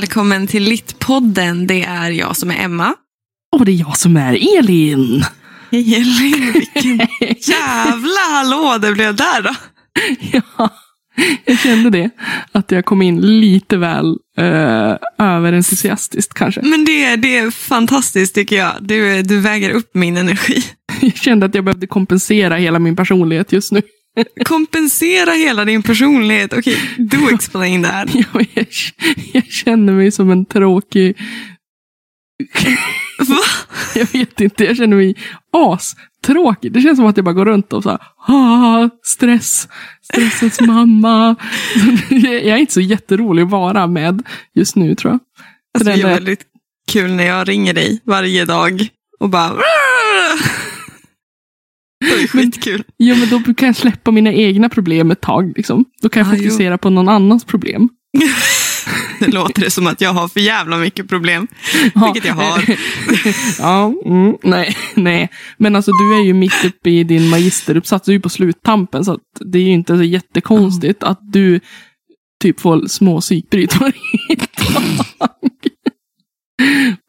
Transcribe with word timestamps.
välkommen 0.00 0.46
till 0.46 0.62
Littpodden. 0.62 1.66
Det 1.66 1.82
är 1.84 2.10
jag 2.10 2.36
som 2.36 2.50
är 2.50 2.64
Emma. 2.64 2.94
Och 3.52 3.64
det 3.64 3.72
är 3.72 3.76
jag 3.76 3.96
som 3.96 4.16
är 4.16 4.58
Elin. 4.58 5.24
Elin, 5.70 6.52
vilken 6.52 6.96
jävla 7.38 8.20
hallå 8.30 8.78
det 8.78 8.92
blev 8.92 9.16
där 9.16 9.42
då. 9.42 9.54
Ja, 10.32 10.70
jag 11.44 11.58
kände 11.58 11.90
det. 11.90 12.10
Att 12.52 12.70
jag 12.70 12.84
kom 12.84 13.02
in 13.02 13.20
lite 13.20 13.76
väl 13.76 14.06
uh, 14.40 14.96
överentusiastiskt 15.18 16.34
kanske. 16.34 16.62
Men 16.62 16.84
det, 16.84 17.16
det 17.16 17.36
är 17.36 17.50
fantastiskt 17.50 18.34
tycker 18.34 18.56
jag. 18.56 18.72
Du, 18.80 19.22
du 19.22 19.40
väger 19.40 19.70
upp 19.70 19.90
min 19.94 20.16
energi. 20.16 20.64
Jag 21.00 21.16
kände 21.16 21.46
att 21.46 21.54
jag 21.54 21.64
behövde 21.64 21.86
kompensera 21.86 22.56
hela 22.56 22.78
min 22.78 22.96
personlighet 22.96 23.52
just 23.52 23.72
nu. 23.72 23.82
Kompensera 24.44 25.30
hela 25.30 25.64
din 25.64 25.82
personlighet? 25.82 26.52
Okej, 26.52 26.74
okay, 26.74 27.04
do 27.04 27.34
explain 27.34 27.82
that. 27.82 28.08
Ja, 28.14 28.40
jag, 28.54 28.66
jag 29.32 29.44
känner 29.44 29.92
mig 29.92 30.10
som 30.10 30.30
en 30.30 30.44
tråkig... 30.44 31.16
Va? 33.18 33.38
Jag 33.94 34.12
vet 34.12 34.40
inte, 34.40 34.64
jag 34.64 34.76
känner 34.76 34.96
mig 34.96 35.14
astråkig. 35.52 36.72
Det 36.72 36.80
känns 36.80 36.98
som 36.98 37.06
att 37.06 37.16
jag 37.16 37.24
bara 37.24 37.34
går 37.34 37.44
runt 37.44 37.72
och 37.72 37.82
så 37.82 37.90
här, 37.90 38.00
ah, 38.28 38.88
stress, 39.02 39.68
stressens 40.02 40.60
mamma. 40.60 41.36
Jag 42.10 42.46
är 42.46 42.56
inte 42.56 42.72
så 42.72 42.80
jätterolig 42.80 43.42
att 43.42 43.50
vara 43.50 43.86
med 43.86 44.22
just 44.54 44.76
nu 44.76 44.94
tror 44.94 45.12
jag. 45.12 45.20
Alltså, 45.74 45.92
det 45.92 46.08
är 46.08 46.14
väldigt 46.14 46.42
kul 46.92 47.12
när 47.12 47.24
jag 47.24 47.48
ringer 47.48 47.74
dig 47.74 48.00
varje 48.04 48.44
dag 48.44 48.88
och 49.20 49.28
bara 49.28 49.62
det 52.04 52.22
är 52.22 52.26
skitkul. 52.26 52.84
Ja, 52.96 53.14
men 53.14 53.28
då 53.28 53.54
kan 53.54 53.66
jag 53.66 53.76
släppa 53.76 54.10
mina 54.10 54.32
egna 54.32 54.68
problem 54.68 55.10
ett 55.10 55.20
tag. 55.20 55.52
Liksom. 55.56 55.84
Då 56.02 56.08
kan 56.08 56.22
jag 56.26 56.34
ah, 56.34 56.36
fokusera 56.36 56.74
jo. 56.74 56.78
på 56.78 56.90
någon 56.90 57.08
annans 57.08 57.44
problem. 57.44 57.88
Det 59.18 59.26
låter 59.32 59.60
det 59.60 59.70
som 59.70 59.86
att 59.86 60.00
jag 60.00 60.12
har 60.12 60.28
för 60.28 60.40
jävla 60.40 60.76
mycket 60.76 61.08
problem. 61.08 61.46
Ja. 61.94 62.12
Vilket 62.12 62.28
jag 62.28 62.34
har. 62.34 62.64
ja, 63.58 63.92
mm, 64.04 64.36
nej, 64.42 64.76
nej. 64.94 65.28
Men 65.56 65.76
alltså 65.76 65.90
du 65.90 66.14
är 66.14 66.24
ju 66.24 66.34
mitt 66.34 66.64
uppe 66.64 66.90
i 66.90 67.04
din 67.04 67.28
magisteruppsats. 67.28 68.06
Du 68.06 68.12
är 68.12 68.14
ju 68.14 68.20
på 68.20 68.28
sluttampen. 68.28 69.04
Så 69.04 69.18
det 69.40 69.58
är 69.58 69.62
ju 69.62 69.72
inte 69.72 69.96
så 69.96 70.02
jättekonstigt 70.02 71.02
mm. 71.02 71.12
att 71.12 71.20
du 71.32 71.60
typ 72.42 72.60
får 72.60 72.86
små 72.86 73.20
psykbryt 73.20 73.80
varje 73.80 73.94
dag. 74.36 74.82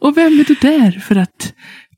Och 0.02 0.18
vem 0.18 0.40
är 0.40 0.44
du 0.44 0.56
där 0.62 0.92
för 1.08 1.16
att 1.16 1.54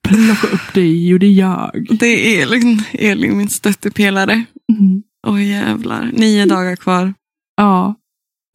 plocka 0.08 0.48
upp 0.48 0.74
dig? 0.74 1.08
Jo, 1.08 1.18
det 1.18 1.26
är 1.26 1.32
jag. 1.32 1.88
Det 2.00 2.06
är 2.06 2.42
Elin, 2.42 2.84
Elin 2.92 3.38
min 3.38 3.50
stöttepelare. 3.50 4.46
Mm. 4.80 5.04
Oh, 5.28 5.46
jävlar, 5.46 6.12
nio 6.14 6.46
dagar 6.46 6.76
kvar. 6.76 7.14
Ja, 7.56 7.96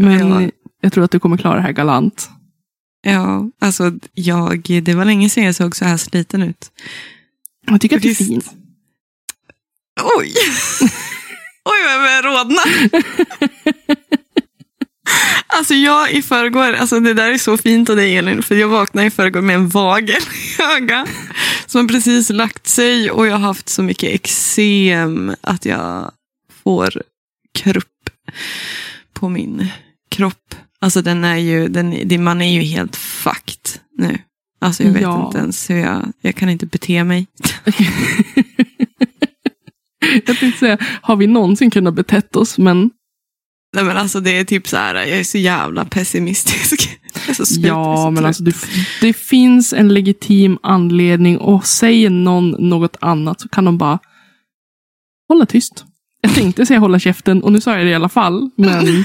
men 0.03 0.42
ja. 0.42 0.50
jag 0.80 0.92
tror 0.92 1.05
att 1.05 1.11
du 1.11 1.19
kommer 1.19 1.36
klara 1.36 1.56
det 1.56 1.62
här 1.62 1.73
galant. 1.73 2.30
Ja, 3.03 3.50
alltså 3.61 3.92
jag, 4.12 4.80
det 4.83 4.95
var 4.95 5.05
länge 5.05 5.28
sedan 5.28 5.45
jag 5.45 5.55
såg 5.55 5.77
så 5.77 5.84
här 5.84 5.97
sliten 5.97 6.42
ut. 6.42 6.70
Jag 7.67 7.80
tycker 7.80 7.97
att 7.97 8.03
du 8.03 8.11
är 8.11 8.14
fin. 8.14 8.42
Oj! 10.19 10.34
Oj, 11.64 11.83
vad 11.84 11.92
jag 11.92 12.00
börjar 12.00 12.23
rodna. 12.23 12.62
Alltså 15.62 15.74
jag 15.74 16.12
i 16.12 16.22
förrgår, 16.22 16.72
alltså 16.72 17.00
det 17.00 17.14
där 17.14 17.30
är 17.30 17.38
så 17.38 17.56
fint 17.56 17.91
av 17.91 17.96
dig 17.96 18.16
Elin, 18.16 18.42
för 18.42 18.55
jag 18.55 18.68
vaknade 18.68 19.06
i 19.06 19.10
förrgår 19.10 19.41
med 19.41 19.56
en 19.56 19.68
vagel 19.68 20.22
i 20.32 20.62
ögat. 20.77 21.08
Som 21.67 21.89
precis 21.89 22.30
lagt 22.30 22.67
sig 22.67 23.11
och 23.11 23.27
jag 23.27 23.33
har 23.33 23.39
haft 23.39 23.68
så 23.68 23.83
mycket 23.83 24.14
eksem 24.14 25.34
att 25.40 25.64
jag 25.64 26.12
får 26.64 27.02
krupp 27.55 28.11
på 29.12 29.28
min 29.28 29.68
kropp. 30.11 30.55
Alltså 30.80 31.02
den 31.02 31.24
är 31.24 31.36
ju, 31.36 31.68
den, 31.68 32.24
man 32.24 32.42
är 32.42 32.52
ju 32.52 32.61
helt 32.61 32.96
fucked 32.96 33.80
nu. 33.98 34.18
Alltså 34.61 34.83
jag 34.83 34.92
vet 34.92 35.02
ja. 35.02 35.27
inte 35.27 35.39
ens 35.39 35.70
hur 35.70 35.77
jag, 35.79 36.12
jag 36.20 36.34
kan 36.34 36.48
inte 36.48 36.67
bete 36.67 37.05
mig. 37.05 37.27
jag 40.27 40.39
tänkte 40.39 40.58
säga, 40.58 40.79
har 41.02 41.17
vi 41.17 41.27
någonsin 41.27 41.70
kunnat 41.70 41.94
betett 41.94 42.36
oss? 42.36 42.58
Men 42.58 42.90
Nej 43.74 43.84
men 43.84 43.96
alltså 43.96 44.20
det 44.20 44.38
är 44.38 44.44
typ 44.44 44.68
så 44.68 44.77
här, 44.77 44.94
jag 44.94 45.18
är 45.18 45.24
så 45.24 45.38
jävla 45.38 45.84
pessimistisk. 45.84 46.98
Så 47.33 47.60
ja, 47.60 48.10
men 48.10 48.27
alltså 48.27 48.42
det, 48.42 48.56
det, 49.00 49.12
finns 49.12 49.72
en 49.72 49.94
legitim 49.94 50.58
anledning 50.62 51.38
och 51.38 51.66
säger 51.66 52.11
någon 52.11 52.50
något 52.50 52.96
annat 53.00 53.40
så 53.40 53.48
kan 53.48 53.64
de 53.64 53.78
bara 53.78 53.98
hålla 55.28 55.46
tyst. 55.46 55.84
Jag 56.20 56.34
tänkte 56.34 56.66
säga 56.66 56.80
hålla 56.80 56.98
käften 56.98 57.42
och 57.42 57.52
nu 57.52 57.61
sa 57.61 57.77
jag 57.77 57.86
det 57.86 57.90
i 57.90 57.94
alla 57.94 58.08
fall. 58.08 58.50
Men... 58.56 58.86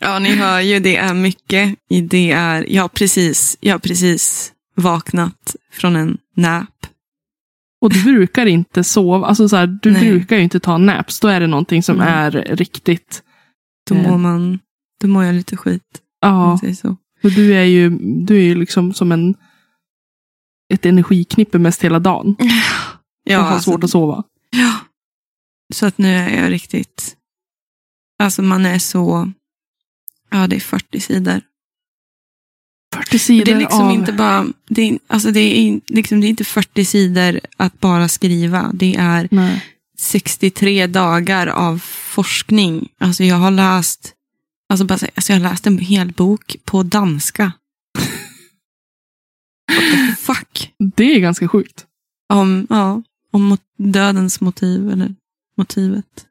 ja, 0.00 0.18
ni 0.18 0.34
hör 0.34 0.60
ju, 0.60 0.80
det 0.80 0.96
är 0.96 1.14
mycket. 1.14 1.74
Det 2.10 2.30
är, 2.30 2.66
jag 2.68 2.82
har 2.82 2.88
precis, 2.88 3.56
jag 3.60 3.74
har 3.74 3.78
precis 3.78 4.52
vaknat 4.76 5.56
från 5.72 5.96
en 5.96 6.18
nap. 6.36 6.79
Och 7.80 7.92
du 7.92 8.04
brukar 8.04 8.46
inte 8.46 8.84
sova, 8.84 9.26
alltså 9.26 9.48
så 9.48 9.56
här, 9.56 9.66
du 9.82 9.90
Nej. 9.90 10.10
brukar 10.10 10.36
ju 10.36 10.42
inte 10.42 10.60
ta 10.60 10.78
naps. 10.78 11.20
Då 11.20 11.28
är 11.28 11.40
det 11.40 11.46
någonting 11.46 11.82
som 11.82 11.96
mm. 11.96 12.08
är 12.08 12.30
riktigt. 12.30 13.22
Då 13.88 13.94
mår 13.94 14.12
eh, 14.12 14.18
man, 14.18 14.58
då 15.00 15.08
mår 15.08 15.24
jag 15.24 15.34
lite 15.34 15.56
skit. 15.56 16.00
Ja. 16.20 16.60
Och 17.22 17.30
du 17.30 17.54
är 17.54 17.64
ju, 17.64 17.90
du 18.00 18.36
är 18.36 18.42
ju 18.42 18.54
liksom 18.54 18.94
som 18.94 19.12
en, 19.12 19.34
ett 20.72 20.86
energiknippe 20.86 21.58
mest 21.58 21.84
hela 21.84 21.98
dagen. 21.98 22.36
Ja. 23.24 23.38
Och 23.38 23.44
har 23.44 23.52
alltså, 23.52 23.70
svårt 23.70 23.84
att 23.84 23.90
sova. 23.90 24.24
Ja. 24.50 24.74
Så 25.72 25.86
att 25.86 25.98
nu 25.98 26.08
är 26.08 26.42
jag 26.42 26.52
riktigt, 26.52 27.16
alltså 28.18 28.42
man 28.42 28.66
är 28.66 28.78
så, 28.78 29.32
ja 30.30 30.46
det 30.46 30.56
är 30.56 30.60
40 30.60 31.00
sidor. 31.00 31.40
40 32.94 33.18
sidor 33.18 33.44
Det 33.44 33.52
är 33.52 33.58
liksom 33.58 33.86
av... 33.86 33.92
inte 33.92 34.12
bara, 34.12 34.46
det 34.68 34.82
är, 34.82 34.98
alltså 35.06 35.30
det 35.30 35.40
är, 35.40 35.80
liksom, 35.86 36.20
det 36.20 36.26
är 36.26 36.28
inte 36.28 36.44
40 36.44 36.84
sidor 36.84 37.40
att 37.56 37.80
bara 37.80 38.08
skriva. 38.08 38.70
Det 38.74 38.96
är 38.96 39.28
Nej. 39.30 39.64
63 39.98 40.86
dagar 40.86 41.46
av 41.46 41.78
forskning. 41.84 42.88
Alltså 42.98 43.24
jag 43.24 43.36
har 43.36 43.50
läst, 43.50 44.12
alltså 44.68 44.84
bara, 44.84 44.98
alltså 45.14 45.32
jag 45.32 45.40
har 45.40 45.50
läst 45.50 45.66
en 45.66 45.78
hel 45.78 46.12
bok 46.12 46.56
på 46.64 46.82
danska. 46.82 47.52
Fuck? 50.18 50.72
Det 50.96 51.14
är 51.14 51.20
ganska 51.20 51.48
sjukt. 51.48 51.86
Om, 52.32 52.66
ja, 52.70 53.02
om 53.32 53.58
dödens 53.78 54.40
motiv 54.40 54.90
eller 54.90 55.14
motivet. 55.56 56.26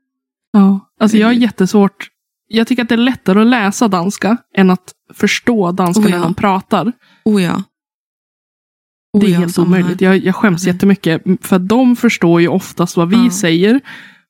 Ja, 0.52 0.90
alltså 1.00 1.18
jag 1.18 1.28
har 1.28 1.34
jättesvårt 1.34 2.09
jag 2.50 2.68
tycker 2.68 2.84
att 2.84 2.90
det 2.90 2.96
är 2.96 2.98
lättare 2.98 3.42
att 3.42 3.48
läsa 3.48 3.88
danska 3.88 4.38
än 4.56 4.70
att 4.70 4.94
förstå 5.14 5.72
danska 5.72 6.04
oh 6.04 6.10
ja. 6.10 6.18
när 6.18 6.24
de 6.24 6.34
pratar. 6.34 6.92
Oh 7.26 7.44
ja. 7.44 7.64
Oh 9.14 9.22
det 9.22 9.28
är 9.28 9.32
ja, 9.32 9.40
helt 9.40 9.60
omöjligt. 9.60 10.02
Jag, 10.02 10.18
jag 10.18 10.36
skäms 10.36 10.64
okay. 10.64 10.74
jättemycket. 10.74 11.24
För 11.42 11.60
de 11.60 11.96
förstår 11.96 12.42
ju 12.42 12.48
oftast 12.48 12.98
vad 12.98 13.10
vi 13.10 13.24
ja. 13.24 13.32
säger. 13.32 13.82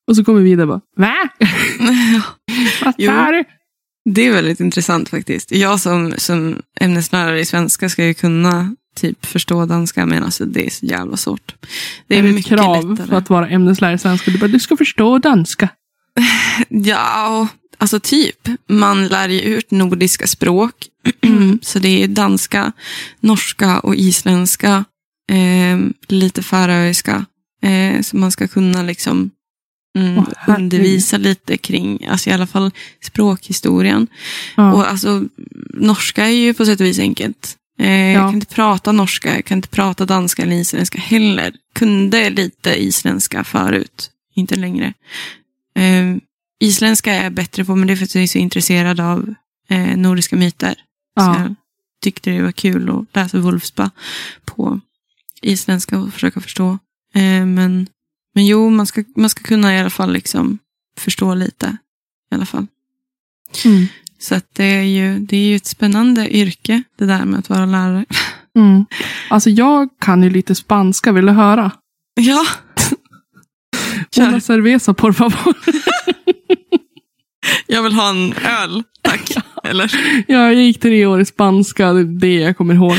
Och 0.08 0.16
så 0.16 0.24
kommer 0.24 0.42
vi 0.42 0.56
där 0.56 0.64
och 0.64 0.68
bara, 0.68 0.82
va? 0.98 1.16
vad 2.84 2.94
jo, 2.98 3.12
Det 4.10 4.28
är 4.28 4.32
väldigt 4.32 4.60
intressant 4.60 5.10
faktiskt. 5.10 5.52
Jag 5.52 5.80
som, 5.80 6.14
som 6.18 6.62
ämneslärare 6.80 7.40
i 7.40 7.46
svenska 7.46 7.90
ska 7.90 8.06
ju 8.06 8.14
kunna 8.14 8.76
typ 8.96 9.26
förstå 9.26 9.66
danska, 9.66 10.06
men 10.06 10.24
alltså 10.24 10.46
det 10.46 10.66
är 10.66 10.70
så 10.70 10.86
jävla 10.86 11.18
svårt. 11.18 11.56
Det 12.08 12.16
är, 12.16 12.20
är 12.20 12.24
det 12.24 12.34
mycket 12.34 12.60
krav 12.60 12.90
lättare. 12.90 13.08
för 13.08 13.16
att 13.16 13.30
vara 13.30 13.50
ämneslärare 13.50 13.96
i 13.96 13.98
svenska? 13.98 14.32
Du, 14.32 14.38
bara, 14.38 14.48
du 14.48 14.60
ska 14.60 14.78
förstå 14.78 15.18
danska. 15.18 15.70
Ja, 16.70 17.48
Alltså 17.82 18.00
typ, 18.00 18.48
man 18.68 19.08
lär 19.08 19.30
ju 19.30 19.40
ut 19.40 19.72
nordiska 19.72 20.28
språk. 20.28 20.74
så 21.62 21.80
det 21.80 22.04
är 22.04 22.08
danska, 22.08 22.72
norska 23.20 23.80
och 23.80 23.96
isländska. 23.96 24.86
Eh, 25.32 25.80
lite 26.08 26.44
färöiska. 26.44 27.26
Eh, 27.64 28.02
så 28.02 28.18
man 28.18 28.32
ska 28.32 28.48
kunna 28.48 28.84
liksom 28.84 29.32
mm, 29.98 30.26
undervisa 30.48 31.18
lite 31.18 31.58
kring, 31.58 32.08
alltså 32.08 32.30
i 32.30 32.34
alla 32.34 32.48
fall 32.48 32.72
språkhistorien. 33.02 34.08
Ja. 34.58 34.74
Och 34.74 34.90
alltså, 34.90 35.24
norska 35.74 36.26
är 36.26 36.32
ju 36.32 36.54
på 36.54 36.66
sätt 36.66 36.80
och 36.80 36.86
vis 36.86 37.00
enkelt. 37.00 37.56
Eh, 37.80 37.92
ja. 37.92 38.12
Jag 38.12 38.22
kan 38.22 38.36
inte 38.36 38.56
prata 38.56 38.92
norska, 38.92 39.36
jag 39.36 39.46
kan 39.46 39.58
inte 39.58 39.68
prata 39.68 40.06
danska 40.06 40.44
eller 40.44 40.56
isländska 40.56 41.00
heller. 41.00 41.54
Kunde 41.76 42.30
lite 42.30 42.84
isländska 42.84 43.44
förut, 43.44 44.10
inte 44.36 44.56
längre. 44.56 44.94
Isländska 46.60 47.14
är 47.14 47.24
jag 47.24 47.34
bättre 47.34 47.66
på, 47.66 47.76
men 47.76 47.88
det 47.88 47.94
är 47.94 47.96
för 47.98 48.04
att 48.04 48.16
jag 48.16 48.24
är 48.24 48.28
så 48.28 48.38
intresserad 48.38 49.00
av 49.00 49.34
eh, 49.70 49.98
nordiska 49.98 50.36
myter. 50.36 50.76
Ja. 51.16 51.34
Så 51.34 51.42
jag 51.42 51.56
tyckte 52.02 52.32
det 52.32 52.42
var 52.42 52.52
kul 52.52 52.90
att 52.90 53.16
läsa 53.16 53.40
Wolfsba 53.40 53.92
på 54.46 54.80
isländska 55.42 56.00
och 56.00 56.14
försöka 56.14 56.42
förstå. 56.42 56.70
Eh, 57.14 57.46
men, 57.46 57.88
men 58.36 58.46
jo, 58.46 58.70
man 58.70 58.88
ska, 58.88 59.04
man 59.16 59.30
ska 59.30 59.44
kunna 59.44 59.76
i 59.76 59.80
alla 59.80 59.90
fall 59.90 60.14
liksom 60.14 60.60
förstå 60.98 61.34
lite. 61.34 61.78
I 62.32 62.36
alla 62.36 62.46
fall. 62.46 62.68
Mm. 63.66 63.88
Så 64.20 64.36
att 64.36 64.56
det, 64.56 64.64
är 64.64 64.84
ju, 64.84 65.20
det 65.20 65.38
är 65.38 65.48
ju 65.48 65.56
ett 65.56 65.66
spännande 65.66 66.36
yrke, 66.36 66.84
det 66.96 67.06
där 67.06 67.26
med 67.26 67.40
att 67.40 67.50
vara 67.50 67.66
lärare. 67.66 68.06
Mm. 68.56 68.86
Alltså 69.30 69.50
jag 69.50 69.90
kan 70.00 70.24
ju 70.24 70.30
lite 70.30 70.56
spanska, 70.56 71.12
vill 71.12 71.26
du 71.26 71.32
höra? 71.32 71.72
Ja. 72.14 72.46
Una 74.18 74.40
cerveza 74.40 74.94
por 74.94 75.14
favor. 75.14 75.58
Jag 77.68 77.84
vill 77.84 77.94
ha 77.94 78.10
en 78.10 78.34
öl, 78.34 78.84
Tack. 79.02 79.32
Eller? 79.64 79.92
Ja, 80.28 80.38
jag 80.38 80.54
gick 80.54 80.80
tre 80.80 81.06
år 81.06 81.22
i 81.22 81.26
spanska, 81.26 81.94
det 81.94 82.00
är 82.00 82.04
det 82.04 82.34
jag 82.34 82.58
kommer 82.58 82.74
ihåg. 82.74 82.98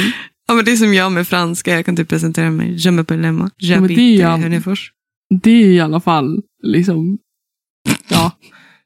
Ja, 0.49 0.55
men 0.55 0.65
det 0.65 0.73
är 0.73 0.77
som 0.77 0.95
jag 0.95 1.13
med 1.13 1.29
franska. 1.29 1.75
Jag 1.75 1.87
kan 1.87 1.97
typ 1.97 2.09
presentera 2.09 2.51
mig. 2.51 2.75
Je 2.75 2.91
m'appelle 2.91 3.27
Emma. 3.27 3.51
men 3.61 3.87
det 3.87 3.95
är 3.95 3.97
J'habite 3.97 4.21
ja, 4.21 4.37
Hörnefors. 4.37 4.93
Det 5.43 5.51
är 5.51 5.67
i 5.67 5.81
alla 5.81 6.01
fall 6.01 6.43
liksom, 6.63 7.19
ja. 8.09 8.33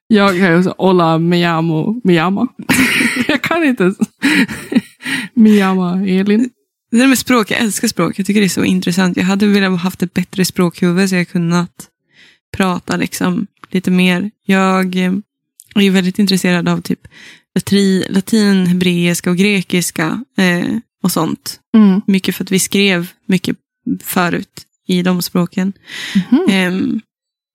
Jag 0.07 0.31
kan 0.31 0.57
ju 0.57 0.63
säga 0.63 0.93
llamo, 0.93 2.01
me 2.05 2.15
llama. 2.15 2.49
jag 3.29 3.43
kan 3.43 3.65
inte 3.65 3.83
ens. 3.83 3.99
me 5.35 5.51
llama 5.51 6.07
Elin. 6.07 6.51
Det 6.91 6.99
där 6.99 7.07
med 7.07 7.19
språk, 7.19 7.51
jag 7.51 7.61
älskar 7.61 7.89
språk. 7.89 8.19
Jag 8.19 8.27
tycker 8.27 8.41
det 8.41 8.47
är 8.47 8.49
så 8.49 8.65
intressant. 8.65 9.17
Jag 9.17 9.25
hade 9.25 9.47
velat 9.47 9.71
ha 9.71 9.77
haft 9.77 10.03
ett 10.03 10.15
bättre 10.15 10.45
språkhuvud 10.45 11.09
så 11.09 11.15
jag 11.15 11.29
kunnat 11.29 11.89
prata 12.57 12.97
liksom 12.97 13.47
lite 13.71 13.91
mer. 13.91 14.31
Jag 14.47 14.97
är 15.83 15.91
väldigt 15.91 16.19
intresserad 16.19 16.69
av 16.69 16.81
typ 16.81 17.09
latri, 17.55 18.05
latin, 18.09 18.67
hebreiska 18.67 19.31
och 19.31 19.37
grekiska 19.37 20.25
eh, 20.39 20.77
och 21.03 21.13
sånt. 21.13 21.61
Mm. 21.77 22.01
Mycket 22.07 22.37
för 22.37 22.45
att 22.45 22.51
vi 22.51 22.59
skrev 22.59 23.09
mycket 23.27 23.57
förut 24.03 24.67
i 24.87 25.03
de 25.03 25.23
språken. 25.23 25.73
Mhm. 26.15 26.47
Ehm, 26.51 27.01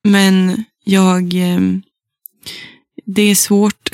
men 0.08 0.64
jag... 0.84 1.34
ehm, 1.34 1.82
det 3.06 3.22
är 3.22 3.36
svårt. 3.36 3.90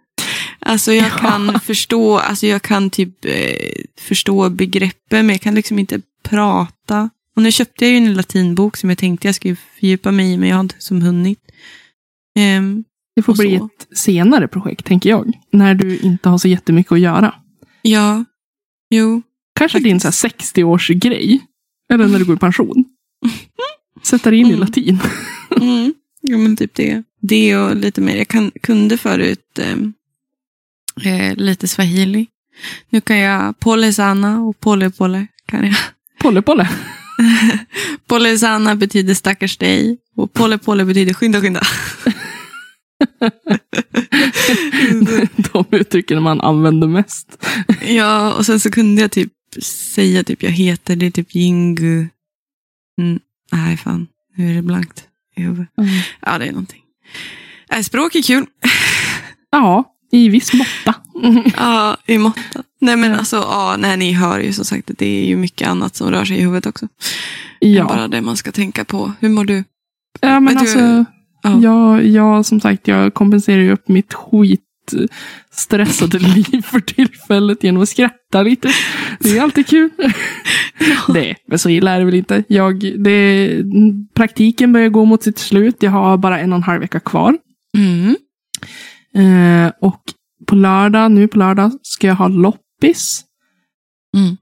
alltså 0.58 0.92
jag 0.92 1.06
Ja. 1.06 1.18
kan 1.18 1.60
förstå, 1.60 2.18
alltså 2.18 2.46
jag 2.46 2.62
kan 2.62 2.90
typ 2.90 3.24
eh, 3.24 3.82
förstå 4.00 4.50
begreppen, 4.50 5.26
men 5.26 5.34
jag 5.34 5.40
kan 5.40 5.54
liksom 5.54 5.78
inte 5.78 6.00
prata. 6.28 7.10
Och 7.36 7.42
nu 7.42 7.52
köpte 7.52 7.84
jag 7.84 7.90
ju 7.92 7.96
en 7.96 8.14
latinbok 8.14 8.76
som 8.76 8.88
jag 8.88 8.98
tänkte 8.98 9.28
jag 9.28 9.34
skulle 9.34 9.56
fördjupa 9.56 10.10
mig 10.12 10.32
i, 10.32 10.36
men 10.36 10.48
jag 10.48 10.56
har 10.56 10.60
inte 10.60 10.74
som 10.78 11.02
hunnit. 11.02 11.38
Ehm, 12.38 12.84
Det 13.16 13.22
får 13.22 13.34
bli 13.36 13.58
så. 13.58 13.64
ett 13.66 13.98
senare 13.98 14.48
projekt, 14.48 14.84
tänker 14.86 15.10
jag. 15.10 15.32
När 15.52 15.74
du 15.74 15.98
inte 15.98 16.28
har 16.28 16.38
så 16.38 16.48
jättemycket 16.48 16.92
att 16.92 17.00
göra. 17.00 17.34
ja, 17.82 18.24
jo. 18.90 19.22
Kanske 19.58 19.78
din 19.78 20.00
så 20.00 20.06
här 20.08 20.12
60-årsgrej. 20.12 21.38
Eller 21.90 22.06
när 22.08 22.18
du 22.18 22.24
går 22.24 22.36
i 22.36 22.38
pension. 22.38 22.84
Sätta 24.02 24.30
dig 24.30 24.38
in 24.38 24.46
i 24.46 24.48
Mm. 24.48 24.60
latin. 24.60 24.98
Mm. 25.60 25.94
Ja, 26.20 26.38
men 26.38 26.56
typ 26.56 26.74
det. 26.74 27.02
Det 27.20 27.56
och 27.56 27.76
lite 27.76 28.00
mer. 28.00 28.16
Jag 28.16 28.28
kan, 28.28 28.50
kunde 28.62 28.96
förut 28.98 29.58
ehm, 29.58 29.92
eh, 31.04 31.36
lite 31.36 31.68
swahili. 31.68 32.26
Nu 32.90 33.00
kan 33.00 33.18
jag 33.18 33.58
pole 33.60 33.92
sana 33.92 34.40
och 34.42 34.60
pole 34.60 34.90
pole. 34.90 35.26
Kan 35.46 35.66
jag. 35.66 35.76
Polle. 36.42 36.42
Pole 38.06 38.38
sana 38.38 38.74
betyder 38.76 39.14
stackars 39.14 39.56
dig 39.56 39.98
och 40.16 40.32
pole 40.32 40.58
pole 40.58 40.84
betyder 40.84 41.14
skynda 41.14 41.40
skynda. 41.40 41.60
De 45.52 45.64
uttrycken 45.70 46.22
man 46.22 46.40
använder 46.40 46.88
mest. 46.88 47.46
ja, 47.86 48.34
och 48.34 48.46
sen 48.46 48.60
så 48.60 48.70
kunde 48.70 49.02
jag 49.02 49.10
typ 49.10 49.32
säga 49.62 50.24
typ 50.24 50.42
jag 50.42 50.50
heter, 50.50 50.96
det 50.96 51.10
typ 51.10 51.34
Jingu. 51.34 52.06
Mm, 53.00 53.20
nej, 53.52 53.76
fan. 53.76 54.06
Nu 54.36 54.50
är 54.50 54.54
det 54.54 54.62
blankt 54.62 55.04
i 55.36 55.42
huvudet. 55.42 55.68
Ja, 56.20 56.38
det 56.38 56.44
är 56.46 56.52
någonting. 56.52 56.82
Äh, 57.70 57.80
språk 57.82 58.14
är 58.14 58.22
kul. 58.22 58.46
Ja, 59.50 59.84
i 60.12 60.28
viss 60.28 60.52
måtta. 60.52 60.94
Ja, 61.56 61.96
i 62.06 62.18
måtta. 62.18 62.62
Nej 62.80 62.96
men 62.96 63.14
alltså, 63.14 63.36
ja, 63.36 63.76
nej, 63.78 63.96
ni 63.96 64.12
hör 64.12 64.40
ju 64.40 64.52
som 64.52 64.64
sagt 64.64 64.90
att 64.90 64.98
det 64.98 65.06
är 65.22 65.26
ju 65.26 65.36
mycket 65.36 65.68
annat 65.68 65.96
som 65.96 66.10
rör 66.10 66.24
sig 66.24 66.38
i 66.38 66.40
huvudet 66.40 66.66
också. 66.66 66.88
Än 67.60 67.72
Ja, 67.72 67.84
bara 67.84 68.08
det 68.08 68.20
man 68.20 68.36
ska 68.36 68.52
tänka 68.52 68.84
på. 68.84 69.12
Hur 69.20 69.28
mår 69.28 69.44
du? 69.44 69.64
ja 70.20 70.40
men 70.40 70.44
Men 70.44 70.54
du- 70.54 70.60
alltså. 70.60 71.04
Ja. 71.44 71.60
Jag, 71.60 72.06
jag, 72.06 72.46
som 72.46 72.60
sagt, 72.60 72.88
jag 72.88 73.14
kompenserar 73.14 73.60
ju 73.60 73.72
upp 73.72 73.88
mitt 73.88 74.14
skit 74.14 74.60
stressade 75.50 76.18
liv 76.34 76.62
för 76.62 76.80
tillfället 76.80 77.64
genom 77.64 77.82
att 77.82 77.88
skratta 77.88 78.42
lite. 78.42 78.68
Det 79.20 79.38
är 79.38 79.42
alltid 79.42 79.66
kul. 79.66 79.90
Nej, 81.08 81.36
men 81.46 81.58
så 81.58 81.68
illa 81.68 81.90
är 81.90 81.98
det 81.98 82.04
väl 82.04 82.14
inte. 82.14 82.44
Jag, 82.48 83.02
det, 83.04 83.62
praktiken 84.14 84.72
börjar 84.72 84.88
gå 84.88 85.04
mot 85.04 85.22
sitt 85.22 85.38
slut. 85.38 85.82
Jag 85.82 85.90
har 85.90 86.16
bara 86.16 86.40
en 86.40 86.52
och 86.52 86.56
en 86.56 86.62
halv 86.62 86.80
vecka 86.80 87.00
kvar. 87.00 87.38
Mm. 87.76 88.16
Eh, 89.14 89.72
och 89.80 90.02
på 90.46 90.54
lördag, 90.54 91.10
nu 91.10 91.28
på 91.28 91.38
lördag, 91.38 91.72
ska 91.82 92.06
jag 92.06 92.14
ha 92.14 92.28
loppis. 92.28 93.24
Mm. 94.16 94.36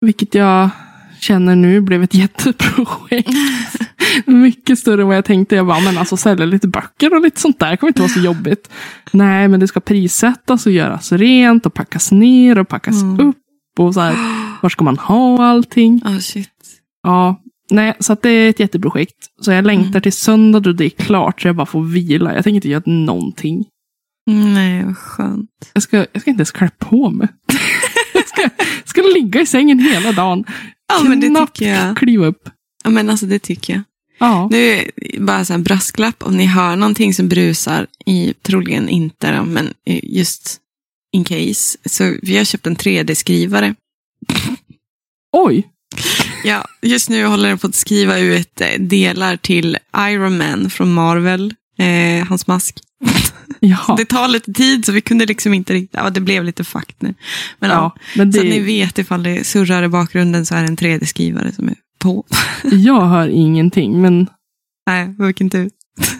Vilket 0.00 0.34
jag 0.34 0.70
känner 1.20 1.56
nu 1.56 1.80
blev 1.80 2.02
ett 2.02 2.14
jätteprojekt. 2.66 3.30
Mycket 4.26 4.78
större 4.78 5.02
än 5.02 5.08
vad 5.08 5.16
jag 5.16 5.24
tänkte. 5.24 5.56
Jag 5.56 5.66
bara, 5.66 5.80
men 5.80 5.98
alltså 5.98 6.16
sälja 6.16 6.46
lite 6.46 6.68
böcker 6.68 7.14
och 7.14 7.22
lite 7.22 7.40
sånt 7.40 7.58
där 7.58 7.76
kommer 7.76 7.88
inte 7.88 8.00
vara 8.00 8.10
så 8.12 8.20
jobbigt. 8.20 8.70
Nej, 9.10 9.48
men 9.48 9.60
det 9.60 9.68
ska 9.68 9.80
prissättas 9.80 10.66
och 10.66 10.72
göras 10.72 11.12
rent 11.12 11.66
och 11.66 11.74
packas 11.74 12.12
ner 12.12 12.58
och 12.58 12.68
packas 12.68 13.02
Mm. 13.02 13.28
upp. 13.28 13.36
Och 13.78 13.94
så 13.94 14.00
här, 14.00 14.14
var 14.62 14.68
ska 14.70 14.84
man 14.84 14.98
ha 14.98 15.44
allting? 15.44 16.02
Ah, 16.04 16.18
shit. 16.18 16.50
Ja, 17.02 17.42
nej, 17.70 17.94
så 18.00 18.12
att 18.12 18.22
det 18.22 18.30
är 18.30 18.50
ett 18.50 18.60
jätteprojekt. 18.60 19.16
Så 19.40 19.52
jag 19.52 19.64
längtar 19.66 20.00
till 20.00 20.12
söndag 20.12 20.60
då 20.60 20.72
det 20.72 20.84
är 20.84 20.90
klart 21.04 21.40
så 21.42 21.48
jag 21.48 21.56
bara 21.56 21.66
får 21.66 21.82
vila. 21.84 22.34
Jag 22.34 22.44
tänker 22.44 22.54
inte 22.54 22.68
göra 22.68 22.82
någonting. 22.86 23.64
Nej, 24.30 24.84
vad 24.84 24.96
skönt. 24.96 25.50
Jag 25.72 25.82
ska, 25.82 25.96
jag 26.12 26.22
ska 26.22 26.30
inte 26.30 26.40
ens 26.40 26.50
klä 26.50 26.70
på 26.78 27.10
mig. 27.10 27.28
jag 28.14 28.28
ska, 28.28 28.48
ska 28.84 29.02
ligga 29.02 29.40
i 29.40 29.46
sängen 29.46 29.78
hela 29.78 30.12
dagen. 30.12 30.44
Ja, 30.88 31.02
men 31.02 31.20
det 31.20 31.46
tycker 31.46 31.68
jag. 31.68 31.96
kliva 31.96 32.26
upp. 32.26 32.48
Ja, 32.84 32.90
men 32.90 33.10
alltså 33.10 33.26
det 33.26 33.38
tycker 33.38 33.72
jag. 33.72 33.82
Ja. 34.18 34.48
Nu 34.50 34.90
bara 35.18 35.44
så 35.44 35.52
här 35.52 35.60
brasklapp 35.60 36.22
om 36.22 36.36
ni 36.36 36.46
hör 36.46 36.76
någonting 36.76 37.14
som 37.14 37.28
brusar 37.28 37.86
i, 38.06 38.34
troligen 38.42 38.88
inte 38.88 39.36
då, 39.36 39.44
men 39.44 39.74
just 40.02 40.60
in 41.12 41.24
case. 41.24 41.78
Så 41.84 42.14
vi 42.22 42.36
har 42.36 42.44
köpt 42.44 42.66
en 42.66 42.76
3D-skrivare. 42.76 43.74
Oj! 45.32 45.68
Ja, 46.44 46.64
just 46.82 47.08
nu 47.10 47.26
håller 47.26 47.48
jag 47.48 47.60
på 47.60 47.66
att 47.66 47.74
skriva 47.74 48.18
ut 48.18 48.60
eh, 48.60 48.80
delar 48.80 49.36
till 49.36 49.78
Iron 49.98 50.38
Man 50.38 50.70
från 50.70 50.94
Marvel, 50.94 51.54
eh, 51.78 52.26
hans 52.28 52.46
mask. 52.46 52.78
Ja, 53.60 53.94
Det 53.98 54.04
tar 54.04 54.28
lite 54.28 54.52
tid 54.52 54.84
så 54.86 54.92
vi 54.92 55.00
kunde 55.00 55.26
liksom 55.26 55.54
inte 55.54 55.72
riktigt, 55.74 56.00
ja 56.00 56.10
det 56.10 56.20
blev 56.20 56.44
lite 56.44 56.64
fakt 56.64 57.02
nu. 57.02 57.14
Men 57.58 57.70
ja, 57.70 57.76
ja 57.76 58.02
men 58.16 58.32
så 58.32 58.38
att 58.40 58.44
ni 58.46 58.58
det, 58.58 58.64
vet 58.64 58.98
ifall 58.98 59.22
det 59.22 59.46
surrar 59.46 59.82
i 59.82 59.88
bakgrunden 59.88 60.46
så 60.46 60.54
är 60.54 60.62
det 60.62 60.68
en 60.68 60.76
3D-skrivare 60.76 61.52
som 61.52 61.68
är 61.68 61.74
på. 61.98 62.24
jag 62.62 63.06
hör 63.06 63.28
ingenting. 63.28 64.00
Men 64.00 64.26
Nej, 64.86 65.14
vilken 65.18 65.50
tur. 65.50 65.70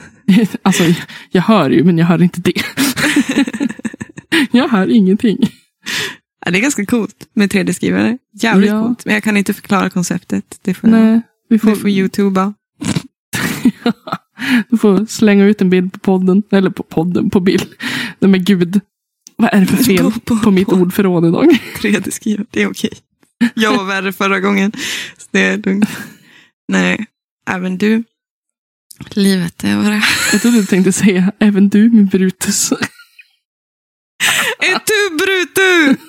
alltså, 0.62 0.82
jag 1.30 1.42
hör 1.42 1.70
ju, 1.70 1.84
men 1.84 1.98
jag 1.98 2.06
hör 2.06 2.22
inte 2.22 2.40
det. 2.40 2.62
jag 4.50 4.68
hör 4.68 4.90
ingenting. 4.90 5.38
Ja, 6.44 6.50
det 6.50 6.58
är 6.58 6.62
ganska 6.62 6.86
coolt 6.86 7.16
med 7.34 7.52
3D-skrivare. 7.52 8.18
Jävligt 8.42 8.70
Ja. 8.70 8.82
coolt. 8.82 9.04
Men 9.04 9.14
jag 9.14 9.22
kan 9.24 9.36
inte 9.36 9.54
förklara 9.54 9.90
konceptet. 9.90 10.58
Det 10.62 10.74
får, 10.74 10.88
Nej, 10.88 11.20
vi 11.48 11.58
får, 11.58 11.70
det 11.70 11.76
får 11.76 11.90
youtuba. 11.90 12.54
Du 14.70 14.78
får 14.78 15.06
slänga 15.06 15.44
ut 15.44 15.60
en 15.60 15.70
bild 15.70 15.92
på 15.92 15.98
podden. 15.98 16.42
Eller 16.50 16.70
på 16.70 16.82
podden, 16.82 17.30
på 17.30 17.40
bild. 17.40 17.66
Nej 18.18 18.30
men 18.30 18.44
gud. 18.44 18.80
Vad 19.36 19.54
är 19.54 19.60
det 19.60 19.66
för 19.66 19.76
fel 19.84 20.12
På- 20.12 20.20
på, 20.20 20.36
på- 20.36 20.50
mitt 20.50 20.68
på. 20.68 20.74
ordförråd 20.76 21.26
idag? 21.26 21.58
3D-skrivare, 21.78 22.46
det 22.50 22.62
är 22.62 22.70
okej. 22.70 22.90
Jag 23.54 23.76
var 23.76 23.84
värre 23.84 24.12
förra 24.12 24.40
gången. 24.40 24.72
Så 25.18 25.26
det 25.30 25.40
är 25.40 25.56
lugnt. 25.56 25.88
Nej, 26.68 27.06
även 27.50 27.78
du. 27.78 28.04
Livet, 29.10 29.58
det 29.58 29.76
var 29.76 29.90
det. 29.90 30.02
Jag 30.32 30.42
trodde 30.42 30.56
du 30.60 30.66
tänkte 30.66 30.92
säga, 30.92 31.32
även 31.38 31.68
du 31.68 31.90
min 31.90 32.06
Brutus. 32.06 32.72
Är 34.58 34.80
du 34.86 35.16
Brutu? 35.16 36.00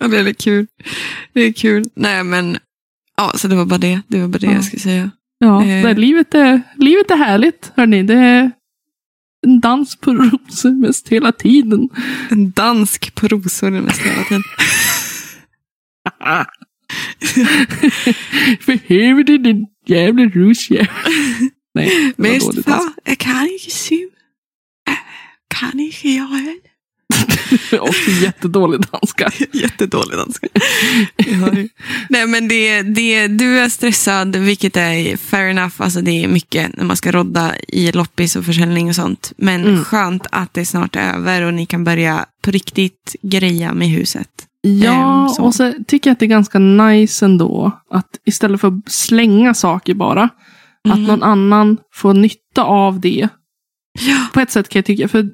ja, 0.00 0.08
det 0.08 0.18
är 0.18 0.32
kul. 0.32 0.66
Det 1.32 1.40
är 1.40 1.52
kul. 1.52 1.84
Nej, 1.94 2.24
men 2.24 2.58
ja, 3.16 3.32
så 3.36 3.48
det 3.48 3.56
var 3.56 3.64
bara 3.64 3.78
det. 3.78 4.00
Det 4.08 4.20
var 4.20 4.28
bara 4.28 4.38
det 4.38 4.46
Ja. 4.46 4.52
jag 4.52 4.64
skulle 4.64 4.80
säga. 4.82 5.10
Ja, 5.44 5.64
Eh. 5.64 5.82
det, 5.86 5.94
livet, 5.94 6.34
är, 6.34 6.62
livet 6.76 7.10
är 7.10 7.16
härligt, 7.16 7.72
hörni. 7.76 8.02
Det 8.02 8.14
är 8.14 8.50
en 9.46 9.60
dans 9.60 9.96
på 9.96 10.12
rosor 10.14 10.70
mest 10.70 11.08
hela 11.08 11.32
tiden. 11.32 11.88
En 12.30 12.50
dansk 12.50 13.14
på 13.14 13.28
rosor 13.28 13.70
den 13.70 13.82
mesta 13.84 14.08
hela 14.08 14.24
tiden. 14.24 14.42
Behöver 18.66 19.24
du 19.24 19.38
din 19.38 19.66
jävla 19.86 20.24
rosjävel? 20.24 20.88
Nej, 21.74 22.12
det 22.16 22.22
var 22.22 22.30
Mest 22.30 22.46
dåligt. 22.46 22.64
för, 22.64 22.72
Alltså. 22.72 22.92
jag 23.04 23.18
kan 23.18 23.46
inte 23.46 23.70
synge. 23.70 24.08
Kan 25.48 25.80
inte 25.80 26.08
jag 26.08 26.26
heller. 26.26 26.69
Också 27.80 28.10
jättedålig 28.22 28.80
danska. 28.92 29.30
Jättedålig 29.52 30.18
danska. 30.18 30.46
Nej 32.08 32.26
men 32.26 32.48
det, 32.48 32.82
det, 32.82 33.26
du 33.26 33.58
är 33.58 33.68
stressad, 33.68 34.36
vilket 34.36 34.76
är 34.76 35.16
fair 35.16 35.48
enough. 35.50 35.74
Alltså 35.76 36.00
det 36.00 36.24
är 36.24 36.28
mycket 36.28 36.76
när 36.76 36.84
man 36.84 36.96
ska 36.96 37.12
rodda 37.12 37.52
i 37.68 37.92
loppis 37.92 38.36
och 38.36 38.44
försäljning 38.44 38.88
och 38.88 38.94
sånt. 38.94 39.32
Men 39.36 39.64
Mm. 39.64 39.84
skönt 39.84 40.26
att 40.32 40.54
det 40.54 40.60
är 40.60 40.64
snart 40.64 40.96
är 40.96 41.14
över 41.14 41.42
och 41.42 41.54
ni 41.54 41.66
kan 41.66 41.84
börja 41.84 42.24
på 42.42 42.50
riktigt 42.50 43.16
greja 43.22 43.74
med 43.74 43.88
huset. 43.88 44.28
Ja, 44.62 45.22
Ehm, 45.22 45.28
så. 45.28 45.42
och 45.42 45.54
så 45.54 45.72
tycker 45.86 46.10
jag 46.10 46.12
att 46.14 46.18
det 46.20 46.26
är 46.26 46.28
ganska 46.28 46.58
nice 46.58 47.24
ändå. 47.24 47.72
Att 47.90 48.08
istället 48.26 48.60
för 48.60 48.68
att 48.68 48.92
slänga 48.92 49.54
saker 49.54 49.94
bara. 49.94 50.28
Att 50.88 50.98
Mhm. 50.98 51.04
någon 51.04 51.22
annan 51.22 51.76
får 51.94 52.14
nytta 52.14 52.62
av 52.64 53.00
det. 53.00 53.28
Ja. 54.00 54.16
På 54.32 54.40
ett 54.40 54.50
sätt 54.50 54.68
kan 54.68 54.78
jag 54.78 54.84
tycka, 54.86 55.08
för 55.08 55.28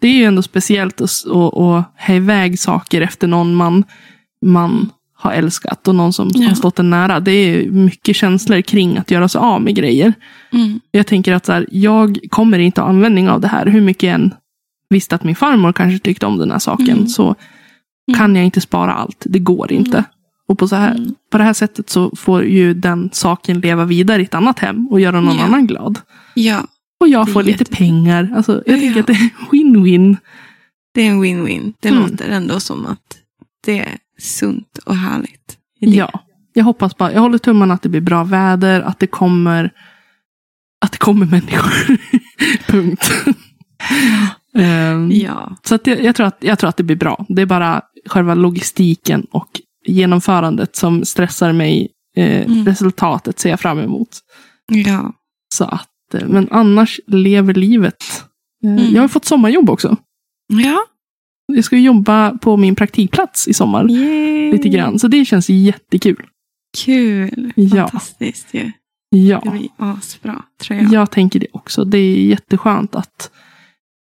det 0.00 0.08
är 0.08 0.12
ju 0.12 0.24
ändå 0.24 0.42
speciellt 0.42 1.00
att, 1.00 1.10
att, 1.26 1.34
att 1.34 1.84
ha 2.06 2.14
iväg 2.14 2.58
saker 2.58 3.00
efter 3.00 3.28
någon 3.28 3.54
man, 3.54 3.84
man 4.46 4.90
har 5.14 5.32
älskat 5.32 5.88
och 5.88 5.94
någon 5.94 6.12
som 6.12 6.30
Ja. 6.34 6.48
har 6.48 6.54
stått 6.54 6.78
en 6.78 6.90
nära. 6.90 7.20
Det 7.20 7.30
är 7.32 7.70
mycket 7.70 8.16
känslor 8.16 8.60
kring 8.60 8.98
att 8.98 9.10
göra 9.10 9.28
sig 9.28 9.38
av 9.38 9.62
med 9.62 9.74
grejer. 9.74 10.12
Mm. 10.52 10.80
Jag 10.90 11.06
tänker 11.06 11.32
att 11.34 11.46
så 11.46 11.52
här, 11.52 11.66
jag 11.70 12.18
kommer 12.30 12.58
inte 12.58 12.80
ha 12.80 12.88
användning 12.88 13.28
av 13.28 13.40
det 13.40 13.48
här. 13.48 13.66
Hur 13.66 13.80
mycket 13.80 14.02
jag 14.02 14.14
än 14.14 14.34
visste 14.90 15.14
att 15.14 15.24
min 15.24 15.36
farmor 15.36 15.72
kanske 15.72 15.98
tyckte 15.98 16.26
om 16.26 16.38
den 16.38 16.50
här 16.50 16.58
saken. 16.58 16.90
Mm. 16.90 17.08
Så 17.08 17.34
kan 18.18 18.36
jag 18.36 18.44
inte 18.44 18.60
spara 18.60 18.92
allt. 18.92 19.22
Det 19.24 19.38
går 19.38 19.72
inte. 19.72 19.98
Mm. 19.98 20.04
Och 20.48 20.58
på, 20.58 20.68
så 20.68 20.76
här, 20.76 20.94
Mm. 20.94 21.14
på 21.32 21.38
det 21.38 21.44
här 21.44 21.52
sättet 21.52 21.90
så 21.90 22.16
får 22.16 22.44
ju 22.44 22.74
den 22.74 23.10
saken 23.12 23.60
leva 23.60 23.84
vidare 23.84 24.22
i 24.22 24.24
ett 24.24 24.34
annat 24.34 24.58
hem 24.58 24.88
och 24.88 25.00
göra 25.00 25.20
någon 25.20 25.36
Ja. 25.36 25.42
annan 25.44 25.66
glad. 25.66 25.98
ja, 26.34 26.60
Och 27.00 27.08
jag 27.08 27.32
får 27.32 27.42
lite 27.42 27.64
pengar. 27.64 28.32
Alltså, 28.36 28.62
jag 28.66 28.76
Ja. 28.76 28.80
tänker 28.80 29.00
att 29.00 29.06
det 29.06 29.12
är 29.12 29.30
win-win. 29.52 30.16
det 30.94 31.00
är 31.02 31.10
en 31.10 31.24
win-win. 31.24 31.72
Det 31.80 31.88
Mm. 31.88 32.02
låter 32.02 32.28
ändå 32.28 32.60
som 32.60 32.86
att 32.86 33.18
det 33.66 33.78
är 33.78 33.98
sunt 34.18 34.78
och 34.84 34.96
härligt. 34.96 35.56
Ja. 35.78 36.10
Jag 36.52 36.64
hoppas 36.64 36.96
bara, 36.96 37.12
jag 37.12 37.20
håller 37.20 37.38
tummarna 37.38 37.74
att 37.74 37.82
det 37.82 37.88
blir 37.88 38.00
bra 38.00 38.24
väder, 38.24 38.80
att 38.80 38.98
det 38.98 39.06
kommer 39.06 39.70
att 40.84 40.92
det 40.92 40.98
kommer 40.98 41.26
människor. 41.26 41.96
Punkt. 42.66 43.10
Ehm, 44.54 45.10
Ja. 45.12 45.56
Så 45.64 45.74
att 45.74 45.86
jag, 45.86 46.02
jag, 46.04 46.14
tror 46.16 46.26
att, 46.26 46.36
jag 46.40 46.58
tror 46.58 46.68
att 46.68 46.76
det 46.76 46.82
blir 46.82 46.96
bra. 46.96 47.26
Det 47.28 47.42
är 47.42 47.46
bara 47.46 47.82
själva 48.06 48.34
logistiken 48.34 49.26
och 49.30 49.48
genomförandet 49.86 50.76
som 50.76 51.04
stressar 51.04 51.52
mig. 51.52 51.88
Eh, 52.16 52.46
Mm. 52.46 52.64
Resultatet 52.66 53.38
ser 53.38 53.50
jag 53.50 53.60
fram 53.60 53.78
emot. 53.78 54.08
Ja. 54.68 55.12
Så 55.54 55.64
att, 55.64 55.86
men 56.26 56.48
annars 56.50 57.00
lever 57.06 57.54
livet. 57.54 57.96
Eh, 58.64 58.70
Mm. 58.70 58.94
Jag 58.94 59.02
har 59.02 59.08
fått 59.08 59.24
sommarjobb 59.24 59.70
också. 59.70 59.96
Ja. 60.64 60.78
Jag 61.52 61.64
ska 61.64 61.76
jobba 61.76 62.38
på 62.38 62.56
min 62.56 62.74
praktikplats 62.74 63.48
i 63.48 63.54
sommar. 63.54 63.90
Yay. 63.90 64.52
Lite 64.52 64.68
grann. 64.68 64.98
Så 64.98 65.08
det 65.08 65.24
känns 65.24 65.48
jättekul. 65.50 66.26
Kul. 66.84 67.52
Ja. 67.56 67.88
Fantastiskt 67.88 68.54
ju. 68.54 68.72
Det 69.10 69.18
Ja, 69.18 69.40
blir 69.52 69.68
asbra, 69.76 70.42
tror 70.62 70.78
jag. 70.80 70.92
jag 70.92 71.10
tänker 71.10 71.40
det 71.40 71.46
också. 71.52 71.84
Det 71.84 71.98
är 71.98 72.16
jätteskönt 72.26 72.94
att 72.94 73.30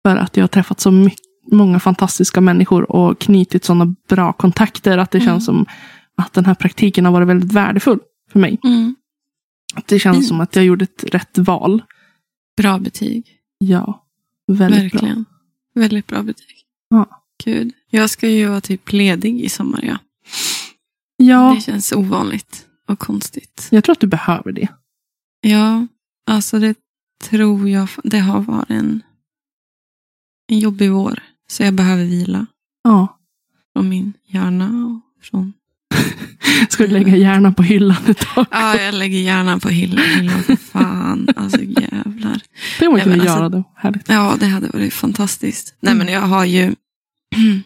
för 0.08 0.16
att 0.18 0.38
jag 0.38 0.44
har 0.44 0.48
träffat 0.48 0.80
så 0.80 0.92
mycket, 0.92 1.20
många 1.52 1.80
fantastiska 1.80 2.42
människor 2.42 2.92
och 2.92 3.20
knutit 3.20 3.64
sådana 3.66 3.96
bra 4.10 4.34
kontakter 4.34 4.98
att 4.98 5.12
det 5.12 5.18
Mm. 5.18 5.28
känns 5.28 5.46
som 5.46 5.66
att 6.18 6.34
den 6.34 6.46
här 6.46 6.54
praktiken 6.56 7.06
har 7.06 7.12
varit 7.12 7.28
väldigt 7.28 7.52
värdefull 7.54 8.00
för 8.32 8.40
mig. 8.40 8.58
Mm. 8.64 8.96
Det 9.86 10.00
känns 10.00 10.18
Fint. 10.18 10.28
som 10.28 10.42
att 10.42 10.56
jag 10.56 10.66
gjorde 10.66 10.84
ett 10.84 11.04
rätt 11.04 11.38
val. 11.38 11.84
Bra 12.58 12.80
betyg. 12.80 13.40
Ja, 13.58 14.06
väldigt 14.48 14.92
bra. 14.92 15.02
Verkligen. 15.02 15.26
Väldigt 15.76 16.08
bra 16.08 16.24
betyg. 16.24 16.56
Ja. 16.90 17.22
Gud. 17.44 17.74
Jag 17.90 18.10
ska 18.10 18.30
ju 18.30 18.48
vara 18.48 18.62
typ 18.62 18.92
ledig 18.92 19.42
i 19.42 19.50
sommar, 19.50 19.84
ja. 19.84 19.98
Ja, 21.18 21.54
Det 21.56 21.62
känns 21.62 21.92
ovanligt 21.92 22.68
och 22.88 23.00
konstigt. 23.00 23.68
jag 23.72 23.84
tror 23.84 23.94
att 23.94 24.00
du 24.00 24.08
behöver 24.08 24.52
det. 24.52 24.68
Ja, 25.42 25.88
alltså 26.28 26.60
det 26.60 26.76
tror 27.24 27.70
jag. 27.70 27.88
Det 28.04 28.20
har 28.20 28.42
varit 28.42 28.70
en, 28.70 29.02
en 30.48 30.60
jobbig 30.60 30.92
vår. 30.92 31.24
Så 31.48 31.64
jag 31.64 31.74
behöver 31.74 32.04
vila 32.06 32.46
Ja. 32.84 33.20
från 33.74 33.90
min 33.90 34.14
hjärna 34.26 34.86
och 34.86 35.24
från... 35.26 35.54
Ska 36.70 36.84
du 36.88 36.94
lägga 36.94 37.16
hjärnan 37.16 37.54
på 37.54 37.64
hyllan 37.64 37.98
ett 38.08 38.20
tag? 38.20 38.46
Ja, 38.52 38.82
jag 38.82 38.94
lägger 38.94 39.20
hjärnan 39.20 39.60
på 39.60 39.70
hyllan. 39.70 40.06
hyllan 40.06 40.44
för 40.44 40.56
fan. 40.56 41.28
Alltså 41.36 41.62
jävlar. 41.62 42.42
Det 42.80 42.86
kunna 42.86 43.06
men 43.06 43.12
alltså- 43.12 43.26
göra 43.26 43.50
det. 43.50 43.64
Härligt. 43.76 44.10
Ja, 44.10 44.38
det 44.40 44.46
hade 44.46 44.68
varit 44.68 44.94
fantastiskt. 44.94 45.76
Nej, 45.80 45.96
men 45.96 46.08
jag 46.08 46.22
har 46.22 46.46
ju... 46.46 46.76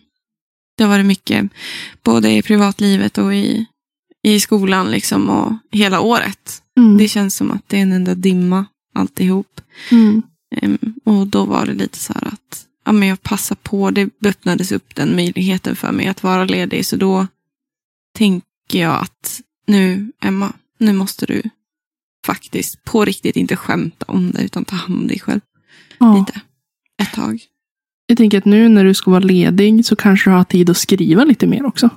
Det 0.78 0.84
har 0.84 0.90
varit 0.90 1.06
mycket, 1.06 1.50
både 2.04 2.32
i 2.32 2.42
privatlivet 2.42 3.18
och 3.18 3.36
i, 3.36 3.66
i 4.24 4.40
skolan 4.40 4.92
liksom 4.92 5.30
och 5.30 5.54
hela 5.72 6.00
året. 6.00 6.62
Mm. 6.78 6.98
Det 6.98 7.08
känns 7.08 7.36
som 7.36 7.52
att 7.52 7.70
det 7.70 7.78
är 7.78 7.82
en 7.82 7.92
enda 7.92 8.16
dimma 8.16 8.66
alltihop. 8.96 9.62
Mm. 9.92 10.22
Em, 10.62 10.78
och 11.06 11.28
då 11.28 11.46
var 11.46 11.66
det 11.66 11.74
lite 11.74 11.98
så 11.98 12.14
här 12.14 12.28
att 12.28 12.66
ja, 12.86 12.92
men 12.92 13.08
jag 13.10 13.24
passar 13.24 13.56
på. 13.56 13.92
Det 13.92 14.10
öppnades 14.26 14.72
upp 14.72 14.96
den 14.96 15.16
möjligheten 15.16 15.76
för 15.76 15.92
mig 15.92 16.08
att 16.08 16.24
vara 16.24 16.46
ledig. 16.46 16.86
Så 16.86 16.96
då 16.96 17.28
tänker 18.70 18.82
jag 18.88 19.02
att 19.02 19.42
nu, 19.68 20.12
Emma, 20.24 20.54
nu 20.80 20.94
måste 20.94 21.26
du 21.26 21.42
faktiskt 22.26 22.84
på 22.84 23.06
riktigt 23.06 23.36
inte 23.36 23.56
skämta 23.56 24.06
om 24.08 24.32
det 24.32 24.42
utan 24.44 24.66
ta 24.66 24.76
hand 24.76 25.00
om 25.02 25.08
dig 25.08 25.20
själv 25.20 25.42
Ja. 26.00 26.18
lite. 26.18 26.42
Ett 27.02 27.14
tag. 27.14 27.42
Jag 28.08 28.18
tänker 28.18 28.38
att 28.38 28.46
nu 28.46 28.70
när 28.70 28.84
du 28.86 28.94
ska 28.94 29.12
vara 29.12 29.20
ledig 29.24 29.86
så 29.86 29.96
kanske 29.96 30.30
du 30.30 30.34
har 30.34 30.44
tid 30.44 30.70
att 30.70 30.78
skriva 30.78 31.24
lite 31.24 31.48
mer 31.48 31.66
också. 31.66 31.90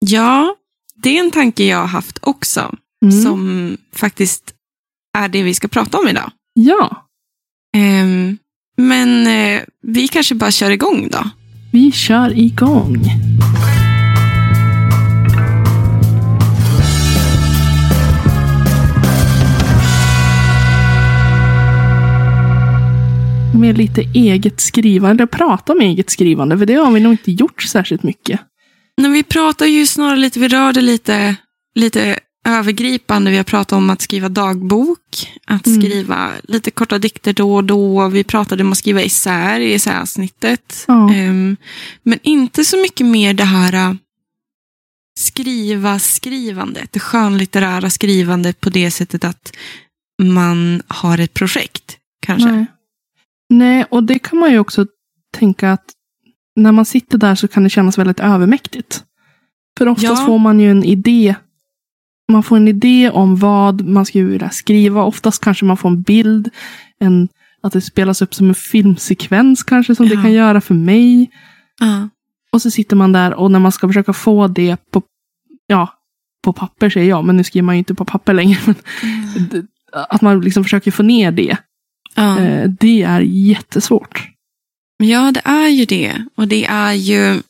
Ja, 0.00 0.56
det 0.94 1.18
är 1.18 1.24
en 1.24 1.30
tanke 1.30 1.64
jag 1.64 1.78
har 1.78 1.86
haft 1.86 2.18
också. 2.22 2.74
Mm. 3.04 3.22
Som 3.22 3.76
faktiskt 3.92 4.54
är 5.18 5.28
det 5.28 5.42
vi 5.42 5.54
ska 5.54 5.68
prata 5.68 5.98
om 5.98 6.08
idag. 6.08 6.30
Ja, 6.54 7.08
Em, 7.76 8.38
men 8.76 9.26
eh, 9.26 9.62
vi 9.82 10.08
kanske 10.08 10.34
bara 10.34 10.50
kör 10.50 10.70
igång 10.70 11.08
då. 11.12 11.30
vi 11.72 11.92
kör 11.92 12.38
igång. 12.38 13.02
Med 23.54 23.78
lite 23.78 24.00
eget 24.14 24.60
skrivande, 24.60 25.26
prata 25.26 25.72
om 25.72 25.80
eget 25.80 26.10
skrivande, 26.10 26.58
för 26.58 26.66
det 26.66 26.74
har 26.74 26.90
vi 26.92 27.00
nog 27.00 27.12
inte 27.12 27.32
gjort 27.32 27.62
särskilt 27.62 28.02
mycket. 28.02 28.40
Men 29.00 29.12
vi 29.12 29.22
pratar 29.22 29.66
ju 29.66 29.86
snarare 29.86 30.16
lite, 30.16 30.40
vi 30.40 30.48
rörde 30.48 30.80
lite, 30.80 31.36
lite 31.74 32.18
övergripande. 32.48 33.30
Vi 33.30 33.36
har 33.36 33.44
pratat 33.44 33.72
om 33.72 33.90
att 33.90 34.00
skriva 34.00 34.28
dagbok, 34.28 35.32
att 35.46 35.66
Mm. 35.66 35.82
skriva 35.82 36.30
lite 36.42 36.70
korta 36.70 36.98
dikter 36.98 37.32
då 37.32 37.54
och 37.54 37.64
då. 37.64 38.08
Vi 38.08 38.24
pratade 38.24 38.62
om 38.62 38.72
att 38.72 38.78
skriva 38.78 39.02
isär 39.02 39.60
i 39.60 39.74
essäavsnittet. 39.74 40.84
Ja. 40.88 41.14
Em, 41.14 41.56
men 42.02 42.18
inte 42.22 42.64
så 42.64 42.76
mycket 42.76 43.06
mer 43.06 43.34
det 43.34 43.44
här 43.44 43.72
äh, 43.72 43.94
skriva 45.18 45.98
skrivandet, 45.98 46.92
det 46.92 47.00
skönlitterära 47.00 47.90
skrivandet 47.90 48.60
på 48.60 48.70
det 48.70 48.90
sättet 48.90 49.24
att 49.24 49.52
man 50.22 50.82
har 50.88 51.18
ett 51.18 51.34
projekt, 51.34 51.96
kanske. 52.26 52.48
Nej. 52.50 52.66
Nej, 53.52 53.84
och 53.90 54.04
det 54.04 54.18
kan 54.18 54.38
man 54.38 54.50
ju 54.50 54.58
också 54.58 54.86
tänka 55.36 55.72
att 55.72 55.84
när 56.56 56.72
man 56.72 56.84
sitter 56.84 57.18
där 57.18 57.34
så 57.34 57.48
kan 57.48 57.62
det 57.64 57.70
kännas 57.70 57.98
väldigt 57.98 58.20
övermäktigt. 58.20 59.04
För 59.78 59.88
oftast 59.88 60.20
Ja. 60.20 60.26
får 60.26 60.38
man 60.38 60.60
ju 60.60 60.70
en 60.70 60.84
idé. 60.84 61.34
Man 62.32 62.42
får 62.42 62.56
en 62.56 62.68
idé 62.68 63.10
om 63.10 63.36
vad 63.36 63.86
man 63.88 64.06
skulle 64.06 64.24
vilja 64.24 64.50
skriva. 64.50 65.02
Oftast 65.04 65.44
kanske 65.44 65.64
man 65.64 65.76
får 65.76 65.88
en 65.88 66.02
bild. 66.02 66.50
En, 66.98 67.28
att 67.62 67.72
det 67.72 67.80
spelas 67.80 68.22
upp 68.22 68.34
som 68.34 68.48
en 68.48 68.54
filmsekvens 68.54 69.62
kanske 69.62 69.94
som 69.94 70.08
det 70.08 70.14
Ja. 70.14 70.22
kan 70.22 70.32
göra 70.32 70.60
för 70.60 70.74
mig. 70.74 71.30
Ja. 71.80 72.08
Och 72.52 72.62
så 72.62 72.70
sitter 72.70 72.96
man 72.96 73.12
där 73.12 73.34
och 73.34 73.50
när 73.50 73.58
man 73.58 73.72
ska 73.72 73.86
försöka 73.88 74.12
få 74.12 74.48
det 74.48 74.76
på, 74.90 75.02
ja, 75.66 75.88
på 76.44 76.52
papper 76.52 76.90
säger 76.90 77.08
jag, 77.08 77.24
men 77.24 77.36
nu 77.36 77.44
skriver 77.44 77.64
man 77.64 77.74
ju 77.74 77.78
inte 77.78 77.94
på 77.94 78.04
papper 78.04 78.32
längre. 78.34 78.58
D- 79.50 79.62
att 79.92 80.22
man 80.22 80.40
liksom 80.40 80.64
försöker 80.64 80.90
få 80.90 81.02
ner 81.02 81.32
det. 81.32 81.56
Ja. 82.14 82.40
Eh, 82.40 82.70
det 82.80 83.02
är 83.02 83.20
jättesvårt. 83.20 84.28
Ja, 84.98 85.32
det 85.32 85.40
är 85.44 85.68
ju 85.68 85.84
det. 85.84 86.26
Och 86.34 86.48
det 86.48 86.64
är 86.64 86.92
ju... 86.92 87.42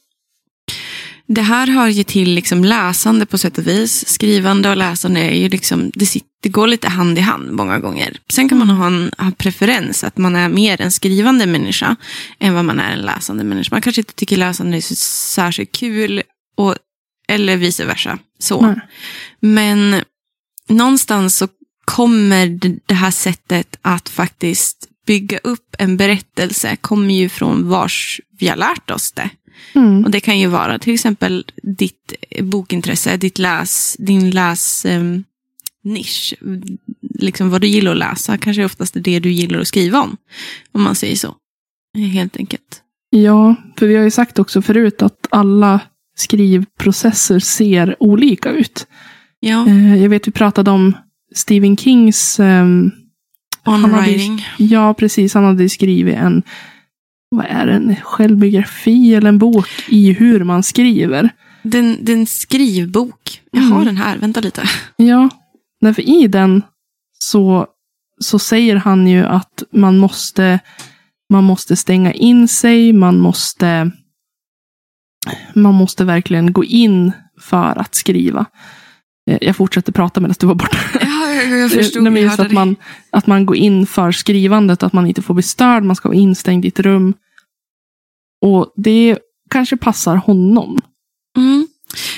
Det 1.26 1.42
här 1.42 1.66
hör 1.66 1.88
ju 1.88 2.04
till 2.04 2.30
liksom 2.30 2.64
läsande 2.64 3.26
på 3.26 3.38
sätt 3.38 3.58
och 3.58 3.66
vis. 3.66 4.08
Skrivande 4.08 4.70
och 4.70 4.76
läsande 4.76 5.20
är 5.20 5.34
ju 5.34 5.48
liksom, 5.48 5.90
det, 5.94 6.04
sit- 6.04 6.24
det 6.42 6.48
går 6.48 6.66
lite 6.66 6.88
hand 6.88 7.18
i 7.18 7.20
hand 7.20 7.52
många 7.52 7.78
gånger. 7.78 8.16
Sen 8.32 8.48
kan 8.48 8.58
man 8.58 8.68
ha 8.70 8.86
en 8.86 9.10
ha 9.18 9.30
preferens, 9.30 10.04
att 10.04 10.18
man 10.18 10.36
är 10.36 10.48
mer 10.48 10.80
en 10.80 10.92
skrivande 10.92 11.46
människa 11.46 11.96
än 12.38 12.54
vad 12.54 12.64
man 12.64 12.80
är 12.80 12.92
en 12.92 13.02
läsande 13.02 13.44
människa. 13.44 13.68
Man 13.74 13.82
kanske 13.82 14.00
inte 14.00 14.14
tycker 14.14 14.36
läsande 14.36 14.76
är 14.76 14.80
så 14.80 14.94
särskilt 14.94 15.72
kul, 15.72 16.22
och, 16.54 16.76
eller 17.28 17.56
vice 17.56 17.84
versa. 17.84 18.18
Så. 18.38 18.60
Nej. 18.60 18.80
Men 19.40 20.02
någonstans 20.68 21.36
så 21.36 21.48
kommer 21.84 22.46
det- 22.86 22.94
här 22.94 23.10
sättet 23.10 23.78
att 23.82 24.08
faktiskt 24.08 24.88
bygga 25.06 25.38
upp 25.38 25.76
en 25.78 25.96
berättelse 25.96 26.76
kommer 26.76 27.14
ju 27.14 27.28
från 27.28 27.68
vars 27.68 28.20
vi 28.38 28.48
har 28.48 28.56
lärt 28.56 28.90
oss 28.90 29.12
det. 29.12 29.30
Mm. 29.74 30.04
Och 30.04 30.10
det 30.10 30.20
kan 30.20 30.38
ju 30.38 30.46
vara 30.46 30.78
till 30.78 30.94
exempel 30.94 31.44
ditt 31.62 32.12
bokintresse, 32.40 33.16
ditt 33.16 33.38
läs, 33.38 33.96
din 33.98 34.30
läs 34.30 34.84
em, 34.84 35.24
nisch. 35.84 36.34
Liksom 37.14 37.50
vad 37.50 37.60
du 37.60 37.66
gillar 37.66 37.92
att 37.92 37.98
läsa 37.98 38.38
kanske 38.38 38.64
oftast 38.64 38.96
är 38.96 39.00
det 39.00 39.18
du 39.20 39.32
gillar 39.32 39.60
att 39.60 39.68
skriva 39.68 40.00
om. 40.02 40.16
Om 40.72 40.82
man 40.82 40.94
säger 40.94 41.16
så. 41.16 41.34
Helt 42.12 42.36
enkelt. 42.36 42.80
Ja, 43.10 43.56
för 43.78 43.86
vi 43.86 43.96
har 43.96 44.04
ju 44.04 44.10
sagt 44.10 44.38
också 44.38 44.62
förut 44.62 45.02
att 45.02 45.26
alla 45.30 45.80
skrivprocesser 46.16 47.38
ser 47.38 47.96
olika 48.02 48.50
ut. 48.50 48.86
Ja. 49.40 49.68
Eh, 49.68 50.02
jag 50.02 50.08
vet 50.08 50.28
vi 50.28 50.32
pratade 50.32 50.70
om 50.70 50.96
Stephen 51.34 51.76
Kings 51.76 52.40
ehm, 52.40 52.90
On 53.64 53.84
hade, 53.84 54.02
writing. 54.02 54.46
Ja, 54.58 54.94
precis. 54.94 55.34
Han 55.34 55.44
hade 55.44 55.68
skrivit 55.68 56.16
en, 56.16 56.42
vad 57.30 57.46
är 57.48 57.66
det, 57.66 57.72
en 57.72 57.96
självbiografi 57.96 59.14
eller 59.14 59.28
en 59.28 59.38
bok 59.38 59.68
i 59.88 60.12
hur 60.12 60.44
man 60.44 60.62
skriver. 60.62 61.30
Den, 61.62 62.04
den 62.04 62.26
skrivbok. 62.26 63.40
Jag 63.50 63.62
Mm. 63.62 63.72
har 63.72 63.84
den 63.84 63.96
här, 63.96 64.18
vänta 64.18 64.40
lite. 64.40 64.62
Ja, 64.96 65.28
därför 65.80 66.02
i 66.02 66.26
den 66.26 66.62
så, 67.18 67.66
så 68.20 68.38
säger 68.38 68.76
han 68.76 69.06
ju 69.06 69.24
att 69.24 69.62
man 69.72 69.98
måste, 69.98 70.60
man 71.30 71.44
måste 71.44 71.76
stänga 71.76 72.12
in 72.12 72.48
sig, 72.48 72.92
man 72.92 73.18
måste, 73.18 73.90
man 75.54 75.74
måste 75.74 76.04
verkligen 76.04 76.52
gå 76.52 76.64
in 76.64 77.12
för 77.40 77.78
att 77.78 77.94
skriva. 77.94 78.46
Jag 79.24 79.56
fortsätter 79.56 79.92
prata 79.92 80.20
medan 80.20 80.34
du 80.40 80.46
var 80.46 80.54
borta. 80.54 80.76
Ja, 81.00 81.32
jag, 81.56 81.70
förstod. 81.70 82.02
Nej, 82.02 82.12
men 82.12 82.22
just 82.22 82.38
att, 82.40 82.52
man, 82.52 82.76
att 83.10 83.26
man 83.26 83.46
går 83.46 83.56
in 83.56 83.86
för 83.86 84.12
skrivandet, 84.12 84.82
att 84.82 84.92
man 84.92 85.06
inte 85.06 85.22
får 85.22 85.34
bli 85.34 85.42
störd, 85.42 85.82
man 85.84 85.96
ska 85.96 86.08
vara 86.08 86.18
instängd 86.18 86.64
i 86.64 86.68
ett 86.68 86.80
rum. 86.80 87.14
Och 88.44 88.72
det 88.76 89.18
kanske 89.50 89.76
passar 89.76 90.16
honom. 90.16 90.80
Mm. 91.36 91.68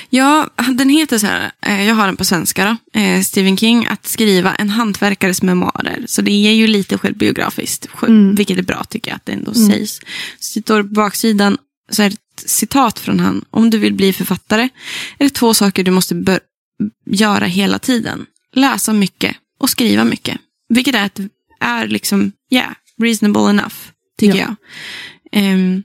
Ja, 0.09 0.49
den 0.77 0.89
heter 0.89 1.17
så 1.17 1.27
här, 1.27 1.51
eh, 1.61 1.87
jag 1.87 1.95
har 1.95 2.05
den 2.05 2.17
på 2.17 2.25
svenska 2.25 2.65
då, 2.93 2.99
eh, 2.99 3.21
Stephen 3.21 3.57
King, 3.57 3.85
att 3.85 4.07
skriva 4.07 4.55
en 4.55 4.69
hantverkares 4.69 5.41
memoarer. 5.41 6.03
Så 6.07 6.21
det 6.21 6.31
är 6.31 6.53
ju 6.53 6.67
lite 6.67 6.97
självbiografiskt, 6.97 7.89
sj- 7.89 8.07
Mm. 8.07 8.35
vilket 8.35 8.57
är 8.57 8.63
bra 8.63 8.83
tycker 8.83 9.11
jag 9.11 9.15
att 9.15 9.25
det 9.25 9.31
ändå 9.31 9.51
Mm. 9.55 9.69
sägs. 9.71 9.99
Så 10.39 10.59
det 10.59 10.63
står 10.65 10.83
på 10.83 10.89
baksidan 10.89 11.57
så 11.89 12.03
är 12.03 12.09
det 12.09 12.15
ett 12.15 12.49
citat 12.49 12.99
från 12.99 13.19
han. 13.19 13.45
Om 13.49 13.69
du 13.69 13.77
vill 13.77 13.93
bli 13.93 14.13
författare 14.13 14.63
är 15.17 15.23
det 15.23 15.29
två 15.29 15.53
saker 15.53 15.83
du 15.83 15.91
måste 15.91 16.15
göra 17.05 17.45
hela 17.45 17.79
tiden. 17.79 18.25
Läsa 18.53 18.93
mycket 18.93 19.35
och 19.59 19.69
skriva 19.69 20.03
mycket. 20.03 20.37
Vilket 20.69 20.95
är, 20.95 21.05
ett, 21.05 21.19
är 21.59 21.87
liksom, 21.87 22.31
yeah, 22.51 22.73
reasonable 23.01 23.49
enough, 23.49 23.75
tycker 24.19 24.37
Ja. 24.39 24.41
jag. 24.41 24.55
Ehm, 25.43 25.83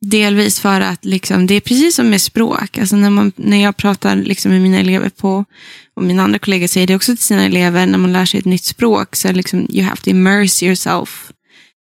delvis 0.00 0.60
för 0.60 0.80
att 0.80 1.04
liksom, 1.04 1.46
det 1.46 1.54
är 1.54 1.60
precis 1.60 1.94
som 1.94 2.10
med 2.10 2.22
språk. 2.22 2.78
Alltså 2.78 2.96
när, 2.96 3.10
man, 3.10 3.32
när 3.36 3.62
jag 3.62 3.76
pratar 3.76 4.16
liksom 4.16 4.52
med 4.52 4.60
mina 4.60 4.78
elever 4.78 5.08
på, 5.08 5.44
och 5.96 6.02
mina 6.02 6.22
andra 6.22 6.38
kollegor 6.38 6.66
säger 6.66 6.86
det 6.86 6.96
också 6.96 7.16
till 7.16 7.24
sina 7.24 7.44
elever, 7.44 7.86
när 7.86 7.98
man 7.98 8.12
lär 8.12 8.24
sig 8.24 8.40
ett 8.40 8.46
nytt 8.46 8.64
språk 8.64 9.16
så 9.16 9.28
är 9.28 9.32
det 9.32 9.36
liksom, 9.36 9.66
you 9.70 9.84
have 9.84 9.96
to 9.96 10.10
immerse 10.10 10.66
yourself 10.66 11.32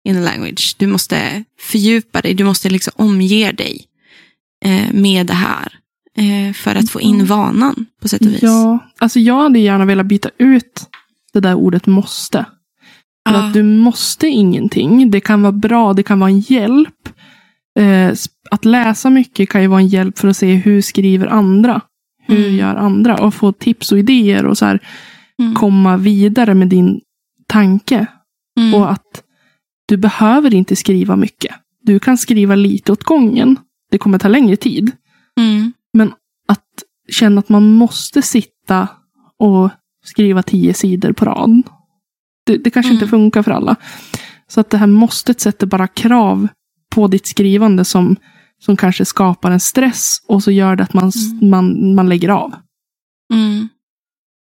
in 0.08 0.16
the 0.16 0.22
language. 0.22 0.76
Du 0.78 0.88
måste 0.88 1.44
fördjupa 1.60 2.22
dig, 2.22 2.34
du 2.34 2.44
måste 2.44 2.70
liksom 2.70 2.94
omge 2.96 3.52
dig 3.52 3.86
eh, 4.66 4.94
med 4.94 5.26
det 5.28 5.34
här. 5.34 5.78
Eh, 6.22 6.54
för 6.54 6.76
att 6.76 6.90
få 6.90 7.02
in 7.02 7.16
Mm. 7.16 7.28
vanan 7.28 7.86
på 8.02 8.08
sätt 8.08 8.22
och 8.22 8.28
vis. 8.28 8.42
Ja, 8.44 8.80
alltså 9.00 9.20
jag 9.20 9.42
hade 9.44 9.60
gärna 9.60 9.86
velat 9.86 10.06
byta 10.06 10.30
ut 10.38 10.88
det 11.34 11.40
där 11.40 11.54
ordet 11.56 11.88
måste. 11.88 12.46
För 13.30 13.36
Ja. 13.36 13.48
att 13.48 13.54
du 13.54 13.64
måste 13.64 14.28
ingenting. 14.28 15.12
Det 15.12 15.20
kan 15.20 15.42
vara 15.42 15.52
bra, 15.52 15.94
det 15.94 16.04
kan 16.04 16.20
vara 16.20 16.30
en 16.30 16.40
hjälp. 16.40 17.10
Eh, 17.80 18.14
att 18.52 18.66
läsa 18.66 19.10
mycket 19.10 19.50
kan 19.50 19.62
ju 19.62 19.68
vara 19.68 19.80
en 19.80 19.88
hjälp 19.88 20.18
för 20.20 20.28
att 20.28 20.38
se 20.38 20.54
hur 20.56 20.82
skriver 20.82 21.28
andra. 21.28 21.82
Hur 22.28 22.46
Mm. 22.46 22.56
gör 22.58 22.76
andra? 22.76 23.16
Och 23.18 23.34
få 23.34 23.52
tips 23.52 23.92
och 23.92 24.00
idéer 24.00 24.46
och 24.46 24.58
så 24.58 24.66
här, 24.66 24.80
Mm. 25.40 25.56
komma 25.56 25.98
vidare 25.98 26.54
med 26.54 26.68
din 26.68 27.02
tanke. 27.48 28.06
Mm. 28.60 28.74
Och 28.76 28.92
att 28.92 29.24
du 29.88 29.98
behöver 29.98 30.54
inte 30.54 30.76
skriva 30.76 31.16
mycket. 31.16 31.56
Du 31.84 32.00
kan 32.00 32.18
skriva 32.18 32.56
lite 32.56 32.92
åt 32.92 33.04
gången. 33.04 33.58
Det 33.92 33.98
kommer 33.98 34.20
ta 34.20 34.28
längre 34.28 34.56
tid. 34.56 34.92
Mm. 35.98 36.14
Att 36.48 36.84
känna 37.12 37.40
att 37.40 37.50
man 37.50 37.74
måste 37.74 38.22
sitta 38.22 38.88
och 39.38 39.70
skriva 40.06 40.44
tio 40.44 40.74
sidor 40.74 41.12
på 41.14 41.26
rad. 41.26 41.62
Det, 42.46 42.58
det 42.58 42.70
kanske 42.70 42.92
inte 42.94 43.06
Mm. 43.06 43.10
funkar 43.10 43.44
för 43.44 43.52
alla. 43.52 43.76
Så 44.48 44.60
att 44.62 44.70
det 44.70 44.78
här 44.78 44.88
måste 44.88 45.34
sätter 45.34 45.68
bara 45.68 45.88
krav 45.88 46.48
på 46.96 47.08
ditt 47.08 47.28
skrivande 47.28 47.86
som, 47.86 48.16
som 48.60 48.78
kanske 48.78 49.06
skapar 49.06 49.52
en 49.52 49.60
stress 49.60 50.18
och 50.28 50.44
så 50.44 50.52
gör 50.52 50.76
det 50.76 50.84
att 50.84 50.94
man, 50.94 51.12
Mm. 51.40 51.50
man, 51.50 51.96
man 51.96 52.10
lägger 52.10 52.30
av. 52.30 52.56
Mm. 53.34 53.68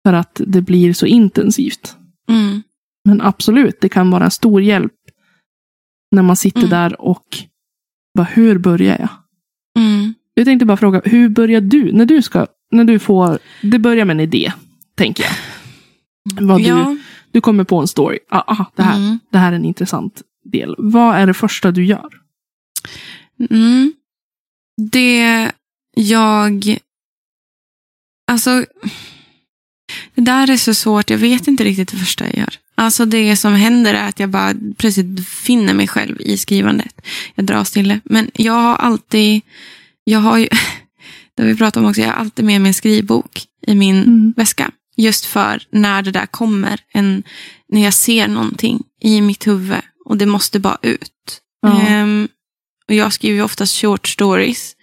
För 0.07 0.13
att 0.13 0.41
det 0.47 0.61
blir 0.61 0.93
så 0.93 1.05
intensivt. 1.05 1.97
Mm. 2.29 2.61
Men 3.05 3.21
absolut, 3.21 3.81
det 3.81 3.89
kan 3.89 4.11
vara 4.11 4.23
en 4.25 4.31
stor 4.31 4.61
hjälp 4.61 4.93
när 6.11 6.21
man 6.21 6.35
sitter 6.35 6.59
Mm. 6.59 6.69
där 6.69 7.01
och 7.01 7.25
bara, 8.17 8.23
hur 8.23 8.57
börjar 8.57 8.97
jag? 8.99 9.09
Jag 10.33 10.45
tänkte 10.45 10.65
bara 10.65 10.77
fråga, 10.77 11.01
hur 11.05 11.29
börjar 11.29 11.61
du? 11.61 11.91
När 11.91 12.05
du 12.05 12.21
ska, 12.21 12.47
när 12.71 12.83
du 12.83 12.99
får, 12.99 13.39
det 13.61 13.79
börjar 13.79 14.05
med 14.05 14.13
en 14.13 14.19
idé, 14.19 14.53
tänker 14.95 15.23
jag. 15.23 15.31
Vad 16.47 16.61
du, 16.61 16.67
Ja. 16.67 16.97
du 17.31 17.41
kommer 17.41 17.63
på 17.63 17.79
en 17.79 17.87
story. 17.87 18.19
Ah, 18.29 18.41
aha, 18.51 18.71
det, 18.75 18.83
här, 18.83 18.97
Mm. 18.97 19.19
det 19.29 19.37
här 19.37 19.51
är 19.51 19.55
en 19.55 19.65
intressant 19.65 20.21
del. 20.43 20.75
Vad 20.77 21.15
är 21.15 21.27
det 21.27 21.33
första 21.33 21.71
du 21.71 21.85
gör? 21.85 22.09
Mm. 23.49 23.93
Det 24.91 25.51
jag... 25.95 26.77
Alltså, 28.31 28.65
det 30.15 30.21
där 30.21 30.49
är 30.49 30.57
så 30.57 30.73
svårt. 30.73 31.09
Jag 31.09 31.17
vet 31.17 31.47
inte 31.47 31.63
riktigt 31.63 31.91
det 31.91 31.97
första 31.97 32.25
jag 32.25 32.37
gör. 32.37 32.53
Alltså 32.75 33.05
det 33.05 33.35
som 33.35 33.53
händer 33.53 33.93
är 33.93 34.07
att 34.09 34.19
jag 34.19 34.29
bara 34.29 34.53
plötsligt 34.77 35.27
finner 35.27 35.73
mig 35.73 35.87
själv 35.87 36.21
i 36.21 36.37
skrivandet. 36.37 37.01
Jag 37.35 37.45
dras 37.45 37.71
till 37.71 37.87
det. 37.87 37.99
Men 38.03 38.31
jag 38.33 38.53
har 38.53 38.75
alltid, 38.75 39.41
jag 40.03 40.19
har 40.19 40.37
ju, 40.37 40.47
det 41.35 41.43
har 41.43 41.47
vi 41.49 41.55
pratat 41.57 41.77
om 41.77 41.85
också, 41.89 42.01
jag 42.01 42.07
har 42.07 42.15
alltid 42.15 42.45
med 42.45 42.61
mig 42.61 42.69
en 42.69 42.73
skrivbok 42.73 43.43
i 43.67 43.75
min 43.75 44.03
Mm. 44.03 44.33
väska. 44.37 44.71
Just 44.97 45.25
för 45.25 45.63
när 45.71 46.01
det 46.01 46.11
där 46.11 46.25
kommer, 46.25 46.79
en, 46.93 47.23
när 47.69 47.83
jag 47.83 47.93
ser 47.93 48.27
någonting 48.27 48.83
i 49.01 49.21
mitt 49.21 49.47
huvud 49.47 49.81
och 50.05 50.17
det 50.17 50.25
måste 50.25 50.59
bara 50.59 50.77
ut. 50.81 51.41
Ja. 51.61 51.81
Ehm, 51.81 52.27
och 52.87 52.95
jag 52.95 53.13
skriver 53.13 53.35
ju 53.35 53.43
oftast 53.43 53.81
short 53.81 54.07
stories. 54.07 54.75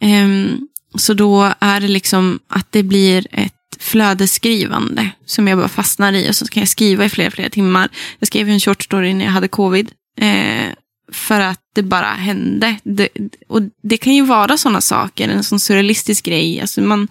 Ehm, 0.00 0.68
så 0.94 1.14
då 1.14 1.52
är 1.60 1.80
det 1.80 1.88
liksom 1.88 2.38
att 2.48 2.72
det 2.72 2.82
blir 2.82 3.26
ett 3.30 3.52
flödesskrivande 3.78 5.10
som 5.26 5.48
jag 5.48 5.58
bara 5.58 5.68
fastnar 5.68 6.12
i 6.12 6.30
och 6.30 6.36
så 6.36 6.46
kan 6.46 6.60
jag 6.60 6.68
skriva 6.68 7.04
i 7.04 7.08
flera, 7.08 7.30
flera 7.30 7.50
timmar. 7.50 7.88
Jag 8.18 8.26
skrev 8.26 8.48
en 8.48 8.60
short 8.60 8.82
story 8.82 9.14
när 9.14 9.24
jag 9.24 9.32
hade 9.32 9.48
covid. 9.48 9.90
Eh, 10.20 10.66
för 11.12 11.40
att 11.40 11.60
det 11.74 11.82
bara 11.82 12.06
hände. 12.06 12.76
Det, 12.82 13.08
och 13.48 13.62
det 13.82 13.96
kan 13.96 14.14
ju 14.14 14.22
vara 14.22 14.56
sådana 14.56 14.80
saker, 14.80 15.28
en 15.28 15.44
sån 15.44 15.60
surrealistisk 15.60 16.24
grej. 16.24 16.60
Alltså 16.60 16.80
man, 16.80 17.08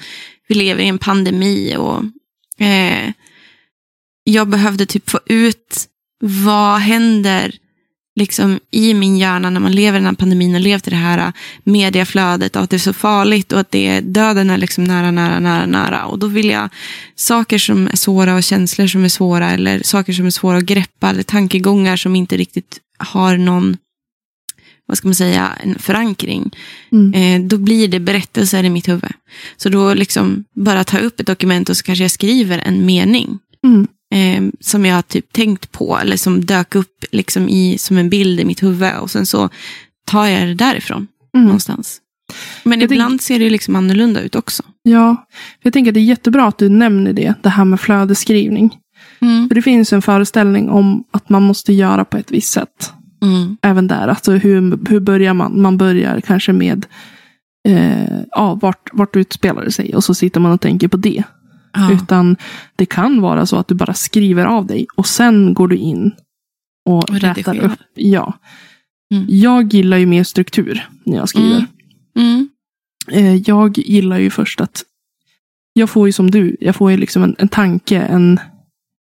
vi 0.48 0.56
lever 0.56 0.84
i 0.84 0.88
en 0.88 0.98
pandemi 0.98 1.76
och 1.78 2.04
eh, 2.66 3.12
jag 4.24 4.48
behövde 4.48 4.86
typ 4.86 5.10
få 5.10 5.20
ut 5.26 5.88
vad 6.20 6.80
händer 6.80 7.56
liksom 8.16 8.60
i 8.72 8.94
min 8.94 9.18
hjärna 9.18 9.50
när 9.50 9.60
man 9.60 9.72
lever 9.72 9.98
i 9.98 10.02
den 10.02 10.06
här 10.06 10.14
pandemin 10.14 10.56
och 10.56 10.62
levt 10.62 10.88
i 10.88 10.90
det 10.90 10.96
här 10.96 11.34
mediaflödet 11.64 12.56
och 12.56 12.62
att 12.62 12.70
det 12.70 12.76
är 12.76 12.80
så 12.80 12.94
farligt 12.94 13.52
och 13.52 13.60
att 13.60 13.72
det 13.72 13.88
är, 13.88 14.02
döden 14.02 14.50
är 14.50 14.58
liksom 14.58 14.84
nära, 14.84 15.12
nära, 15.12 15.40
nära, 15.40 15.66
nära. 15.66 16.06
Och 16.06 16.20
då 16.20 16.28
vill 16.28 16.50
jag 16.50 16.70
saker 17.16 17.58
som 17.58 17.88
är 17.88 17.96
svåra 17.96 18.36
och 18.36 18.44
känslor 18.44 18.88
som 18.88 19.04
är 19.04 19.10
svåra 19.10 19.52
eller 19.52 19.84
saker 19.84 20.14
som 20.14 20.26
är 20.26 20.30
svåra 20.30 20.58
att 20.58 20.64
greppa 20.64 21.10
eller 21.10 21.24
tankegångar 21.24 21.98
som 21.98 22.16
inte 22.16 22.38
riktigt 22.38 22.80
har 22.98 23.38
någon, 23.38 23.78
vad 24.86 24.98
ska 24.98 25.08
man 25.08 25.15
säga, 25.15 25.50
en 25.63 25.80
förankring. 25.80 26.52
Mm. 26.91 27.13
Eh, 27.13 27.48
då 27.48 27.58
blir 27.58 27.88
det 27.88 28.00
berättelser 28.00 28.63
i 28.63 28.70
mitt 28.70 28.88
huvud. 28.89 29.12
Så 29.58 29.70
då 29.70 29.94
liksom 29.94 30.44
bara 30.56 30.84
ta 30.84 30.98
upp 30.98 31.20
ett 31.20 31.28
dokument 31.28 31.70
och 31.70 31.78
så 31.78 31.84
kanske 31.84 32.04
jag 32.04 32.12
skriver 32.12 32.58
en 32.60 32.86
mening 32.86 33.39
Mm. 33.63 33.88
eh, 34.13 34.52
som 34.60 34.86
jag 34.86 34.96
har 34.96 35.02
typ 35.02 35.34
tänkt 35.34 35.72
på 35.72 35.98
eller 35.98 36.17
som 36.17 36.46
dök 36.46 36.76
upp 36.76 37.06
liksom 37.12 37.50
i, 37.50 37.78
som 37.78 37.98
en 37.98 38.10
bild 38.10 38.39
i 38.39 38.46
mitt 38.46 38.63
huvud 38.63 38.94
och 39.02 39.12
sen 39.12 39.26
så 39.26 39.50
tar 40.06 40.26
jag 40.28 40.48
det 40.48 40.54
därifrån 40.54 41.08
Mm. 41.36 41.46
någonstans. 41.46 41.98
Men 42.63 42.80
Jag 42.82 42.91
ibland 42.91 43.22
ser 43.22 43.39
det 43.39 43.50
liksom 43.50 43.76
annorlunda 43.76 44.22
ut 44.22 44.36
också. 44.36 44.63
Ja, 44.84 45.28
jag 45.63 45.74
tänker 45.74 45.91
att 45.91 45.94
det 45.94 46.00
är 46.00 46.04
jättebra 46.06 46.48
att 46.48 46.58
du 46.58 46.70
nämner 46.70 47.13
det, 47.13 47.34
det 47.44 47.50
här 47.50 47.65
med 47.65 47.80
flödesskrivning. 47.82 48.78
Mm. 49.22 49.48
För 49.48 49.56
det 49.56 49.62
finns 49.62 49.94
en 49.94 50.02
föreställning 50.02 50.70
om 50.70 51.04
att 51.12 51.30
man 51.30 51.44
måste 51.44 51.74
göra 51.74 52.06
på 52.06 52.17
ett 52.17 52.32
visst 52.32 52.52
sätt. 52.54 52.94
Mm. 53.22 53.58
Även 53.62 53.88
där, 53.88 54.08
alltså 54.08 54.32
hur, 54.32 54.88
hur 54.90 55.00
börjar 55.00 55.34
man? 55.34 55.62
Man 55.62 55.78
börjar 55.78 56.22
kanske 56.22 56.54
med 56.54 56.86
eh, 57.68 58.22
ja, 58.32 58.56
vart, 58.62 58.90
vart 58.94 59.16
utspelar 59.16 59.64
det 59.64 59.72
sig 59.72 59.96
och 59.96 60.04
så 60.04 60.14
sitter 60.14 60.40
man 60.40 60.52
och 60.52 60.62
tänker 60.62 60.88
på 60.88 60.98
det. 60.98 61.24
Ja. 61.74 61.92
Utan 61.92 62.36
det 62.76 62.86
kan 62.86 63.22
vara 63.22 63.46
så 63.46 63.58
att 63.58 63.68
du 63.68 63.76
bara 63.76 63.94
skriver 63.94 64.46
av 64.46 64.66
dig 64.66 64.88
och 64.96 65.08
sen 65.08 65.54
går 65.54 65.68
du 65.68 65.76
in 65.76 66.12
och, 66.86 67.10
Och 67.10 67.20
rätar 67.20 67.60
upp. 67.60 67.80
Ja. 67.96 68.34
Mm. 69.14 69.26
Jag 69.28 69.74
gillar 69.74 69.98
ju 69.98 70.06
mer 70.06 70.24
struktur 70.24 70.88
när 71.04 71.18
jag 71.18 71.30
skriver. 71.30 71.66
Mm. 72.16 72.50
Eh, 73.12 73.36
jag 73.36 73.78
gillar 73.78 74.20
ju 74.20 74.30
först 74.30 74.62
att 74.62 74.84
jag 75.74 75.90
får 75.90 76.08
ju 76.08 76.12
som 76.12 76.32
du, 76.32 76.58
jag 76.60 76.76
får 76.76 76.92
ju 76.92 76.98
liksom 76.98 77.24
en, 77.24 77.36
en 77.38 77.48
tanke, 77.48 78.02
en, 78.02 78.40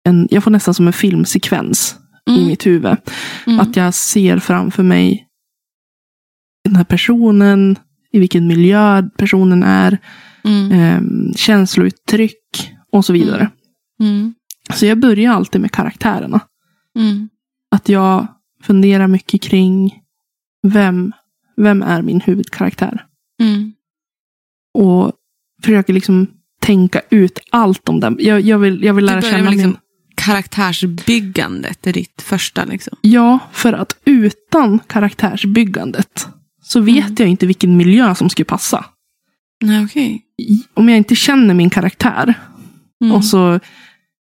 en, 0.05 0.29
jag 0.31 0.45
får 0.45 0.51
nästan 0.51 0.75
som 0.75 0.87
en 0.87 0.93
filmsekvens 0.93 1.97
i 2.31 2.35
Mm. 2.35 2.47
mitt 2.47 2.67
huvud. 2.67 2.97
Mm. 3.47 3.61
Att 3.61 3.77
jag 3.77 3.95
ser 3.95 4.39
framför 4.39 4.83
mig 4.83 5.29
den 6.65 6.77
här 6.77 6.85
personen, 6.85 7.77
i 8.13 8.19
vilken 8.19 8.47
miljö 8.47 9.03
personen 9.17 9.63
är, 9.63 9.99
Mm. 10.45 10.73
eh, 10.73 11.33
känslouttryck 11.37 12.73
och 12.93 13.05
så 13.05 13.13
vidare. 13.13 13.51
Mm. 14.01 14.35
Så 14.75 14.87
jag 14.87 14.99
börjar 15.01 15.33
alltid 15.33 15.61
med 15.61 15.73
karaktärerna. 15.73 16.41
Mm. 16.99 17.29
Att 17.71 17.89
jag 17.89 18.27
funderar 18.63 19.07
mycket 19.09 19.43
kring 19.43 20.01
vem, 20.63 21.13
vem 21.57 21.83
är 21.83 22.03
min 22.03 22.21
huvudkaraktär? 22.21 23.07
Mm. 23.41 23.73
Och 24.75 25.13
försöker 25.63 25.93
liksom 25.93 26.27
tänka 26.61 27.01
ut 27.11 27.39
allt 27.51 27.89
om 27.89 28.01
den. 28.01 28.17
Jag, 28.21 28.41
jag, 28.41 28.59
vill, 28.59 28.85
jag 28.85 28.95
vill 28.95 29.05
lära 29.05 29.23
känna 29.23 29.51
liksom 29.51 29.71
min... 29.71 29.79
karaktärsbyggandet, 30.25 31.87
är 31.87 31.93
ditt 31.93 32.23
första 32.23 32.65
liksom. 32.65 32.97
Ja, 33.01 33.39
för 33.53 33.73
att 33.73 33.97
utan 34.05 34.79
karaktärsbyggandet 34.87 36.29
så 36.63 36.81
vet 36.81 37.05
Mm. 37.05 37.15
jag 37.19 37.29
inte 37.29 37.47
vilken 37.47 37.77
miljö 37.77 38.15
som 38.15 38.31
skulle 38.31 38.45
passa. 38.45 38.85
Nej, 39.65 39.85
okej. 39.85 40.23
Om 40.75 40.89
jag 40.89 40.99
inte 40.99 41.15
känner 41.17 41.55
min 41.55 41.71
karaktär 41.71 42.35
Mm. 43.05 43.17
och 43.17 43.25
så 43.25 43.61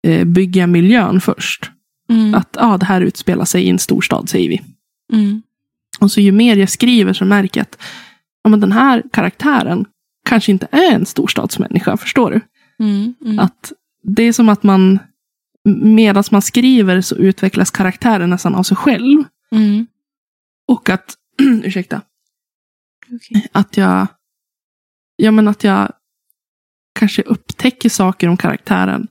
eh, 0.07 0.25
bygger 0.25 0.61
jag 0.61 0.69
miljön 0.69 1.21
först. 1.21 1.71
Mm. 2.09 2.35
Att 2.35 2.57
ah, 2.59 2.77
det 2.77 2.85
här 2.85 3.01
utspelar 3.01 3.45
sig 3.45 3.63
i 3.63 3.69
en 3.69 3.79
storstad, 3.79 4.29
säger 4.29 4.49
vi. 4.49 4.61
Mm. 5.13 5.41
Och 5.99 6.11
så 6.11 6.21
ju 6.21 6.31
mer 6.31 6.55
jag 6.55 6.69
skriver 6.69 7.13
så 7.13 7.25
märker 7.25 7.59
jag 7.59 7.63
att 7.65 7.77
ja, 8.43 8.49
men 8.49 8.59
den 8.59 8.71
här 8.71 9.03
karaktären 9.13 9.85
kanske 10.29 10.51
inte 10.51 10.67
är 10.71 10.93
en 10.95 11.05
storstadsmänniska, 11.05 11.97
förstår 11.97 12.31
du? 12.31 12.41
Mm. 12.85 13.15
Mm. 13.25 13.39
Att 13.39 13.73
det 14.03 14.23
är 14.23 14.33
som 14.33 14.49
att 14.49 14.63
man 14.63 14.99
medan 15.75 16.23
man 16.31 16.41
skriver 16.41 17.01
så 17.01 17.15
utvecklas 17.15 17.71
karaktären 17.71 18.29
nästan 18.29 18.55
av 18.55 18.63
sig 18.63 18.77
själv. 18.77 19.23
Mm. 19.51 19.87
Och 20.67 20.89
att, 20.89 21.15
ursäkta, 21.63 22.01
Okej. 23.11 23.47
att 23.51 23.77
jag, 23.77 24.07
ja 25.15 25.31
men 25.31 25.47
att 25.47 25.63
jag 25.63 25.91
kanske 26.99 27.21
upptäcker 27.21 27.89
saker 27.89 28.27
om 28.27 28.37
karaktären 28.37 29.07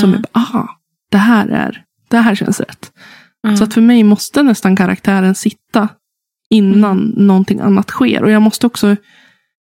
som 0.00 0.10
Ja. 0.12 0.16
är, 0.18 0.24
aha, 0.32 0.80
det 1.10 1.18
här 1.18 1.48
är, 1.48 1.84
det 2.08 2.18
här 2.18 2.34
känns 2.34 2.60
rätt. 2.60 2.92
Ja. 3.40 3.56
Så 3.56 3.64
att 3.64 3.74
för 3.74 3.80
mig 3.80 4.02
måste 4.02 4.42
nästan 4.42 4.76
karaktären 4.76 5.34
sitta 5.34 5.88
innan 6.50 6.98
Mm. 7.12 7.26
någonting 7.26 7.60
annat 7.60 7.88
sker. 7.90 8.22
Och 8.22 8.30
jag 8.30 8.42
måste 8.42 8.66
också, 8.66 8.96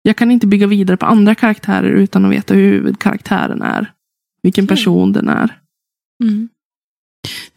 jag 0.01 0.15
kan 0.17 0.31
inte 0.31 0.47
bygga 0.47 0.67
vidare 0.67 0.97
på 0.97 1.05
andra 1.05 1.35
karaktärer 1.35 1.89
utan 1.89 2.25
att 2.25 2.31
veta 2.31 2.53
hur 2.53 2.71
huvudkaraktären 2.71 3.61
är. 3.61 3.93
Vilken 4.43 4.63
Okej. 4.65 4.75
person 4.77 5.13
den 5.13 5.29
är. 5.29 5.58
Mm. 6.23 6.49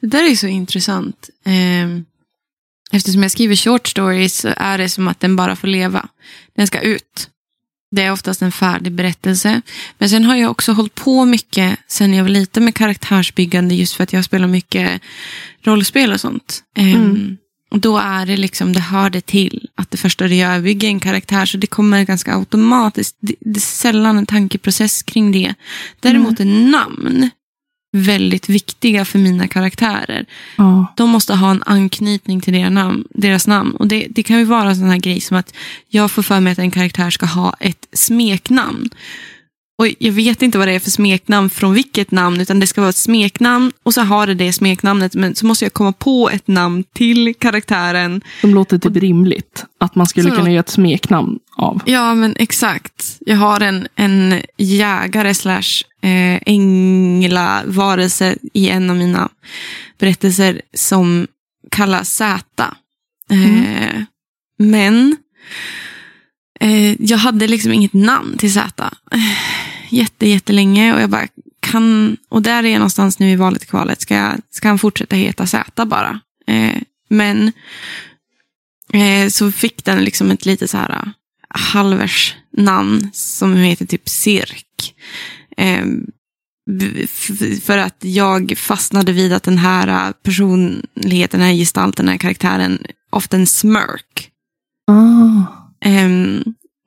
Det 0.00 0.06
där 0.06 0.30
är 0.30 0.34
så 0.36 0.46
intressant. 0.46 1.30
Ehm, 1.44 2.04
Eftersom 2.94 3.22
jag 3.22 3.32
skriver 3.32 3.56
short 3.56 3.88
stories 3.88 4.36
så 4.36 4.54
är 4.56 4.78
det 4.78 4.88
som 4.88 5.08
att 5.08 5.20
den 5.20 5.36
bara 5.36 5.56
får 5.56 5.68
leva. 5.68 6.08
Den 6.56 6.66
ska 6.66 6.80
ut. 6.80 7.28
Det 7.90 8.02
är 8.02 8.12
oftast 8.12 8.42
en 8.42 8.52
färdig 8.52 8.92
berättelse. 8.92 9.60
Men 9.98 10.08
sen 10.10 10.24
har 10.24 10.36
jag 10.36 10.50
också 10.50 10.72
hållit 10.72 10.94
på 10.94 11.24
mycket 11.24 11.78
sen 11.88 12.14
jag 12.14 12.24
var 12.24 12.30
liten 12.30 12.64
med 12.64 12.74
karaktärsbyggande 12.74 13.74
just 13.74 13.94
för 13.94 14.04
att 14.04 14.12
jag 14.12 14.24
spelar 14.24 14.48
mycket 14.48 15.02
rollspel 15.62 16.12
och 16.12 16.20
sånt. 16.20 16.62
Ehm, 16.76 16.94
Mm. 16.94 17.36
Och 17.70 17.78
då 17.80 17.98
är 17.98 18.26
det 18.26 18.36
liksom, 18.36 18.72
det 18.72 18.80
hör 18.80 19.10
det 19.10 19.26
till 19.26 19.68
att 19.74 19.90
det 19.90 19.96
första 19.96 20.28
du 20.28 20.34
gör 20.34 20.50
är 20.50 20.58
att 20.58 20.64
bygga 20.64 20.88
en 20.88 21.00
karaktär 21.00 21.46
så 21.46 21.56
det 21.56 21.66
kommer 21.66 22.04
ganska 22.04 22.34
automatiskt. 22.36 23.16
Det, 23.20 23.34
det 23.40 23.58
är 23.58 23.60
sällan 23.60 24.18
en 24.18 24.26
tankeprocess 24.26 25.02
kring 25.02 25.32
det. 25.32 25.54
Däremot 26.00 26.40
är 26.40 26.44
namn 26.44 27.30
väldigt 27.92 28.48
viktiga 28.48 29.04
för 29.04 29.18
mina 29.18 29.48
karaktärer. 29.48 30.26
Ja. 30.56 30.86
De 30.96 31.10
måste 31.10 31.34
ha 31.34 31.50
en 31.50 31.62
anknytning 31.66 32.40
till 32.40 32.52
deras 32.52 32.70
namn. 32.70 33.04
Deras 33.10 33.46
namn. 33.46 33.76
Och 33.76 33.86
det, 33.86 34.06
det 34.10 34.22
kan 34.22 34.38
ju 34.38 34.44
vara 34.44 34.68
en 34.68 34.76
sån 34.76 34.90
här 34.90 34.98
grej 34.98 35.20
som 35.20 35.36
att 35.36 35.54
jag 35.88 36.10
får 36.10 36.22
för 36.22 36.40
mig 36.40 36.52
att 36.52 36.58
en 36.58 36.70
karaktär 36.70 37.10
ska 37.10 37.26
ha 37.26 37.54
ett 37.60 37.86
smeknamn. 37.92 38.90
Och 39.78 39.88
jag 39.98 40.12
vet 40.12 40.42
inte 40.42 40.58
vad 40.58 40.68
det 40.68 40.72
är 40.72 40.80
för 40.80 40.90
smeknamn 40.90 41.50
från 41.50 41.74
vilket 41.74 42.10
namn, 42.10 42.40
utan 42.40 42.60
det 42.60 42.66
ska 42.66 42.80
vara 42.80 42.90
ett 42.90 42.96
smeknamn 42.96 43.72
och 43.82 43.94
så 43.94 44.00
har 44.00 44.26
det 44.26 44.34
det 44.34 44.52
smeknamnet, 44.52 45.14
men 45.14 45.34
så 45.34 45.46
måste 45.46 45.64
jag 45.64 45.72
komma 45.72 45.92
på 45.92 46.30
ett 46.30 46.48
namn 46.48 46.84
till 46.94 47.34
karaktären. 47.34 48.20
Som 48.40 48.54
låter 48.54 48.78
typ 48.78 48.96
rimligt. 48.96 49.64
Att 49.80 49.94
man 49.94 50.06
skulle 50.06 50.30
kunna 50.30 50.50
göra 50.50 50.60
ett 50.60 50.68
smeknamn 50.68 51.38
av. 51.56 51.80
Ja, 51.86 52.14
men 52.14 52.34
exakt. 52.38 53.18
Jag 53.20 53.36
har 53.36 53.60
en, 53.60 53.86
en 53.94 54.40
jägare 54.58 55.34
slash 55.34 55.82
eh, 56.02 56.40
änglavarelse 56.46 58.36
i 58.52 58.68
en 58.68 58.90
av 58.90 58.96
mina 58.96 59.28
berättelser 59.98 60.62
som 60.74 61.26
kallas 61.70 62.10
Zäta. 62.14 62.76
Eh, 63.30 64.02
Men 64.58 65.16
eh, 66.60 67.02
jag 67.02 67.18
hade 67.18 67.46
liksom 67.46 67.72
inget 67.72 67.92
namn 67.92 68.38
till 68.38 68.52
Zäta. 68.52 68.94
Eh, 69.10 69.20
jätte, 69.90 70.28
jättelänge 70.28 70.94
och 70.94 71.00
jag 71.00 71.10
bara 71.10 71.28
kan, 71.60 72.16
och 72.28 72.42
där 72.42 72.64
är 72.64 72.68
jag 72.68 72.78
någonstans 72.78 73.18
nu 73.18 73.30
i 73.30 73.36
valet 73.36 73.66
kvalet. 73.66 74.00
Ska, 74.00 74.14
jag, 74.14 74.40
ska 74.50 74.68
han 74.68 74.78
fortsätta 74.78 75.16
heta 75.16 75.46
Zäta 75.46 75.86
bara? 75.86 76.20
Eh, 76.46 76.82
men 77.08 77.52
så 79.30 79.52
fick 79.52 79.84
den 79.84 80.04
liksom 80.04 80.30
ett 80.30 80.46
lite 80.46 80.68
så 80.68 80.76
här 80.76 81.12
halvers 81.48 82.34
namn 82.56 83.10
som 83.12 83.56
heter 83.56 83.86
typ 83.86 84.08
Cirk. 84.08 84.94
Eh, 85.56 85.84
f- 87.04 87.62
för 87.62 87.78
att 87.78 87.96
jag 88.00 88.54
fastnade 88.58 89.12
vid 89.12 89.32
att 89.32 89.42
den 89.42 89.58
här 89.58 89.88
eh, 90.08 90.12
personligheten, 90.22 91.40
den 91.40 91.48
här 91.48 91.54
gestalten, 91.54 92.06
den 92.06 92.12
här 92.12 92.18
karaktären 92.18 92.78
ofta 93.10 93.36
en 93.36 93.46
smirk. 93.46 94.30
Ah. 94.86 95.46
Ehm, 95.84 96.44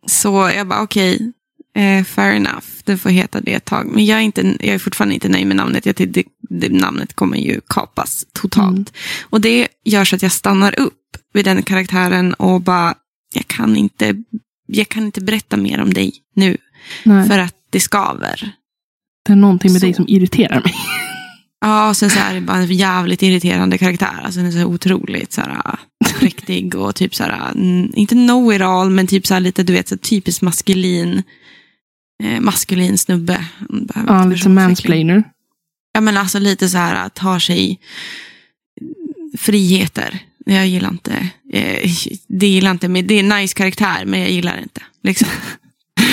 så 0.07 0.51
jag 0.55 0.67
bara 0.67 0.81
okej, 0.81 1.31
eh, 1.75 2.03
fair 2.03 2.35
enough, 2.35 2.65
det 2.83 2.97
får 2.97 3.09
heta 3.09 3.41
det 3.41 3.53
ett 3.53 3.65
tag. 3.65 3.87
Men 3.87 4.05
jag 4.05 4.17
är, 4.19 4.23
inte, 4.23 4.41
jag 4.59 4.75
är 4.75 4.79
fortfarande 4.79 5.13
inte 5.13 5.29
nöjd 5.29 5.47
med 5.47 5.55
namnet. 5.57 5.85
Jag 5.85 5.95
det, 5.95 6.23
det, 6.49 6.69
namnet 6.69 7.13
kommer 7.13 7.37
ju 7.37 7.61
kapas 7.67 8.25
totalt. 8.33 8.71
Mm. 8.75 8.85
Och 9.29 9.41
det 9.41 9.67
gör 9.85 10.05
så 10.05 10.15
att 10.15 10.21
jag 10.21 10.31
stannar 10.31 10.79
upp 10.79 10.93
vid 11.33 11.45
den 11.45 11.63
karaktären 11.63 12.33
och 12.33 12.61
bara, 12.61 12.95
jag 13.33 13.47
kan 13.47 13.75
inte, 13.75 14.23
jag 14.67 14.89
kan 14.89 15.05
inte 15.05 15.21
berätta 15.21 15.57
mer 15.57 15.81
om 15.81 15.93
dig 15.93 16.13
nu. 16.35 16.57
Nej, 17.03 17.27
För 17.27 17.39
att 17.39 17.55
det 17.75 17.79
skaver. 17.79 18.51
det 19.25 19.31
är 19.31 19.35
någonting 19.35 19.73
med 19.73 19.81
Så. 19.81 19.85
dig 19.85 19.93
som 19.93 20.05
irriterar 20.07 20.61
mig. 20.63 20.73
Ja, 21.61 21.89
och 21.89 21.97
sen 21.97 22.09
så 22.09 22.19
är 22.19 22.33
det 22.33 22.41
bara 22.41 22.57
en 22.57 22.67
jävligt 22.67 23.23
irriterande 23.23 23.77
karaktär. 23.77 24.21
Alltså 24.23 24.39
den 24.39 24.47
är 24.47 24.51
så 24.51 24.65
otroligt 24.65 25.33
så 25.33 25.41
här, 25.41 25.61
ah, 25.65 25.77
präktig 26.19 26.75
och 26.75 26.95
typ 26.95 27.15
så 27.15 27.23
här, 27.23 27.51
mm, 27.51 27.91
inte 27.95 28.15
know 28.15 28.53
it 28.53 28.61
all, 28.61 28.89
men 28.89 29.07
typ 29.07 29.27
så 29.27 29.33
här 29.33 29.41
lite, 29.41 29.63
du 29.63 29.73
vet, 29.73 29.87
så 29.87 29.97
typiskt 29.97 30.41
maskulin, 30.41 31.23
eh, 32.23 32.39
maskulin 32.39 32.97
snubbe. 32.97 33.45
Ja, 34.07 34.25
lite 34.25 34.49
mansplainer. 34.49 35.23
Ja, 35.93 36.01
men 36.01 36.17
alltså 36.17 36.39
lite 36.39 36.69
så 36.69 36.77
här, 36.77 37.09
tar 37.09 37.39
sig 37.39 37.79
friheter. 39.37 40.19
Jag 40.45 40.67
gillar 40.67 40.89
inte, 40.89 41.29
eh, 41.53 41.91
det 42.27 42.47
gillar 42.47 42.71
inte, 42.71 42.87
det 42.87 43.13
är 43.13 43.19
en 43.19 43.41
nice 43.41 43.55
karaktär, 43.55 44.05
men 44.05 44.19
jag 44.19 44.31
gillar 44.31 44.55
det 44.55 44.63
inte. 44.63 44.81
Liksom. 45.03 45.27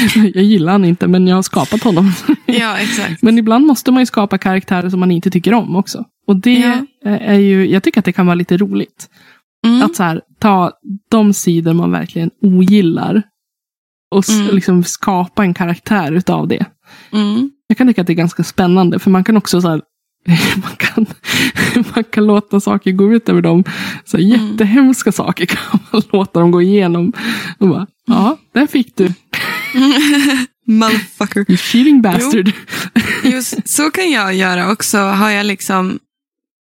Jag 0.34 0.44
gillar 0.44 0.72
han 0.72 0.84
inte, 0.84 1.06
men 1.08 1.26
jag 1.26 1.36
har 1.36 1.42
skapat 1.42 1.82
honom. 1.82 2.12
Ja, 2.46 2.78
exakt. 2.80 3.22
Men 3.22 3.38
ibland 3.38 3.66
måste 3.66 3.90
man 3.92 4.02
ju 4.02 4.06
skapa 4.06 4.38
karaktärer 4.38 4.90
som 4.90 5.00
man 5.00 5.10
inte 5.10 5.30
tycker 5.30 5.54
om 5.54 5.76
också. 5.76 6.04
Och 6.26 6.36
det 6.36 6.58
Ja. 7.04 7.10
är 7.10 7.38
ju, 7.38 7.66
jag 7.66 7.82
tycker 7.82 7.98
att 7.98 8.04
det 8.04 8.12
kan 8.12 8.26
vara 8.26 8.34
lite 8.34 8.56
roligt. 8.56 9.08
Mm. 9.66 9.82
Att 9.82 9.96
så 9.96 10.02
här, 10.02 10.20
ta 10.40 10.72
de 11.10 11.32
sidor 11.32 11.72
man 11.72 11.90
verkligen 11.90 12.30
ogillar 12.42 13.22
och 14.14 14.28
Mm. 14.30 14.54
liksom 14.54 14.84
skapa 14.84 15.42
en 15.44 15.54
karaktär 15.54 16.12
utav 16.12 16.48
det. 16.48 16.64
Mm. 17.12 17.50
Jag 17.66 17.78
kan 17.78 17.86
tycka 17.88 18.00
att 18.00 18.06
det 18.06 18.12
är 18.12 18.14
ganska 18.14 18.44
spännande, 18.44 18.98
för 18.98 19.10
man 19.10 19.24
kan 19.24 19.36
också 19.36 19.60
så 19.60 19.68
här, 19.68 19.80
man, 20.56 20.76
kan, 20.78 21.06
man 21.94 22.04
kan 22.04 22.26
låta 22.26 22.60
saker 22.60 22.92
gå 22.92 23.12
ut 23.12 23.28
över 23.28 23.42
dem. 23.42 23.64
Så 24.04 24.16
här, 24.16 24.24
Mm. 24.24 24.46
Jättehemska 24.50 25.12
saker 25.12 25.46
kan 25.46 25.80
man 25.92 26.02
låta 26.12 26.40
dem 26.40 26.50
gå 26.50 26.62
igenom. 26.62 27.12
Och 27.58 27.68
bara, 27.68 27.86
ja, 28.06 28.36
där 28.54 28.66
fick 28.66 28.96
du. 28.96 29.12
Motherfucker. 30.66 31.44
You 31.48 31.56
cheating 31.56 32.02
bastard. 32.02 32.52
Just, 33.24 33.68
så 33.68 33.90
kan 33.90 34.10
jag 34.10 34.34
göra 34.34 34.72
också. 34.72 34.98
Har 34.98 35.30
jag 35.30 35.46
liksom... 35.46 35.98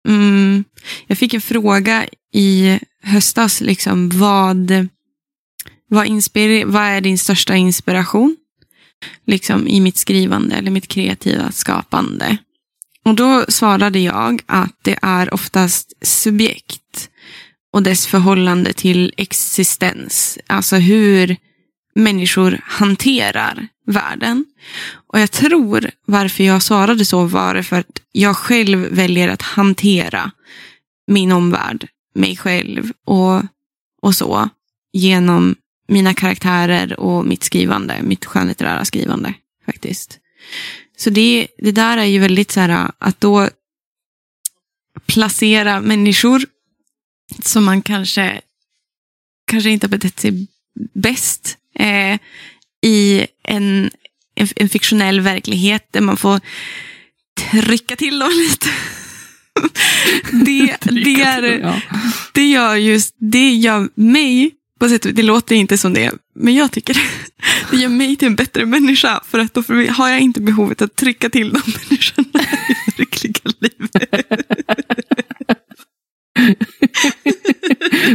Mm, 0.07 0.63
jag 1.07 1.17
fick 1.17 1.33
en 1.33 1.41
fråga 1.41 2.05
i 2.33 2.79
höstas. 3.03 3.61
Liksom, 3.61 4.09
vad, 4.09 4.87
vad, 5.89 6.05
inspir, 6.05 6.65
vad 6.65 6.83
är 6.83 7.01
din 7.01 7.17
största 7.17 7.55
inspiration? 7.55 8.37
Liksom 9.27 9.67
i 9.67 9.79
mitt 9.79 9.97
skrivande 9.97 10.55
eller 10.55 10.71
mitt 10.71 10.87
kreativa 10.87 11.51
skapande. 11.51 12.37
Och 13.05 13.15
då 13.15 13.45
svarade 13.47 13.99
jag 13.99 14.41
att 14.45 14.75
det 14.81 14.99
är 15.01 15.33
oftast 15.33 15.93
subjekt 16.01 17.09
och 17.73 17.83
dess 17.83 18.07
förhållande 18.07 18.73
till 18.73 19.13
existens. 19.17 20.39
Alltså 20.47 20.75
hur 20.75 21.37
människor 21.93 22.59
hanterar 22.63 23.67
världen. 23.85 24.45
Och 25.07 25.19
jag 25.19 25.31
tror 25.31 25.91
varför 26.05 26.43
jag 26.43 26.63
svarade 26.63 27.05
så 27.05 27.25
var 27.25 27.53
det 27.53 27.63
för 27.63 27.79
att 27.79 28.01
jag 28.11 28.37
själv 28.37 28.79
väljer 28.79 29.27
att 29.29 29.41
hantera 29.41 30.31
min 31.07 31.31
omvärld, 31.31 31.87
mig 32.15 32.37
själv 32.37 32.91
och, 33.05 33.41
och 34.01 34.15
så 34.15 34.49
genom 34.93 35.55
mina 35.87 36.13
karaktärer 36.13 36.99
och 36.99 37.25
mitt 37.25 37.43
skrivande, 37.43 38.01
mitt 38.03 38.25
skönlitterära 38.25 38.85
skrivande 38.85 39.33
faktiskt. 39.65 40.19
Så 40.97 41.09
det, 41.09 41.47
det 41.57 41.71
där 41.71 41.97
är 41.97 42.05
ju 42.05 42.19
väldigt 42.19 42.51
så 42.51 42.59
här 42.59 42.91
att 42.97 43.21
då 43.21 43.49
placera 45.05 45.81
människor 45.81 46.45
som 47.43 47.65
man 47.65 47.81
kanske, 47.81 48.41
kanske 49.47 49.69
inte 49.69 49.87
har 49.87 49.91
betett 49.91 50.19
sig 50.19 50.47
bäst 50.93 51.57
eh, 51.81 52.19
i 52.81 53.27
en, 53.43 53.91
en, 54.35 54.47
en 54.55 54.69
fiktionell 54.69 55.21
verklighet 55.21 55.87
där 55.91 56.01
man 56.01 56.17
får 56.17 56.39
trycka 57.51 57.95
till 57.95 58.19
dem 58.19 58.29
lite. 58.49 58.69
det, 60.45 60.77
det, 60.81 61.21
är, 61.21 61.81
det 62.33 62.45
gör 62.47 62.75
just, 62.75 63.15
det 63.17 63.49
gör 63.49 63.89
mig, 63.95 64.51
på 64.79 64.89
sätt 64.89 65.15
det 65.15 65.23
låter 65.23 65.55
inte 65.55 65.77
som 65.77 65.93
det, 65.93 66.11
men 66.35 66.55
jag 66.55 66.71
tycker 66.71 66.93
det. 66.93 66.99
Det 67.71 67.77
gör 67.77 67.89
mig 67.89 68.15
till 68.15 68.27
en 68.27 68.35
bättre 68.35 68.65
människa, 68.65 69.21
för 69.27 69.39
att 69.39 69.53
då 69.53 69.63
har 69.89 70.09
jag 70.09 70.19
inte 70.19 70.41
behovet 70.41 70.81
att 70.81 70.95
trycka 70.95 71.29
till 71.29 71.53
de 71.53 71.61
människorna 71.65 72.45
i 72.87 72.91
verkliga 72.97 73.51
livet. 73.59 73.91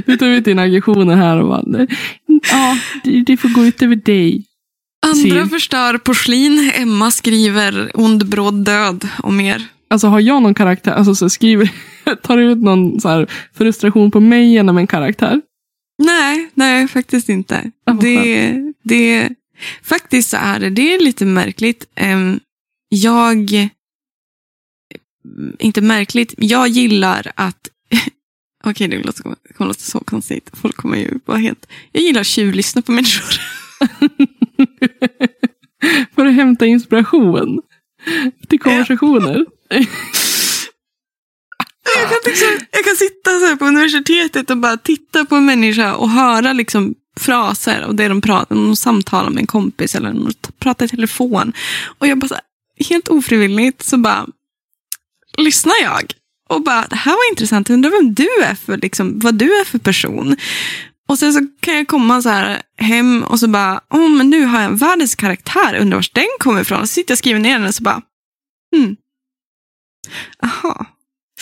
Du 0.06 0.16
tar 0.16 0.26
ut 0.26 0.44
dina 0.44 0.62
aggressioner 0.62 1.16
här 1.16 1.40
och 1.40 1.48
bara, 1.48 1.86
ja, 2.50 2.78
det, 3.26 3.36
får 3.36 3.48
gå 3.48 3.64
ut 3.64 3.82
över 3.82 3.96
dig. 3.96 4.44
Andra 5.06 5.44
Se. 5.44 5.50
förstör 5.50 5.98
porslin, 5.98 6.70
Emma 6.74 7.10
skriver 7.10 7.90
ond 7.94 8.28
bråd 8.28 8.64
död 8.64 9.08
och 9.22 9.32
mer. 9.32 9.66
Alltså 9.88 10.06
har 10.06 10.20
jag 10.20 10.42
någon 10.42 10.54
karaktär, 10.54 10.92
alltså 10.92 11.14
så 11.14 11.30
skriver, 11.30 11.70
tar 12.22 12.36
du 12.36 12.52
ut 12.52 12.58
någon 12.58 13.00
så 13.00 13.08
här 13.08 13.30
frustration 13.54 14.10
på 14.10 14.20
mig 14.20 14.52
genom 14.52 14.78
en 14.78 14.86
karaktär? 14.86 15.40
Nej, 16.02 16.50
nej, 16.54 16.88
faktiskt 16.88 17.28
inte. 17.28 17.70
Vad 17.84 18.00
det, 18.00 18.54
det, 18.82 19.28
faktiskt 19.82 20.30
så 20.30 20.36
är 20.36 20.60
det, 20.60 20.70
det 20.70 20.94
är 20.94 21.00
lite 21.00 21.24
märkligt. 21.24 21.86
Jag, 22.88 23.70
inte 25.58 25.80
märkligt, 25.80 26.34
jag 26.36 26.68
gillar 26.68 27.32
att, 27.34 27.68
okej 28.70 28.88
det 28.88 29.02
låter, 29.02 29.22
kommer 29.22 29.68
låta 29.68 29.80
så 29.80 30.00
konstigt, 30.00 30.50
folk 30.52 30.76
kommer 30.76 30.96
ju 30.96 31.18
vara 31.24 31.38
helt, 31.38 31.66
jag 31.92 32.02
gillar 32.02 32.20
att 32.20 32.26
tjuvlyssna 32.26 32.82
på 32.82 32.92
människor. 32.92 33.40
För 36.14 36.26
att 36.26 36.34
hämta 36.34 36.66
inspiration 36.66 37.62
till 38.48 38.60
konversationer. 38.60 39.46
Jag 41.98 42.08
kan, 42.08 42.18
liksom, 42.24 42.48
jag 42.70 42.84
kan 42.84 42.96
sitta 42.96 43.30
så 43.40 43.56
på 43.56 43.64
universitetet 43.64 44.50
och 44.50 44.56
bara 44.56 44.76
titta 44.76 45.24
på 45.24 45.34
en 45.34 45.46
människa 45.46 45.94
och 45.94 46.10
höra 46.10 46.52
liksom 46.52 46.94
fraser 47.20 47.84
och 47.84 47.94
det 47.94 48.08
de 48.08 48.20
pratar 48.20 48.56
om. 48.56 48.66
De 48.66 48.76
samtalar 48.76 49.30
med 49.30 49.40
en 49.40 49.46
kompis 49.46 49.94
eller 49.94 50.12
de 50.12 50.32
pratar 50.58 50.86
i 50.86 50.88
telefon. 50.88 51.52
Och 51.98 52.06
jag 52.06 52.18
bara 52.18 52.34
här, 52.34 52.40
helt 52.88 53.08
ofrivilligt 53.08 53.82
så 53.82 53.96
bara 53.96 54.26
lyssnar 55.38 55.74
jag. 55.82 56.12
Och 56.48 56.62
bara, 56.62 56.86
det 56.86 56.96
här 56.96 57.12
var 57.12 57.30
intressant, 57.30 57.70
undrar 57.70 57.90
vem 57.90 58.14
du 58.14 58.28
är 58.44 58.54
för, 58.54 58.76
liksom, 58.76 59.18
vad 59.18 59.34
du 59.34 59.44
är 59.60 59.64
för 59.64 59.78
person. 59.78 60.36
Och 61.08 61.18
sen 61.18 61.32
så 61.32 61.40
kan 61.60 61.74
jag 61.76 61.88
komma 61.88 62.22
så 62.22 62.28
här 62.28 62.62
hem 62.78 63.22
och 63.22 63.40
så 63.40 63.48
bara, 63.48 63.80
åh 63.90 64.08
men 64.08 64.30
nu 64.30 64.44
har 64.44 64.60
jag 64.62 64.70
världens 64.78 65.14
karaktär, 65.14 65.74
undrar 65.80 65.96
var 65.96 66.06
den 66.12 66.24
kommer 66.38 66.60
ifrån. 66.60 66.80
Så 66.80 66.86
sitter 66.86 67.10
jag 67.12 67.14
och 67.14 67.18
skriver 67.18 67.40
ner 67.40 67.58
den 67.58 67.68
och 67.68 67.74
så 67.74 67.82
bara, 67.82 68.02
hmm. 68.76 68.96
Aha. 70.42 70.86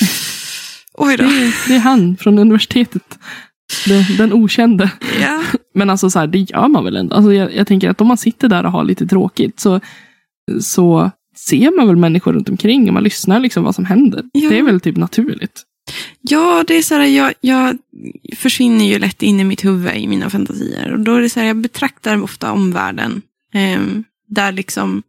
Oj 0.95 1.17
Det 1.17 1.23
då. 1.23 1.29
är, 1.31 1.69
det 1.69 1.75
är 1.75 1.79
han 1.81 2.17
från 2.17 2.38
universitetet. 2.38 3.19
Den, 3.87 4.17
den 4.17 4.33
okände. 4.33 4.90
Ja. 5.21 5.43
Men 5.75 5.90
alltså 5.90 6.11
så 6.11 6.19
här, 6.19 6.27
det 6.27 6.38
gör 6.38 6.69
man 6.69 6.85
väl 6.85 6.97
ändå. 6.97 7.17
Alltså 7.17 7.33
jag, 7.33 7.55
jag 7.55 7.67
tänker 7.67 7.90
att 7.90 8.01
om 8.01 8.07
man 8.07 8.17
sitter 8.17 8.49
där 8.49 8.67
och 8.67 8.73
har 8.73 8.85
lite 8.85 9.07
tråkigt 9.07 9.61
så, 9.61 9.81
så 10.61 11.11
ser 11.35 11.77
man 11.77 11.87
väl 11.87 11.97
människor 11.97 12.33
runt 12.33 12.49
omkring 12.49 12.88
och 12.88 12.94
man 12.94 13.03
lyssnar 13.03 13.40
liksom 13.40 13.64
vad 13.64 13.75
som 13.75 13.85
händer. 13.85 14.25
Ja. 14.33 14.51
Det 14.51 14.59
är 14.59 14.62
väl 14.62 14.81
typ 14.81 14.97
naturligt. 14.97 15.62
Ja, 16.20 16.64
det 16.66 16.75
är 16.77 16.83
så 16.83 16.94
här, 16.94 17.05
jag, 17.05 17.35
jag 17.40 17.79
försvinner 18.37 18.85
ju 18.85 18.99
lätt 18.99 19.23
in 19.23 19.40
i 19.40 19.44
mitt 19.44 19.64
huvud 19.64 19.97
i 19.97 20.07
mina 20.09 20.31
fantasier. 20.31 20.92
Och 20.92 21.01
då 21.01 21.14
är 21.14 21.20
det 21.20 21.31
så 21.31 21.40
här, 21.40 21.47
jag 21.47 21.57
betraktar 21.57 22.23
ofta 22.23 22.53
omvärlden. 22.53 23.23
ehm, 23.53 24.05
där 24.29 24.53
liksom... 24.53 25.03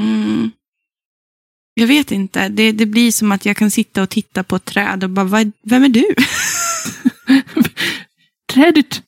Mm, 0.00 0.50
jag 1.74 1.86
vet 1.86 2.12
inte, 2.12 2.48
det, 2.48 2.72
det 2.72 2.86
blir 2.86 3.12
som 3.12 3.32
att 3.32 3.46
jag 3.46 3.56
kan 3.56 3.70
sitta 3.70 4.02
och 4.02 4.10
titta 4.10 4.42
på 4.42 4.56
ett 4.56 4.64
träd 4.64 5.04
och 5.04 5.10
bara, 5.10 5.24
vad, 5.24 5.52
vem 5.62 5.84
är 5.84 5.88
du? 5.88 6.14
Trädet! 8.52 9.02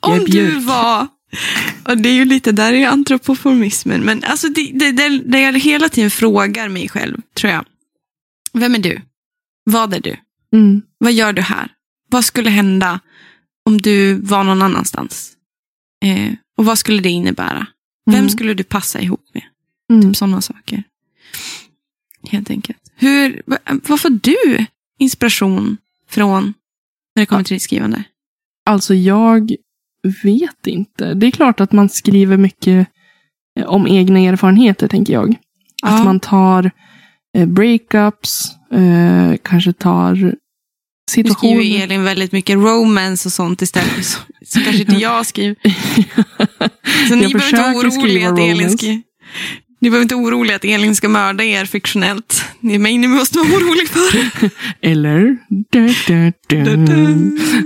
Om 0.00 0.24
du 0.24 0.58
var... 0.58 1.06
Och 1.88 1.98
det 1.98 2.08
är 2.08 2.12
ju 2.14 2.24
lite 2.24 2.52
där 2.52 2.72
är 2.72 2.88
antropoformismen. 2.88 4.00
Men 4.00 4.24
alltså 4.24 4.48
det, 4.48 4.70
det, 4.74 4.92
det, 4.92 5.08
det 5.18 5.40
jag 5.40 5.58
hela 5.60 5.88
tiden 5.88 6.10
frågar 6.10 6.68
mig 6.68 6.88
själv, 6.88 7.20
tror 7.34 7.52
jag. 7.52 7.64
Vem 8.52 8.74
är 8.74 8.78
du? 8.78 9.00
Vad 9.64 9.94
är 9.94 10.00
du? 10.00 10.16
Mm. 10.52 10.82
Vad 10.98 11.12
gör 11.12 11.32
du 11.32 11.42
här? 11.42 11.68
Vad 12.08 12.24
skulle 12.24 12.50
hända 12.50 13.00
om 13.64 13.78
du 13.80 14.14
var 14.14 14.44
någon 14.44 14.62
annanstans? 14.62 15.32
Eh, 16.04 16.32
och 16.56 16.64
vad 16.64 16.78
skulle 16.78 17.02
det 17.02 17.08
innebära? 17.10 17.66
Vem 18.06 18.14
Mm. 18.18 18.28
skulle 18.28 18.54
du 18.54 18.64
passa 18.64 19.00
ihop 19.00 19.24
med? 19.34 19.42
Mm. 19.90 20.02
Typ 20.02 20.16
sådana 20.16 20.40
saker. 20.40 20.82
Helt 22.28 22.50
enkelt. 22.50 22.92
Hur, 22.94 23.42
va- 23.46 23.58
vad 23.88 24.00
får 24.00 24.10
du 24.10 24.66
inspiration 24.98 25.76
från 26.10 26.54
när 27.14 27.22
det 27.22 27.26
kommer 27.26 27.44
till 27.44 27.54
ditt 27.54 27.62
skrivande? 27.62 28.04
Alltså 28.66 28.94
jag 28.94 29.52
vet 30.22 30.66
inte. 30.66 31.14
Det 31.14 31.26
är 31.26 31.30
klart 31.30 31.60
att 31.60 31.72
man 31.72 31.88
skriver 31.88 32.36
mycket 32.36 32.86
eh, 33.60 33.66
om 33.66 33.86
egna 33.86 34.18
erfarenheter, 34.20 34.88
tänker 34.88 35.12
jag. 35.12 35.30
Att 35.82 35.98
Ja. 35.98 36.04
man 36.04 36.20
tar 36.20 36.70
eh, 37.36 37.46
breakups, 37.46 38.50
eh, 38.72 39.36
kanske 39.42 39.72
tar 39.72 40.14
Nu 40.14 40.34
situationer. 41.10 41.60
skriver 41.62 41.84
Elin 41.84 42.04
väldigt 42.04 42.32
mycket 42.32 42.56
romance 42.56 43.28
och 43.28 43.32
sånt 43.32 43.62
istället. 43.62 44.04
Så, 44.04 44.18
så 44.46 44.60
kanske 44.60 44.80
inte 44.82 44.94
jag 44.94 45.26
skriver. 45.26 45.56
Så 47.08 47.14
ni 47.14 47.22
Jag 47.22 47.32
behöver 47.32 47.48
inte 47.48 47.62
vara 47.62 47.88
oroliga 47.88 48.28
att 48.32 48.38
Elin 48.38 48.56
romance. 48.56 49.02
Ni 49.86 49.90
behöver 49.90 50.02
inte 50.02 50.14
vara 50.14 50.26
oroliga 50.26 50.56
att 50.56 50.64
Elin 50.64 50.96
ska 50.96 51.08
mörda 51.08 51.44
er 51.44 51.64
fiktionellt. 51.64 52.44
Det 52.60 52.74
är 52.74 52.78
mig 52.78 52.98
ni 52.98 53.08
måste 53.08 53.38
vara 53.38 53.48
oroliga 53.48 53.86
för. 53.86 54.50
Eller? 54.80 55.36
Du, 55.48 55.94
du, 56.06 56.32
du. 56.48 56.76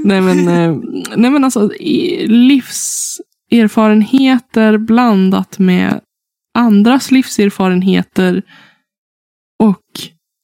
Nej, 0.04 0.20
men, 0.20 0.48
eh, 0.48 0.76
nej 1.16 1.30
men 1.30 1.44
alltså 1.44 1.70
livserfarenheter 2.26 4.78
blandat 4.78 5.58
med 5.58 6.00
andras 6.58 7.10
livserfarenheter 7.10 8.42
och 9.62 9.82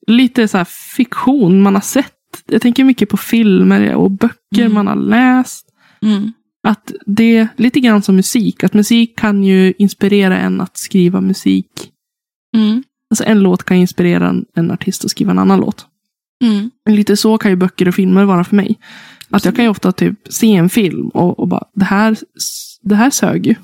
lite 0.07 0.49
så 0.49 0.59
här 0.59 0.67
fiktion 0.97 1.63
man 1.63 1.75
har 1.75 1.83
sett. 1.83 2.13
Jag 2.47 2.63
tänker 2.63 2.85
mycket 2.85 3.09
på 3.09 3.17
filmer 3.17 3.95
och 3.95 4.11
böcker 4.11 4.37
Mm. 4.61 4.75
man 4.75 4.87
har 4.87 4.97
läst. 4.97 5.67
Mm. 6.03 6.33
Att 6.67 6.93
det 7.07 7.37
är 7.37 7.49
lite 7.57 7.81
grann 7.81 8.03
som 8.03 8.17
musik. 8.17 8.65
Att 8.65 8.75
musik 8.75 9.19
kan 9.19 9.45
ju 9.45 9.75
inspirera 9.79 10.39
en 10.39 10.61
att 10.61 10.77
skriva 10.77 11.21
musik. 11.21 11.91
Mm. 12.57 12.83
Alltså 13.11 13.25
en 13.25 13.41
låt 13.41 13.65
kan 13.65 13.77
inspirera 13.77 14.29
en, 14.29 14.45
en 14.55 14.71
artist 14.71 15.05
att 15.05 15.11
skriva 15.11 15.31
en 15.31 15.39
annan 15.39 15.61
låt. 15.61 15.87
Mm. 16.45 16.71
Lite 16.89 17.17
så 17.17 17.39
kan 17.39 17.51
ju 17.51 17.57
böcker 17.57 17.89
och 17.89 17.95
filmer 17.95 18.25
vara 18.25 18.45
för 18.45 18.57
mig. 18.57 18.79
Att 19.31 19.45
jag 19.45 19.57
kan 19.57 19.65
ju 19.65 19.71
ofta 19.71 19.93
typ 19.93 20.15
se 20.29 20.55
en 20.55 20.69
film 20.69 21.09
och, 21.09 21.39
och 21.39 21.49
bara, 21.49 21.65
det 21.75 21.85
här, 21.85 22.17
det 22.83 22.95
här 22.95 23.11
sög 23.11 23.47
ju. 23.47 23.55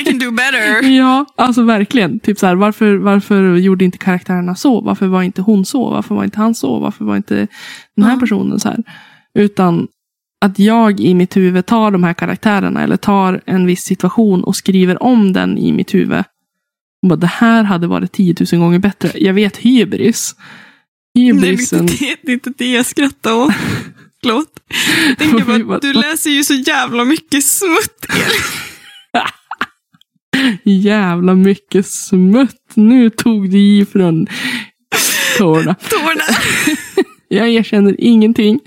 I 0.00 0.04
can 0.04 0.18
do 0.18 0.30
better. 0.30 0.88
ja, 0.96 1.26
alltså 1.36 1.62
verkligen. 1.62 2.20
Typ 2.20 2.38
så 2.38 2.46
här, 2.46 2.54
varför, 2.54 2.96
varför 2.96 3.56
gjorde 3.56 3.84
inte 3.84 3.98
karaktärerna 3.98 4.54
så? 4.54 4.80
Varför 4.80 5.06
var 5.06 5.22
inte 5.22 5.42
hon 5.42 5.64
så? 5.64 5.90
Varför 5.90 6.14
var 6.14 6.24
inte 6.24 6.38
han 6.38 6.54
så? 6.54 6.78
Varför 6.78 7.04
var 7.04 7.16
inte 7.16 7.46
den 7.96 8.04
här 8.04 8.20
personen 8.20 8.60
så 8.60 8.68
här? 8.68 8.82
Utan 9.34 9.88
att 10.40 10.58
jag 10.58 11.00
i 11.00 11.14
mitt 11.14 11.36
huvud 11.36 11.66
tar 11.66 11.90
de 11.90 12.04
här 12.04 12.14
karaktärerna 12.14 12.82
eller 12.82 12.96
tar 12.96 13.40
en 13.46 13.66
viss 13.66 13.82
situation 13.82 14.44
och 14.44 14.56
skriver 14.56 15.02
om 15.02 15.32
den 15.32 15.58
i 15.58 15.72
mitt 15.72 15.94
huvud. 15.94 16.24
Och 17.02 17.08
bara, 17.08 17.16
det 17.16 17.26
här 17.26 17.64
hade 17.64 17.86
varit 17.86 18.12
10 18.12 18.34
000 18.52 18.60
gånger 18.60 18.78
bättre. 18.78 19.12
Jag 19.14 19.34
vet 19.34 19.56
hybris. 19.56 20.34
Nej, 21.14 21.32
det, 21.32 21.46
är 21.46 21.50
Hybrisen. 21.50 21.80
inte 21.80 21.94
det, 22.04 22.16
det 22.22 22.32
är 22.32 22.34
inte 22.34 22.52
det 22.58 22.72
jag 22.72 22.86
skrattar 22.86 23.32
åt. 23.32 23.54
Förlåt. 24.22 24.60
Jag 25.08 25.18
tänker 25.18 25.64
bara, 25.64 25.78
du 25.78 25.92
läser 25.92 26.30
ju 26.30 26.44
så 26.44 26.54
jävla 26.54 27.04
mycket 27.04 27.44
smutt. 27.44 28.06
Jävla 30.64 31.34
mycket 31.34 31.86
smutt. 31.86 32.72
Nu 32.74 33.10
tog 33.10 33.50
du 33.50 33.58
i 33.58 33.86
från 33.92 34.26
tårna. 35.38 35.74
Tårna. 35.90 36.24
Jag 37.28 37.48
erkänner 37.48 37.96
ingenting. 37.98 38.60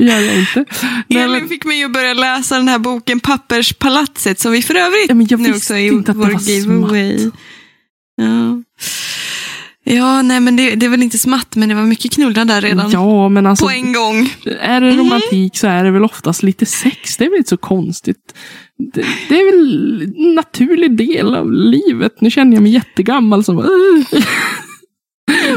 Gör 0.00 0.20
jag 0.20 0.38
inte. 0.38 0.64
Nej, 1.08 1.22
Elin 1.22 1.40
men, 1.40 1.48
fick 1.48 1.64
mig 1.64 1.84
att 1.84 1.92
börja 1.92 2.14
läsa 2.14 2.56
den 2.56 2.68
här 2.68 2.78
boken 2.78 3.20
Papperspalatset 3.20 4.40
som 4.40 4.52
vi 4.52 4.62
för 4.62 4.74
övrigt 4.74 5.08
ja, 5.08 5.14
men 5.14 5.26
jag 5.30 5.40
nu 5.40 5.54
också 5.54 5.76
i 5.76 5.90
vår 5.90 6.40
giveaway. 6.40 7.30
Ja. 8.16 8.62
ja, 9.84 10.22
nej 10.22 10.40
men 10.40 10.56
det, 10.56 10.74
det 10.74 10.86
är 10.86 10.90
väl 10.90 11.02
inte 11.02 11.18
smatt 11.18 11.56
men 11.56 11.68
det 11.68 11.74
var 11.74 11.82
mycket 11.82 12.12
knulla 12.12 12.44
där 12.44 12.60
redan. 12.60 12.90
Ja, 12.90 13.28
men 13.28 13.46
alltså. 13.46 13.64
På 13.64 13.70
en 13.70 13.92
gång. 13.92 14.34
Är 14.60 14.80
det 14.80 14.90
romantik 14.90 15.58
så 15.58 15.66
är 15.66 15.84
det 15.84 15.90
väl 15.90 16.04
oftast 16.04 16.42
lite 16.42 16.66
sex. 16.66 17.16
Det 17.16 17.24
är 17.24 17.30
väl 17.30 17.38
inte 17.38 17.50
så 17.50 17.56
konstigt. 17.56 18.34
Det, 18.78 19.06
det 19.28 19.40
är 19.40 19.52
väl 19.52 20.02
en 20.02 20.34
naturlig 20.34 20.96
del 20.96 21.34
av 21.34 21.52
livet. 21.52 22.20
Nu 22.20 22.30
känner 22.30 22.56
jag 22.56 22.62
mig 22.62 22.72
jättegammal 22.72 23.44
som 23.44 23.56
bara. 23.56 23.68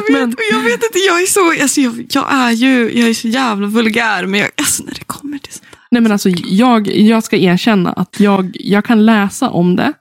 Vet, 0.03 0.27
Men- 0.27 0.35
jag 0.51 0.59
vet 0.59 0.83
inte, 0.83 0.99
jag 0.99 1.21
är 1.21 1.25
så, 1.25 1.61
alltså 1.61 1.81
jag, 1.81 2.05
jag 2.09 2.33
är 2.33 2.51
ju, 2.51 2.99
jag 2.99 3.09
är 3.09 3.13
så 3.13 3.27
jävla 3.27 3.67
vulgär, 3.67 4.25
men 4.25 4.39
jag, 4.39 4.49
alltså 4.57 4.83
när 4.83 4.93
det 4.93 5.03
kommer 5.05 5.37
till 5.37 5.53
sånt 5.53 5.71
där. 5.71 5.79
Nej 5.91 6.01
men 6.01 6.11
alltså 6.11 6.29
jag, 6.29 6.87
jag 6.87 7.23
ska 7.23 7.37
erkänna 7.37 7.93
att 7.93 8.19
jag, 8.19 8.51
jag 8.59 8.85
kan 8.85 9.05
läsa 9.05 9.49
om 9.49 9.75
det 9.75 9.93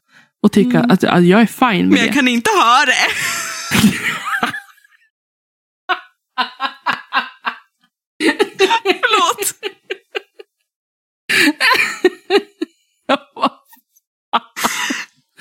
och 0.42 0.52
tycka 0.52 0.80
att, 0.80 1.04
att 1.04 1.24
jag 1.26 1.40
är 1.40 1.46
fine 1.46 1.78
med 1.78 1.88
Men 1.88 1.98
jag 1.98 2.08
det. 2.08 2.12
kan 2.12 2.28
inte 2.28 2.50
ha 2.50 2.84
det. 2.86 3.08
Förlåt. 8.84 9.54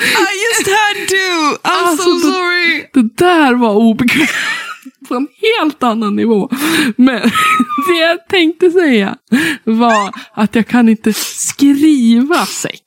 I 0.01 0.33
just 0.47 0.67
had 0.67 1.07
to. 1.07 1.15
I'm 1.15 1.87
Alltså, 1.87 2.03
so 2.03 2.13
det- 2.13 2.19
sorry. 2.21 2.85
Det 2.93 3.17
där 3.25 3.53
var 3.53 3.73
obekvämt 3.75 4.29
på 5.07 5.15
en 5.15 5.27
helt 5.41 5.83
annan 5.83 6.15
nivå. 6.15 6.49
Men 6.97 7.21
det 7.87 7.95
jag 7.99 8.27
tänkte 8.27 8.71
säga 8.71 9.17
var 9.63 10.11
att 10.33 10.55
jag 10.55 10.67
kan 10.67 10.89
inte 10.89 11.13
skriva 11.13 12.45
sex. 12.45 12.81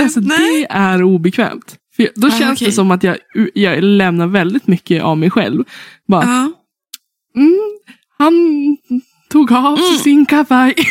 Alltså 0.00 0.20
Nej. 0.20 0.38
det 0.60 0.66
är 0.70 1.02
obekvämt. 1.02 1.76
För 1.96 2.08
då 2.14 2.26
Ah, 2.26 2.30
känns 2.30 2.58
okej. 2.58 2.66
det 2.68 2.72
som 2.72 2.90
att 2.90 3.02
jag, 3.02 3.16
jag 3.54 3.82
lämnar 3.84 4.26
väldigt 4.26 4.66
mycket 4.66 5.02
av 5.02 5.18
mig 5.18 5.30
själv. 5.30 5.64
Bara, 6.08 6.24
Ja. 6.24 6.52
mm, 7.40 7.60
han 8.18 8.32
tog 9.30 9.52
av 9.52 9.78
Mm. 9.78 9.98
sin 9.98 10.26
kavaj. 10.26 10.74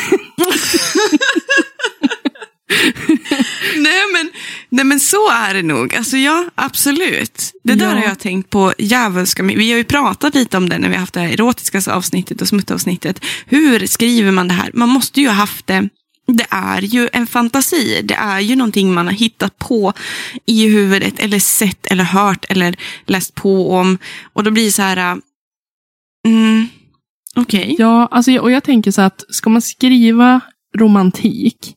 Nej, 3.77 4.01
men, 4.13 4.31
nej 4.69 4.85
men 4.85 4.99
så 4.99 5.31
är 5.31 5.53
det 5.53 5.63
nog. 5.63 5.95
Alltså 5.95 6.17
ja, 6.17 6.45
absolut. 6.55 7.51
Det 7.63 7.73
där 7.75 7.85
Ja. 7.85 7.91
har 7.99 8.03
jag 8.03 8.19
tänkt 8.19 8.49
på 8.49 8.73
djävulska. 8.77 9.43
Vi 9.43 9.71
har 9.71 9.77
ju 9.77 9.83
pratat 9.83 10.35
lite 10.35 10.57
om 10.57 10.69
det 10.69 10.77
när 10.77 10.87
vi 10.89 10.93
har 10.93 10.99
haft 10.99 11.13
det 11.13 11.19
här 11.19 11.29
erotiska 11.29 11.93
avsnittet 11.93 12.41
och 12.41 12.47
smuttavsnittet. 12.47 13.25
Hur 13.45 13.87
skriver 13.87 14.31
man 14.31 14.47
det 14.47 14.53
här? 14.53 14.69
Man 14.73 14.89
måste 14.89 15.21
ju 15.21 15.27
ha 15.27 15.33
haft 15.33 15.67
det. 15.67 15.89
Det 16.27 16.45
är 16.49 16.81
ju 16.81 17.09
en 17.13 17.27
fantasi. 17.27 18.01
Det 18.03 18.13
är 18.15 18.39
ju 18.39 18.55
någonting 18.55 18.93
man 18.93 19.05
har 19.07 19.13
hittat 19.13 19.57
på 19.57 19.93
i 20.45 20.67
huvudet 20.67 21.19
eller 21.19 21.39
sett 21.39 21.85
eller 21.85 22.03
hört 22.03 22.45
eller 22.49 22.75
läst 23.05 23.35
på 23.35 23.71
om. 23.71 23.97
Och 24.33 24.43
då 24.43 24.51
blir 24.51 24.65
det 24.65 24.71
så 24.71 24.81
här... 24.81 24.97
äh, 24.97 25.15
Mm, 26.25 26.67
Okej. 27.35 27.75
Ja, 27.79 28.07
alltså, 28.11 28.37
och 28.37 28.51
jag 28.51 28.63
tänker 28.63 28.91
så 28.91 29.01
att 29.01 29.23
ska 29.29 29.49
man 29.49 29.61
skriva 29.61 30.41
romantik, 30.77 31.75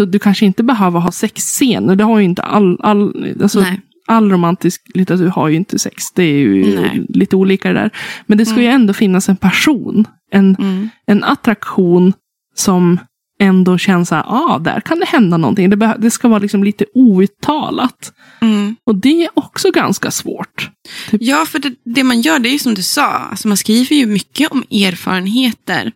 så 0.00 0.06
du 0.06 0.18
kanske 0.18 0.46
inte 0.46 0.62
behöver 0.62 1.00
ha 1.00 1.12
sexscener. 1.12 1.96
Det 1.96 2.04
har 2.04 2.18
ju 2.18 2.24
inte 2.24 2.42
all, 2.42 2.80
all, 2.80 3.34
alltså, 3.42 3.60
Nej. 3.60 3.80
all 4.06 4.30
romantisk 4.30 4.82
litteratur 4.94 5.28
har 5.28 5.48
ju 5.48 5.56
inte 5.56 5.78
sex. 5.78 6.12
Det 6.14 6.22
är 6.22 6.38
ju 6.38 6.80
Nej. 6.80 7.06
lite 7.08 7.36
olika 7.36 7.68
det 7.68 7.74
där. 7.74 7.90
Men 8.26 8.38
det 8.38 8.46
ska 8.46 8.60
ju 8.60 8.66
ändå 8.66 8.92
finnas 8.92 9.28
en 9.28 9.36
person, 9.36 10.06
en, 10.32 10.56
Mm. 10.58 10.88
en 11.06 11.24
attraktion 11.24 12.12
som 12.54 12.98
ändå 13.40 13.78
känns 13.78 14.08
så 14.08 14.14
här, 14.14 14.24
ah, 14.28 14.58
där 14.58 14.80
kan 14.80 14.98
det 14.98 15.06
hända 15.06 15.36
någonting. 15.36 15.70
Det, 15.70 15.96
det 15.98 16.10
ska 16.10 16.28
vara 16.28 16.38
liksom 16.38 16.64
lite 16.64 16.84
outtalat. 16.94 18.12
Mm. 18.40 18.76
Och 18.84 18.94
det 18.94 19.24
är 19.24 19.28
också 19.34 19.70
ganska 19.70 20.10
svårt. 20.10 20.70
Ja, 21.10 21.44
för 21.48 21.58
det, 21.58 21.74
det 21.84 22.04
man 22.04 22.20
gör, 22.20 22.38
det 22.38 22.48
är 22.48 22.52
ju 22.52 22.58
som 22.58 22.74
du 22.74 22.82
sa. 22.82 23.06
Alltså 23.06 23.48
man 23.48 23.56
skriver 23.56 23.96
ju 23.96 24.06
mycket 24.06 24.50
om 24.50 24.62
erfarenheter 24.70 25.92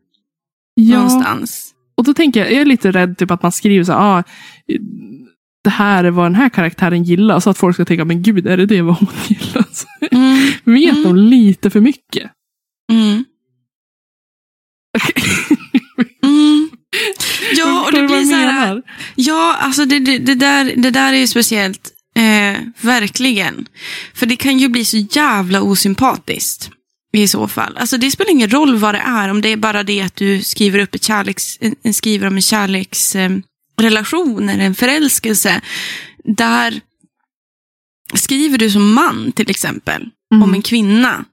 någonstans. 0.80 1.73
Och 1.96 2.04
då 2.04 2.14
tänker 2.14 2.40
jag, 2.40 2.52
jag 2.52 2.60
är 2.60 2.64
lite 2.64 2.90
rädd 2.90 3.18
typ 3.18 3.30
att 3.30 3.42
man 3.42 3.52
skriver 3.52 3.84
så 3.84 3.92
här, 3.92 4.18
ah, 4.18 4.22
det 5.64 5.70
här 5.70 6.04
är 6.04 6.10
vad 6.10 6.24
den 6.24 6.34
här 6.34 6.48
karaktären 6.48 7.04
gillar. 7.04 7.40
Så 7.40 7.50
att 7.50 7.58
folk 7.58 7.76
ska 7.76 7.84
tänka, 7.84 8.04
men 8.04 8.22
gud, 8.22 8.46
är 8.46 8.56
det 8.56 8.66
det 8.66 8.82
vad 8.82 8.96
hon 8.96 9.08
gillar? 9.28 9.64
Mm, 10.10 10.52
vet 10.64 10.92
Mm. 10.96 11.02
de 11.02 11.16
lite 11.16 11.70
för 11.70 11.80
mycket? 11.80 12.30
mm, 12.92 13.24
mm. 16.22 16.70
Ja, 17.56 17.84
och 17.86 17.92
det 17.92 18.02
blir 18.02 18.24
så 18.24 18.34
här. 18.34 18.82
Ja, 19.14 19.56
alltså 19.60 19.84
det, 19.84 19.98
det, 19.98 20.18
det, 20.18 20.34
där, 20.34 20.72
det 20.76 20.90
där 20.90 21.12
är 21.12 21.18
ju 21.18 21.26
speciellt. 21.26 21.90
Eh, 22.16 22.60
verkligen. 22.80 23.66
För 24.14 24.26
det 24.26 24.36
kan 24.36 24.58
ju 24.58 24.68
bli 24.68 24.84
så 24.84 24.96
jävla 24.96 25.62
osympatiskt. 25.62 26.70
I 27.14 27.28
så 27.28 27.48
fall. 27.48 27.76
Alltså 27.76 27.98
det 27.98 28.10
spelar 28.10 28.30
ingen 28.30 28.50
roll 28.50 28.76
vad 28.76 28.94
det 28.94 28.98
är. 28.98 29.28
Om 29.28 29.40
det 29.40 29.48
är 29.48 29.56
bara 29.56 29.82
det 29.82 30.00
att 30.00 30.16
du 30.16 30.42
skriver 30.42 30.78
upp 30.78 30.94
ett 30.94 31.04
kärleks, 31.04 31.58
en, 31.82 31.94
skriver 31.94 32.26
om 32.26 32.36
en 32.36 32.42
kärleksrelation 32.42 34.48
eh, 34.48 34.54
eller 34.54 34.64
en 34.64 34.74
förälskelse. 34.74 35.60
Där 36.24 36.80
skriver 38.14 38.58
du 38.58 38.70
som 38.70 38.94
man 38.94 39.32
till 39.32 39.50
exempel 39.50 40.10
Mm. 40.34 40.42
om 40.42 40.54
en 40.54 40.62
kvinna. 40.62 41.24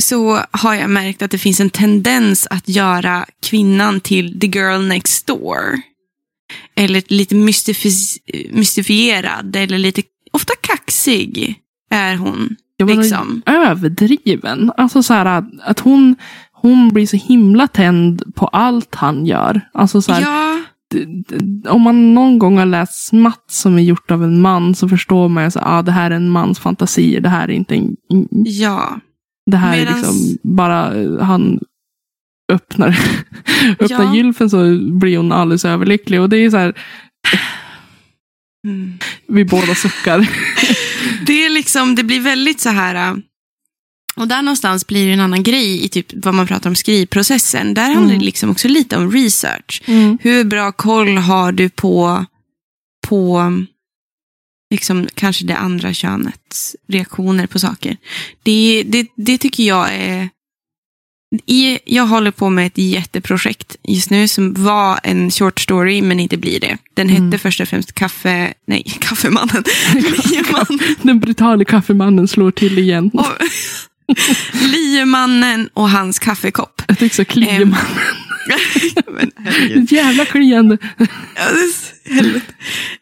Så 0.00 0.44
har 0.50 0.74
jag 0.74 0.90
märkt 0.90 1.22
att 1.22 1.30
det 1.30 1.38
finns 1.38 1.60
en 1.60 1.70
tendens 1.70 2.46
att 2.50 2.68
göra 2.68 3.26
kvinnan 3.42 4.00
till 4.00 4.40
the 4.40 4.46
girl 4.46 4.80
next 4.82 5.26
door. 5.26 5.80
Eller 6.76 7.02
lite 7.08 7.34
mystifis- 7.34 8.18
mystifierad 8.52 9.56
eller 9.56 9.78
lite, 9.78 10.02
ofta 10.32 10.52
kaxig 10.60 11.60
är 11.90 12.16
hon. 12.16 12.56
Ja, 12.80 12.86
men 12.86 12.96
liksom. 12.96 13.42
Överdriven. 13.46 14.72
Alltså 14.76 15.02
så 15.02 15.14
här 15.14 15.24
att, 15.26 15.44
att 15.64 15.80
hon, 15.80 16.16
hon 16.52 16.88
blir 16.88 17.06
så 17.06 17.16
himla 17.16 17.68
tänd 17.68 18.22
på 18.34 18.46
allt 18.46 18.94
han 18.94 19.26
gör. 19.26 19.60
Alltså 19.74 20.02
så 20.02 20.12
här, 20.12 20.20
Ja, 20.22 20.60
d- 20.94 21.04
d- 21.44 21.68
om 21.68 21.82
man 21.82 22.14
någon 22.14 22.38
gång 22.38 22.58
har 22.58 22.66
läst 22.66 23.06
smatt 23.08 23.44
som 23.50 23.78
är 23.78 23.82
gjort 23.82 24.10
av 24.10 24.24
en 24.24 24.40
man 24.40 24.74
så 24.74 24.88
förstår 24.88 25.28
man 25.28 25.42
ju 25.42 25.48
att 25.48 25.56
ah, 25.60 25.82
det 25.82 25.92
här 25.92 26.10
är 26.10 26.14
en 26.16 26.30
mans 26.30 26.58
fantasier. 26.58 27.20
Det 27.20 27.28
här 27.28 27.44
är 27.48 27.52
inte 27.52 27.74
en, 27.74 27.96
ja. 28.44 29.00
Det 29.50 29.56
här 29.56 29.76
är 29.76 29.86
Medans- 29.86 29.96
liksom 29.96 30.38
bara 30.42 30.94
eh, 30.94 31.18
han 31.20 31.58
öppnar, 32.52 32.88
öppnar 33.80 34.04
Ja. 34.04 34.14
gylfen 34.14 34.50
så 34.50 34.78
blir 34.92 35.16
hon 35.16 35.32
alldeles 35.32 35.64
överlycklig. 35.64 36.20
Och 36.20 36.28
det 36.28 36.36
är 36.36 36.50
så 36.50 36.56
här, 36.56 36.74
Mm. 38.66 38.98
vi 39.28 39.44
båda 39.44 39.74
suckar. 39.74 40.18
Det 41.28 41.44
är 41.44 41.50
liksom, 41.50 41.94
det 41.94 42.04
blir 42.04 42.20
väldigt 42.20 42.60
så 42.60 42.68
här. 42.68 42.94
äh, 43.10 43.16
Och 44.16 44.28
där 44.28 44.42
någonstans 44.42 44.86
blir 44.86 45.06
det 45.06 45.12
en 45.12 45.20
annan 45.20 45.42
grej 45.42 45.84
i 45.84 45.88
typ 45.88 46.06
vad 46.12 46.34
man 46.34 46.46
pratar 46.46 46.70
om 46.70 46.76
skrivprocessen. 46.76 47.74
Där 47.74 47.82
handlar 47.82 48.02
Mm. 48.14 48.18
det 48.18 48.24
liksom 48.24 48.50
också 48.50 48.68
lite 48.68 48.96
om 48.96 49.12
research. 49.12 49.82
Hur 50.20 50.44
bra 50.44 50.72
koll 50.72 51.16
har 51.18 51.52
du 51.52 51.68
på, 51.68 52.24
på 53.06 53.52
liksom, 54.74 55.08
kanske 55.14 55.44
det 55.44 55.56
andra 55.56 55.94
könets 55.94 56.76
reaktioner 56.88 57.46
på 57.46 57.58
saker? 57.58 57.96
Det, 58.42 58.82
det, 58.86 59.06
det 59.16 59.38
tycker 59.38 59.64
jag 59.64 59.94
är... 59.94 60.28
I, 61.46 61.78
jag 61.84 62.06
håller 62.06 62.30
på 62.30 62.50
med 62.50 62.66
ett 62.66 62.78
jätteprojekt 62.78 63.76
just 63.88 64.10
nu 64.10 64.28
som 64.28 64.54
var 64.54 65.00
en 65.02 65.30
short 65.30 65.60
story 65.60 66.02
men 66.02 66.20
inte 66.20 66.36
blir 66.36 66.60
det. 66.60 66.78
Den 66.94 67.08
hette 67.08 67.22
Mm. 67.22 67.38
först 67.38 67.60
och 67.60 67.68
främst 67.68 67.92
Kaffe... 67.92 68.54
Nej, 68.66 68.82
Kaffemannen. 69.00 69.64
Liemannen. 69.94 70.96
Den 71.02 71.20
brutala 71.20 71.64
kaffemannen 71.64 72.28
slår 72.28 72.50
till 72.50 72.78
igen. 72.78 73.10
Och, 73.14 73.26
Liemannen 74.62 75.68
och 75.74 75.90
hans 75.90 76.18
kaffekopp. 76.18 76.82
Jag 76.88 76.98
tycker 76.98 77.16
så 77.16 77.24
man. 77.66 77.80
men, 79.06 79.86
jävla 79.90 80.24
kliande. 80.24 80.78
Ja, 80.98 81.44
det. 82.22 82.40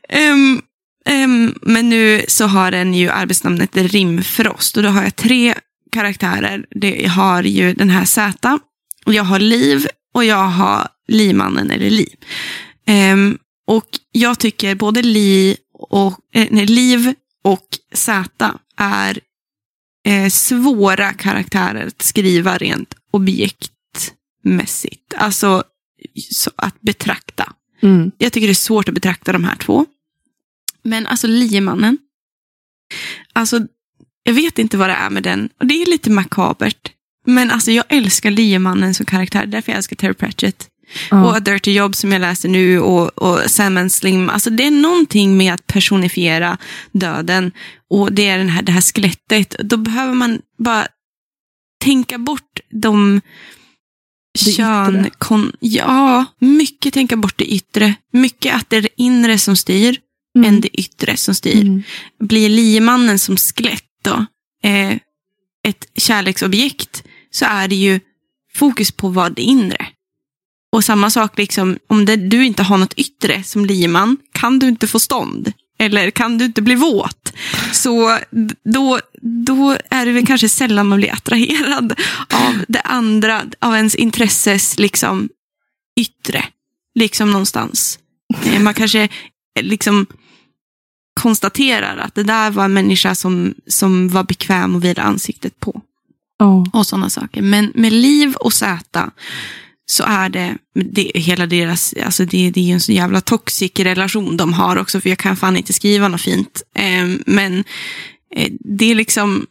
Ehm, 0.08 0.60
ehm, 1.08 1.54
men 1.62 1.88
nu 1.88 2.24
så 2.28 2.46
har 2.46 2.70
den 2.70 2.94
ju 2.94 3.11
arbetsnamnet 3.11 3.76
Rimfrost 3.76 4.76
och 4.76 4.82
då 4.82 4.88
har 4.88 5.03
jag 5.03 5.16
tre 5.16 5.55
karaktärer. 5.97 6.66
Det, 6.70 7.07
har 7.07 7.42
ju 7.42 7.74
den 7.74 7.90
här 7.90 8.05
Z, 8.05 8.59
och 9.07 9.14
jag 9.14 9.24
har 9.24 9.38
Liv 9.38 9.86
och 10.14 10.24
jag 10.24 10.49
har 10.49 10.88
Limannen 11.09 11.70
eller 11.70 11.90
Li. 11.90 12.14
Ehm, 12.86 13.38
och 13.66 13.86
jag 14.12 14.38
tycker 14.38 14.74
både 14.74 15.03
Li 15.03 15.57
och, 15.72 16.20
eh, 16.34 16.49
nej, 16.51 16.66
Liv 16.66 17.14
och 17.44 17.66
Z 17.92 18.55
är 18.76 19.20
eh, 20.07 20.28
svåra 20.28 21.12
karaktärer 21.12 21.86
att 21.86 22.03
skriva 22.03 22.59
rent 22.59 22.94
objektmässigt. 23.11 25.14
Alltså 25.16 25.64
så 26.30 26.51
att 26.57 26.80
betrakta. 26.80 27.53
Mm. 27.82 28.11
Jag 28.18 28.32
tycker 28.32 28.47
det 28.47 28.53
är 28.53 28.55
svårt 28.55 28.88
att 28.88 28.94
betrakta 28.94 29.32
de 29.32 29.44
här 29.44 29.57
två. 29.57 29.86
Men 30.82 31.07
alltså 31.07 31.26
liemannen. 31.26 31.99
Alltså, 33.32 33.61
jag 34.27 34.33
vet 34.33 34.59
inte 34.59 34.77
vad 34.77 34.89
det 34.89 34.95
är 34.95 35.11
med 35.11 35.22
den. 35.22 35.49
Och 35.61 35.66
det 35.66 35.83
är 35.83 35.87
lite 35.87 36.11
makabert. 36.11 36.93
Men 37.27 37.51
alltså 37.51 37.70
jag 37.72 37.85
älskar 37.89 38.31
liemannen 38.31 38.95
som 38.95 39.07
karaktär. 39.07 39.47
Därför 39.47 39.72
jag 39.72 39.77
älskar 39.77 39.97
Terry 39.97 40.14
Pratchett. 40.14 40.66
Ja. 41.11 41.24
Och 41.24 41.37
A 41.37 41.41
Dirty 41.41 41.72
Job 41.72 41.95
som 41.95 42.12
jag 42.12 42.20
läser 42.20 42.49
nu. 42.49 42.81
Och, 42.81 43.09
och 43.22 43.51
Sam 43.51 43.77
and 43.77 43.93
Slim. 43.93 44.31
Alltså 44.31 44.51
det 44.51 44.66
är 44.66 44.70
någonting 44.70 45.37
med 45.37 45.55
att 45.55 45.66
personifiera 45.66 46.59
döden. 46.93 47.53
Och 47.91 48.12
det 48.12 48.27
är 48.29 48.39
den 48.39 48.49
här, 48.49 48.62
det 48.62 48.72
här 48.72 48.81
skelettet. 48.81 49.57
Då 49.64 49.77
behöver 49.77 50.14
man 50.14 50.39
bara 50.59 50.87
tänka 51.85 52.18
bort 52.18 52.61
de 52.70 53.20
Det 54.45 54.53
kön... 54.53 55.01
yttre. 55.01 55.11
Kon, 55.18 55.53
ja, 55.61 56.24
mycket 56.39 56.95
tänka 56.95 57.16
bort 57.16 57.39
det 57.39 57.45
yttre. 57.55 57.95
Mycket 58.12 58.55
att 58.55 58.70
det 58.70 58.77
är 58.77 58.83
det 58.83 59.03
inre 59.03 59.39
som 59.39 59.57
styr 59.57 59.99
Mm. 60.37 60.49
än 60.49 60.61
det 60.61 60.81
yttre 60.81 61.16
som 61.16 61.35
styr. 61.35 61.61
Mm. 61.61 61.83
Blir 62.20 62.49
liemannen 62.49 63.18
som 63.18 63.37
skelett 63.37 63.86
då? 64.07 64.26
Eh, 64.68 64.96
ett 65.68 65.86
kärleksobjekt 65.96 67.04
så 67.30 67.44
är 67.44 67.68
det 67.68 67.76
ju 67.76 68.00
fokus 68.54 68.92
på 68.92 69.09
vad 69.09 69.34
det 69.34 69.42
inre. 69.42 69.86
Och 70.72 70.84
samma 70.84 71.11
sak, 71.11 71.38
liksom, 71.38 71.78
om 71.86 72.04
det, 72.04 72.16
du 72.16 72.44
inte 72.44 72.62
har 72.62 72.78
något 72.78 72.94
yttre 72.94 73.42
som 73.42 73.66
lieman 73.66 74.16
kan 74.32 74.59
du 74.59 74.68
inte 74.68 74.86
få 74.86 74.98
stånd. 74.98 75.52
Eller 75.78 76.11
kan 76.11 76.38
du 76.38 76.44
inte 76.44 76.62
bli 76.62 76.74
våt. 76.74 77.32
Så 77.72 78.18
då, 78.64 79.00
då 79.22 79.76
är 79.90 80.07
det 80.07 80.12
väl 80.12 80.26
kanske 80.26 80.48
sällan 80.48 80.88
man 80.88 80.98
blir 80.98 81.12
attraherad 81.12 82.00
av 82.32 82.64
det 82.68 82.80
andra, 82.80 83.42
av 83.59 83.74
ens 83.74 83.94
intresses 83.94 84.78
liksom, 84.78 85.28
yttre. 86.00 86.44
Liksom 86.94 87.30
någonstans. 87.30 87.98
Eh, 88.44 88.61
man 88.61 88.74
kanske 88.74 89.02
eh, 89.02 89.62
liksom 89.62 90.07
konstaterar 91.20 91.96
att 91.96 92.14
det 92.14 92.22
där 92.22 92.50
var 92.50 92.64
en 92.64 92.72
människa 92.72 93.14
som, 93.14 93.54
som 93.66 94.08
var 94.08 94.24
bekväm 94.24 94.76
att 94.76 94.84
vila 94.84 95.02
ansiktet 95.02 95.60
på. 95.60 95.80
Ja. 96.38 96.66
Och 96.72 96.86
sådana 96.86 97.10
saker. 97.10 97.42
Men 97.42 97.72
med 97.74 97.92
Liv 97.92 98.34
och 98.34 98.52
Zäta 98.52 99.10
så 99.86 100.04
är 100.04 100.28
det, 100.28 100.56
det 100.74 101.12
hela 101.14 101.46
deras, 101.46 101.94
alltså 102.04 102.24
det, 102.24 102.50
det 102.50 102.60
är 102.60 102.64
ju 102.64 102.72
en 102.72 102.80
så 102.80 102.92
jävla 102.92 103.20
toxic 103.20 103.72
relation 103.76 104.36
de 104.36 104.52
har 104.52 104.76
också, 104.76 105.00
för 105.00 105.08
jag 105.08 105.18
kan 105.18 105.36
fan 105.36 105.56
inte 105.56 105.72
skriva 105.72 106.08
något 106.08 106.20
fint. 106.20 106.62
Eh, 106.74 107.06
men 107.26 107.64
eh, 108.34 108.52
det 108.60 108.90
är 108.90 108.94
liksom, 108.94 109.46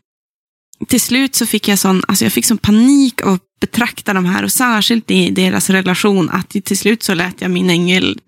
till 0.88 1.02
slut 1.02 1.36
så 1.36 1.46
fick 1.46 1.68
jag 1.68 1.80
sån, 1.80 2.02
alltså 2.08 2.26
jag 2.26 2.34
fick 2.34 2.46
sån 2.46 2.58
panik 2.58 3.22
av 3.22 3.34
att 3.34 3.60
betrakta 3.60 4.14
de 4.14 4.26
här 4.26 4.44
och 4.44 4.52
särskilt 4.52 5.12
i 5.12 5.30
deras 5.30 5.70
relation 5.70 6.30
att 6.30 6.50
till 6.50 6.78
slut 6.78 7.04
så 7.04 7.14
lät 7.14 7.42
jag 7.42 7.52
min 7.52 7.70
ängel 7.70 8.20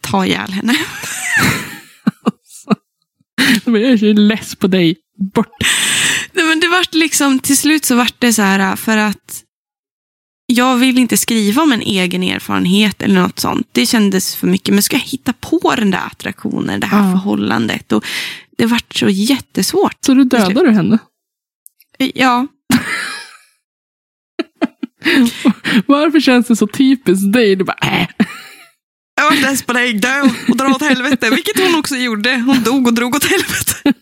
ta 0.00 0.26
ihjäl 0.26 0.52
henne. 0.52 0.76
Jag 3.64 3.82
är 3.82 3.96
så 3.96 4.12
less 4.12 4.54
på 4.56 4.66
dig. 4.66 4.96
Bort. 5.34 5.48
Nej, 6.32 6.44
men 6.46 6.60
det 6.60 6.68
vart 6.68 6.94
liksom, 6.94 7.38
till 7.38 7.56
slut 7.56 7.84
så 7.84 7.94
vart 7.96 8.14
det 8.18 8.32
så 8.32 8.42
här 8.42 8.76
för 8.76 8.96
att 8.96 9.42
jag 10.46 10.76
vill 10.76 10.98
inte 10.98 11.16
skriva 11.16 11.62
om 11.62 11.72
en 11.72 11.80
egen 11.82 12.22
erfarenhet 12.22 13.02
eller 13.02 13.20
något 13.20 13.38
sånt. 13.38 13.68
Det 13.72 13.86
kändes 13.86 14.36
för 14.36 14.46
mycket. 14.46 14.74
Men 14.74 14.82
ska 14.82 14.96
jag 14.96 15.04
hitta 15.04 15.32
på 15.32 15.74
den 15.76 15.90
där 15.90 16.06
attraktionen, 16.06 16.80
det 16.80 16.86
här 16.86 17.06
Ja. 17.06 17.12
förhållandet? 17.12 17.92
Och 17.92 18.04
det 18.58 18.66
vart 18.66 18.94
så 18.94 19.08
jättesvårt. 19.08 19.96
Så 20.00 20.14
du 20.14 20.24
dödar 20.24 20.64
du 20.64 20.70
henne? 20.70 20.98
Ja, 21.98 22.46
Varför 25.86 26.20
känns 26.20 26.46
det 26.46 26.56
så 26.56 26.66
typiskt 26.66 27.32
dig? 27.32 27.56
Du 27.56 27.64
bara, 27.64 27.78
äh. 27.82 28.06
Dess 29.30 29.62
på 29.62 29.72
dig, 29.72 29.92
dö 29.92 30.22
och 30.48 30.56
dra 30.56 30.66
åt 30.66 30.82
helvete. 30.82 31.30
Vilket 31.30 31.58
hon 31.60 31.74
också 31.78 31.96
gjorde. 31.96 32.36
Hon 32.46 32.62
dog 32.62 32.86
och 32.86 32.94
drog 32.94 33.14
åt 33.14 33.24
helvete. 33.24 33.92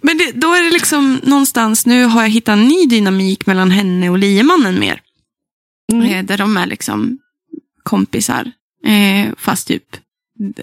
Men 0.00 0.18
det, 0.18 0.32
då 0.34 0.54
är 0.54 0.62
det 0.62 0.70
liksom 0.70 1.20
någonstans, 1.24 1.86
nu 1.86 2.04
har 2.04 2.22
jag 2.22 2.28
hittat 2.30 2.52
en 2.52 2.68
ny 2.68 2.86
dynamik 2.86 3.46
mellan 3.46 3.70
henne 3.70 4.10
och 4.10 4.18
liemannen 4.18 4.80
mer. 4.80 5.00
Mm. 5.92 6.06
Eh, 6.06 6.24
där 6.24 6.38
de 6.38 6.56
är 6.56 6.66
liksom 6.66 7.18
kompisar. 7.82 8.52
Eh, 8.86 9.32
fast 9.38 9.68
typ 9.68 9.84
d- 10.38 10.62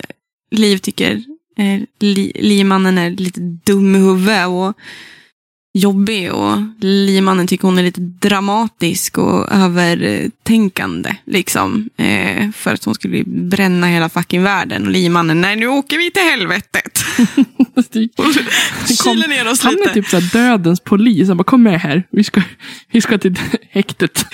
Liv 0.51 0.77
tycker 0.77 1.23
eh, 1.57 1.81
li, 1.99 2.31
liemannen 2.35 2.97
är 2.97 3.09
lite 3.09 3.39
dum 3.41 3.95
i 3.95 3.99
huvudet 3.99 4.47
och 4.47 4.77
jobbig. 5.77 6.31
Och 6.33 6.57
liemannen 6.79 7.47
tycker 7.47 7.63
hon 7.67 7.77
är 7.79 7.83
lite 7.83 8.01
dramatisk 8.01 9.17
och 9.17 9.51
övertänkande. 9.51 11.15
Liksom, 11.25 11.89
eh, 11.97 12.49
för 12.51 12.73
att 12.73 12.83
hon 12.83 12.95
skulle 12.95 13.23
bränna 13.25 13.87
hela 13.87 14.09
fucking 14.09 14.43
världen. 14.43 14.85
Och 14.85 14.91
liemannen, 14.91 15.41
nej 15.41 15.55
nu 15.55 15.67
åker 15.67 15.97
vi 15.97 16.11
till 16.11 16.23
helvetet. 16.23 17.03
Kyler 19.03 19.27
ner 19.27 19.51
oss 19.51 19.61
Han 19.61 19.73
är 19.73 19.77
lite. 19.77 19.93
typ 19.93 20.07
så 20.07 20.19
dödens 20.19 20.79
polis. 20.79 21.27
Han 21.27 21.37
bara, 21.37 21.43
kom 21.43 21.63
med 21.63 21.81
här. 21.81 22.03
Vi 22.11 22.23
ska, 22.23 22.41
vi 22.91 23.01
ska 23.01 23.17
till 23.17 23.39
häktet. 23.69 24.25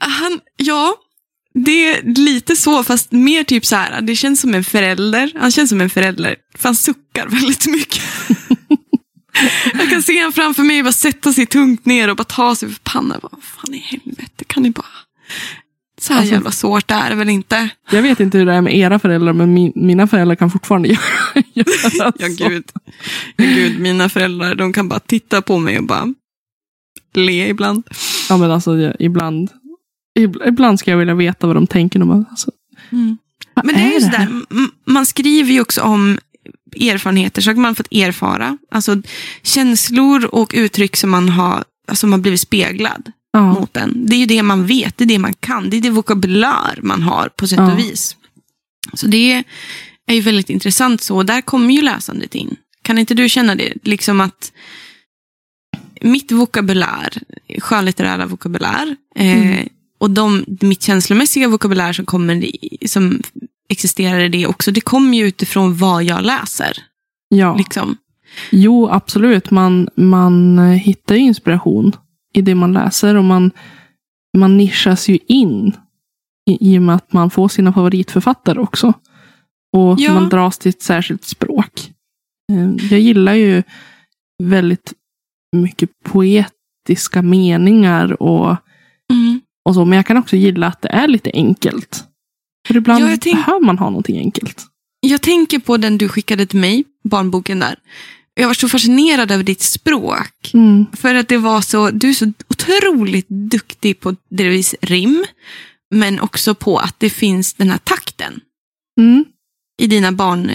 Han, 0.00 0.40
ja, 0.56 0.94
det 1.54 1.90
är 1.90 2.02
lite 2.02 2.56
så, 2.56 2.84
fast 2.84 3.12
mer 3.12 3.44
typ 3.44 3.66
så 3.66 3.76
här, 3.76 4.00
det 4.00 4.16
känns 4.16 4.40
som 4.40 4.54
en 4.54 4.64
förälder. 4.64 5.32
Han 5.40 5.50
känns 5.50 5.70
som 5.70 5.80
en 5.80 5.90
förälder, 5.90 6.36
för 6.58 6.68
han 6.68 6.76
suckar 6.76 7.26
väldigt 7.26 7.66
mycket. 7.66 8.02
Se 10.08 10.18
honom 10.18 10.32
framför 10.32 10.62
mig 10.62 10.82
bara 10.82 10.92
sätta 10.92 11.32
sig 11.32 11.46
tungt 11.46 11.86
ner 11.86 12.10
och 12.10 12.16
bara 12.16 12.24
ta 12.24 12.54
sig 12.54 12.68
för 12.68 12.80
pannan. 12.82 13.18
Vad 13.22 13.42
fan 13.42 13.74
i 13.74 13.78
helvete, 13.78 14.44
kan 14.46 14.62
ni 14.62 14.70
bara... 14.70 14.86
Så 16.00 16.12
här 16.12 16.20
Alltså- 16.20 16.34
jävla 16.34 16.50
svårt 16.50 16.90
är 16.90 17.10
det 17.10 17.16
väl 17.16 17.28
inte? 17.28 17.68
Jag 17.90 18.02
vet 18.02 18.20
inte 18.20 18.38
hur 18.38 18.46
det 18.46 18.52
är 18.52 18.60
med 18.60 18.76
era 18.76 18.98
föräldrar, 18.98 19.32
men 19.32 19.54
min, 19.54 19.72
mina 19.74 20.06
föräldrar 20.06 20.34
kan 20.36 20.50
fortfarande 20.50 20.88
göra, 21.34 21.42
göra 21.54 22.12
Ja, 22.18 22.28
gud. 22.48 22.64
ja, 23.36 23.44
gud. 23.44 23.80
Mina 23.80 24.08
föräldrar, 24.08 24.54
de 24.54 24.72
kan 24.72 24.88
bara 24.88 25.00
titta 25.00 25.42
på 25.42 25.58
mig 25.58 25.78
och 25.78 25.84
bara 25.84 26.14
le 27.14 27.48
ibland. 27.48 27.82
Ja, 28.28 28.36
men 28.36 28.50
alltså 28.50 28.76
jag, 28.78 28.96
ibland, 28.98 29.50
ib- 30.18 30.48
ibland 30.48 30.80
ska 30.80 30.90
jag 30.90 30.98
vilja 30.98 31.14
veta 31.14 31.46
vad 31.46 31.56
de 31.56 31.66
tänker. 31.66 31.98
De 31.98 32.08
bara, 32.08 32.24
alltså, 32.30 32.50
vad 33.54 33.66
Men 33.66 33.74
det 33.74 33.80
är 33.80 33.88
ju 33.88 33.94
det 33.98 34.00
sådär, 34.00 34.28
man 34.86 35.06
skriver 35.06 35.52
ju 35.52 35.60
också 35.60 35.80
om 35.82 36.18
erfarenheter, 36.76 37.42
saker 37.42 37.60
man 37.60 37.74
fått 37.74 37.92
erfara. 37.92 38.58
Alltså 38.70 39.02
känslor 39.42 40.24
och 40.34 40.50
uttryck 40.54 40.96
som 40.96 41.10
man 41.10 41.28
har, 41.28 41.64
alltså 41.88 42.06
man 42.06 42.22
blivit 42.22 42.40
speglad 42.40 43.12
Ja, 43.32 43.52
mot 43.52 43.76
en. 43.76 44.06
Det 44.06 44.14
är 44.14 44.18
ju 44.18 44.26
det 44.26 44.42
man 44.42 44.66
vet, 44.66 44.96
det 44.98 45.04
är 45.04 45.08
det 45.08 45.18
man 45.18 45.34
kan, 45.34 45.70
det 45.70 45.76
är 45.76 45.80
det 45.80 45.90
vokabulär 45.90 46.78
man 46.82 47.02
har 47.02 47.28
på 47.28 47.46
sätt 47.48 47.58
Ja. 47.58 47.72
och 47.72 47.78
vis. 47.78 48.16
Så 48.94 49.06
det 49.06 49.44
är 50.06 50.14
ju 50.14 50.20
väldigt 50.20 50.50
intressant 50.50 51.02
så, 51.02 51.16
och 51.16 51.26
där 51.26 51.40
kommer 51.40 51.74
ju 51.74 51.82
läsandet 51.82 52.34
in. 52.34 52.56
Kan 52.82 52.98
inte 52.98 53.14
du 53.14 53.28
känna 53.28 53.54
det? 53.54 53.72
Liksom 53.84 54.20
att 54.20 54.52
mitt 56.00 56.32
vokabulär, 56.32 57.18
skönlitterära 57.58 58.26
vokabulär, 58.26 58.96
eh, 59.16 59.42
Mm. 59.52 59.68
och 59.98 60.10
de, 60.10 60.44
mitt 60.60 60.82
känslomässiga 60.82 61.48
vokabulär 61.48 61.92
som, 61.92 62.06
kommer, 62.06 62.50
som 62.86 63.22
existerar 63.68 64.20
i 64.20 64.28
det 64.28 64.46
också, 64.46 64.70
det 64.70 64.80
kommer 64.80 65.18
ju 65.18 65.26
utifrån 65.26 65.76
vad 65.76 66.04
jag 66.04 66.22
läser. 66.24 66.72
ja. 67.28 67.56
Liksom. 67.56 67.96
Jo, 68.50 68.88
absolut. 68.88 69.50
Man, 69.50 69.88
man 69.94 70.58
hittar 70.68 71.14
ju 71.14 71.20
inspiration 71.20 71.92
i 72.34 72.42
det 72.42 72.54
man 72.54 72.72
läser 72.72 73.14
och 73.14 73.24
man, 73.24 73.50
man 74.38 74.56
nischas 74.56 75.08
ju 75.08 75.18
in 75.26 75.72
i, 76.50 76.72
i 76.74 76.78
och 76.78 76.82
med 76.82 76.94
att 76.94 77.12
man 77.12 77.30
får 77.30 77.48
sina 77.48 77.72
favoritförfattare 77.72 78.58
också. 78.60 78.92
Och 79.76 80.00
Ja. 80.00 80.14
man 80.14 80.28
dras 80.28 80.58
till 80.58 80.68
ett 80.70 80.82
särskilt 80.82 81.24
språk. 81.24 81.92
Eh, 82.52 82.86
Jag 82.90 83.00
gillar 83.00 83.34
ju 83.34 83.62
väldigt 84.42 84.92
mycket 85.56 85.90
poetiska 86.04 87.22
meningar 87.22 88.22
och, 88.22 88.56
Mm. 89.12 89.40
och 89.64 89.74
så, 89.74 89.84
men 89.84 89.96
jag 89.96 90.06
kan 90.06 90.16
också 90.16 90.36
gilla 90.36 90.66
att 90.66 90.82
det 90.82 90.88
är 90.88 91.08
lite 91.08 91.30
enkelt. 91.34 92.04
För 92.68 92.76
ibland 92.76 93.04
Ja, 93.04 93.16
tänk- 93.20 93.36
behöver 93.46 93.66
man 93.66 93.78
ha 93.78 93.90
någonting 93.90 94.18
enkelt. 94.18 94.66
Jag 95.00 95.22
tänker 95.22 95.58
på 95.58 95.76
den 95.76 95.98
du 95.98 96.08
skickade 96.08 96.46
till 96.46 96.58
mig, 96.58 96.84
barnboken 97.04 97.58
där. 97.58 97.76
Jag 98.34 98.46
var 98.46 98.54
så 98.54 98.68
fascinerad 98.68 99.30
över 99.30 99.44
ditt 99.44 99.60
språk. 99.62 100.50
Mm. 100.54 100.86
För 100.92 101.14
att 101.14 101.28
det 101.28 101.36
var 101.38 101.60
så, 101.60 101.90
du 101.90 102.08
är 102.08 102.14
så 102.14 102.32
otroligt 102.50 103.26
duktig 103.28 104.00
på 104.00 104.16
delvis 104.30 104.74
rim, 104.80 105.24
men 105.94 106.20
också 106.20 106.54
på 106.54 106.78
att 106.78 106.94
det 107.00 107.10
finns 107.10 107.54
den 107.54 107.70
här 107.70 107.78
takten 107.78 108.40
Mm. 109.00 109.24
i 109.80 109.86
dina, 109.86 110.12
barn, 110.12 110.50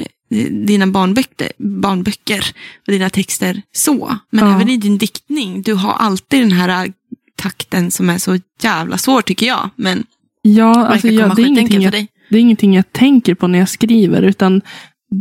dina 0.65 0.87
barnböcker, 0.87 1.51
barnböcker 1.57 2.45
och 2.87 2.91
dina 2.93 3.09
texter 3.09 3.61
så. 3.75 4.17
Men 4.29 4.45
Ja. 4.47 4.55
även 4.55 4.69
i 4.69 4.77
din 4.77 4.97
diktning, 4.97 5.61
du 5.61 5.73
har 5.73 5.93
alltid 5.93 6.41
den 6.41 6.51
här 6.51 6.93
takten 7.35 7.91
som 7.91 8.09
är 8.09 8.17
så 8.17 8.39
jävla 8.61 8.97
svår 8.97 9.21
tycker 9.21 9.45
jag. 9.45 9.69
Men 9.75 10.03
Ja, 10.45 10.85
alltså, 10.87 11.07
jag, 11.07 11.35
det, 11.35 11.41
är 11.41 11.45
ingenting 11.45 11.81
jag, 11.81 11.91
det 12.29 12.37
är 12.37 12.41
ingenting 12.41 12.75
jag 12.75 12.91
tänker 12.93 13.35
på 13.35 13.47
när 13.47 13.59
jag 13.59 13.69
skriver, 13.69 14.21
utan 14.21 14.61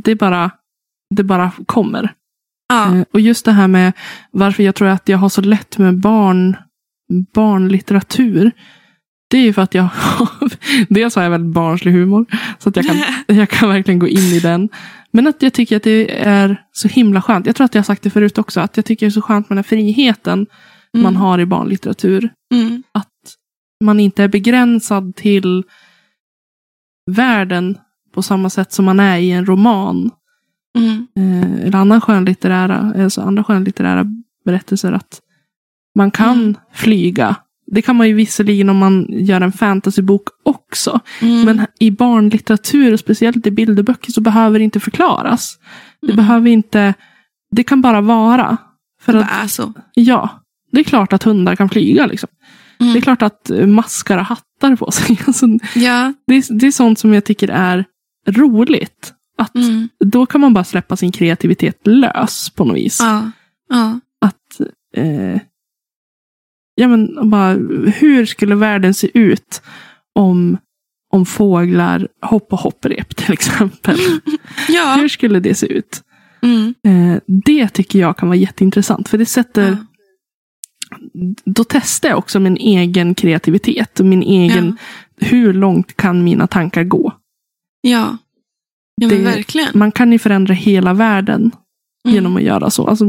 det 0.04 0.14
bara, 0.14 0.50
det 1.14 1.22
bara 1.24 1.50
kommer. 1.66 2.12
Ja. 2.68 2.96
Eh, 2.96 3.04
Och 3.12 3.20
just 3.20 3.44
det 3.44 3.52
här 3.52 3.68
med 3.68 3.92
varför 4.30 4.62
jag 4.62 4.74
tror 4.74 4.88
att 4.88 5.08
jag 5.08 5.18
har 5.18 5.28
så 5.28 5.40
lätt 5.40 5.78
med 5.78 6.00
barn, 6.00 6.56
barnlitteratur. 7.34 8.50
Det 9.30 9.38
är 9.38 9.42
ju 9.42 9.52
för 9.52 9.62
att 9.62 9.74
jag 9.74 9.88
dels 10.88 11.16
har 11.16 11.22
jag 11.22 11.30
väldigt 11.30 11.54
barnslig 11.54 11.92
humor, 11.92 12.26
så 12.58 12.68
att 12.68 12.76
jag 12.76 12.86
kan, 12.86 12.96
jag 13.36 13.48
kan 13.48 13.68
verkligen 13.68 13.98
gå 13.98 14.08
in 14.08 14.18
i 14.18 14.40
den. 14.40 14.68
Men 15.12 15.26
att 15.26 15.42
jag 15.42 15.52
tycker 15.52 15.76
att 15.76 15.82
det 15.82 16.20
är 16.26 16.62
så 16.72 16.88
himla 16.88 17.22
skönt. 17.22 17.46
Jag 17.46 17.56
tror 17.56 17.64
att 17.64 17.74
jag 17.74 17.80
har 17.82 17.84
sagt 17.84 18.02
det 18.02 18.10
förut 18.10 18.38
också, 18.38 18.60
att 18.60 18.76
jag 18.76 18.86
tycker 18.86 19.06
det 19.06 19.08
är 19.08 19.10
så 19.10 19.22
skönt 19.22 19.48
med 19.48 19.56
den 19.56 19.64
här 19.64 19.68
friheten 19.68 20.46
man 20.94 21.02
Mm. 21.06 21.16
har 21.16 21.38
i 21.38 21.46
barnlitteratur. 21.46 22.30
Mm. 22.54 22.82
Att 22.92 23.08
man 23.84 24.00
inte 24.00 24.22
är 24.22 24.28
begränsad 24.28 25.16
till 25.16 25.64
världen 27.10 27.78
på 28.14 28.22
samma 28.22 28.50
sätt 28.50 28.72
som 28.72 28.84
man 28.84 29.00
är 29.00 29.18
i 29.18 29.30
en 29.30 29.46
roman. 29.46 30.10
Mm. 30.78 31.06
Eh, 31.16 31.66
eller 31.66 31.76
annan 31.78 32.00
skönlitterära, 32.00 32.92
alltså 33.02 33.20
andra 33.20 33.44
skönlitterära 33.44 34.06
berättelser. 34.44 34.92
Att 34.92 35.20
man 35.94 36.10
kan 36.10 36.38
Mm. 36.40 36.54
flyga. 36.72 37.36
Det 37.66 37.82
kan 37.82 37.96
man 37.96 38.08
ju 38.08 38.14
visserligen 38.14 38.68
om 38.70 38.76
man 38.76 39.06
gör 39.08 39.40
en 39.40 39.52
fantasybok 39.52 40.22
också. 40.42 41.00
Mm. 41.22 41.42
Men 41.44 41.66
i 41.80 41.90
barnlitteratur, 41.90 42.92
och 42.92 43.00
speciellt 43.00 43.46
i 43.46 43.50
bilderböcker, 43.50 44.12
så 44.12 44.20
behöver 44.20 44.58
det 44.58 44.64
inte 44.64 44.80
förklaras. 44.80 45.58
Det 46.00 46.06
Mm. 46.12 46.16
behöver 46.16 46.50
inte, 46.50 46.94
det 47.50 47.64
kan 47.64 47.80
bara 47.82 48.00
vara. 48.00 48.56
För 49.02 49.12
det 49.12 49.20
att, 49.24 49.44
är 49.44 49.46
så. 49.48 49.72
ja, 49.94 50.28
det 50.72 50.80
är 50.80 50.84
klart 50.84 51.12
att 51.12 51.22
hundar 51.22 51.56
kan 51.56 51.68
flyga. 51.68 52.06
Liksom. 52.06 52.28
Mm. 52.82 52.92
Det 52.92 52.98
är 52.98 53.02
klart 53.02 53.22
att 53.22 53.50
eh, 53.50 53.66
maskar 53.66 54.16
har 54.16 54.24
hattar 54.24 54.76
på 54.76 54.90
sig. 54.90 55.20
Alltså, 55.26 55.46
Ja. 55.74 56.12
det, 56.26 56.34
är, 56.34 56.58
det 56.58 56.66
är 56.66 56.70
sånt 56.70 56.98
som 56.98 57.14
jag 57.14 57.24
tycker 57.24 57.48
är 57.48 57.84
roligt. 58.28 59.12
Att 59.38 59.54
Mm. 59.54 59.88
Då 60.04 60.26
kan 60.26 60.40
man 60.40 60.54
bara 60.54 60.64
släppa 60.64 60.96
sin 60.96 61.12
kreativitet 61.12 61.86
lös 61.86 62.50
på 62.50 62.64
något 62.64 62.76
vis. 62.76 62.98
Ja. 63.00 63.30
Ja. 63.68 64.00
Att, 64.20 64.60
eh, 64.96 65.40
ja, 66.74 66.88
men 66.88 67.30
bara, 67.30 67.52
hur 67.94 68.26
skulle 68.26 68.54
världen 68.54 68.94
se 68.94 69.10
ut 69.18 69.62
om, 70.14 70.58
om 71.12 71.26
fåglar 71.26 72.08
hoppar 72.22 72.56
hopprep 72.56 73.16
till 73.16 73.32
exempel? 73.32 73.98
Ja. 74.68 74.96
Hur 75.00 75.08
skulle 75.08 75.40
det 75.40 75.54
se 75.54 75.66
ut? 75.66 76.02
Mm. 76.42 76.74
Eh, 76.86 77.20
det 77.26 77.68
tycker 77.68 77.98
jag 77.98 78.16
kan 78.16 78.28
vara 78.28 78.36
jätteintressant. 78.38 79.08
För 79.08 79.18
det 79.18 79.26
sätter. 79.26 79.76
Då 81.44 81.64
testar 81.64 82.08
jag 82.08 82.18
också 82.18 82.40
min 82.40 82.56
egen 82.56 83.14
kreativitet. 83.14 84.00
Och 84.00 84.06
min 84.06 84.22
egen, 84.22 84.76
hur 85.16 85.52
långt 85.54 85.96
kan 85.96 86.24
mina 86.24 86.46
tankar 86.46 86.84
gå? 86.84 87.12
Ja. 87.80 88.16
Ja, 89.00 89.08
men 89.08 89.18
Det- 89.18 89.24
verkligen. 89.24 89.68
Man 89.78 89.92
kan 89.92 90.12
ju 90.12 90.18
förändra 90.18 90.54
hela 90.54 90.94
världen 90.94 91.50
Mm. 92.04 92.14
genom 92.14 92.36
att 92.36 92.42
göra 92.42 92.70
så. 92.70 92.86
Alltså, 92.86 93.04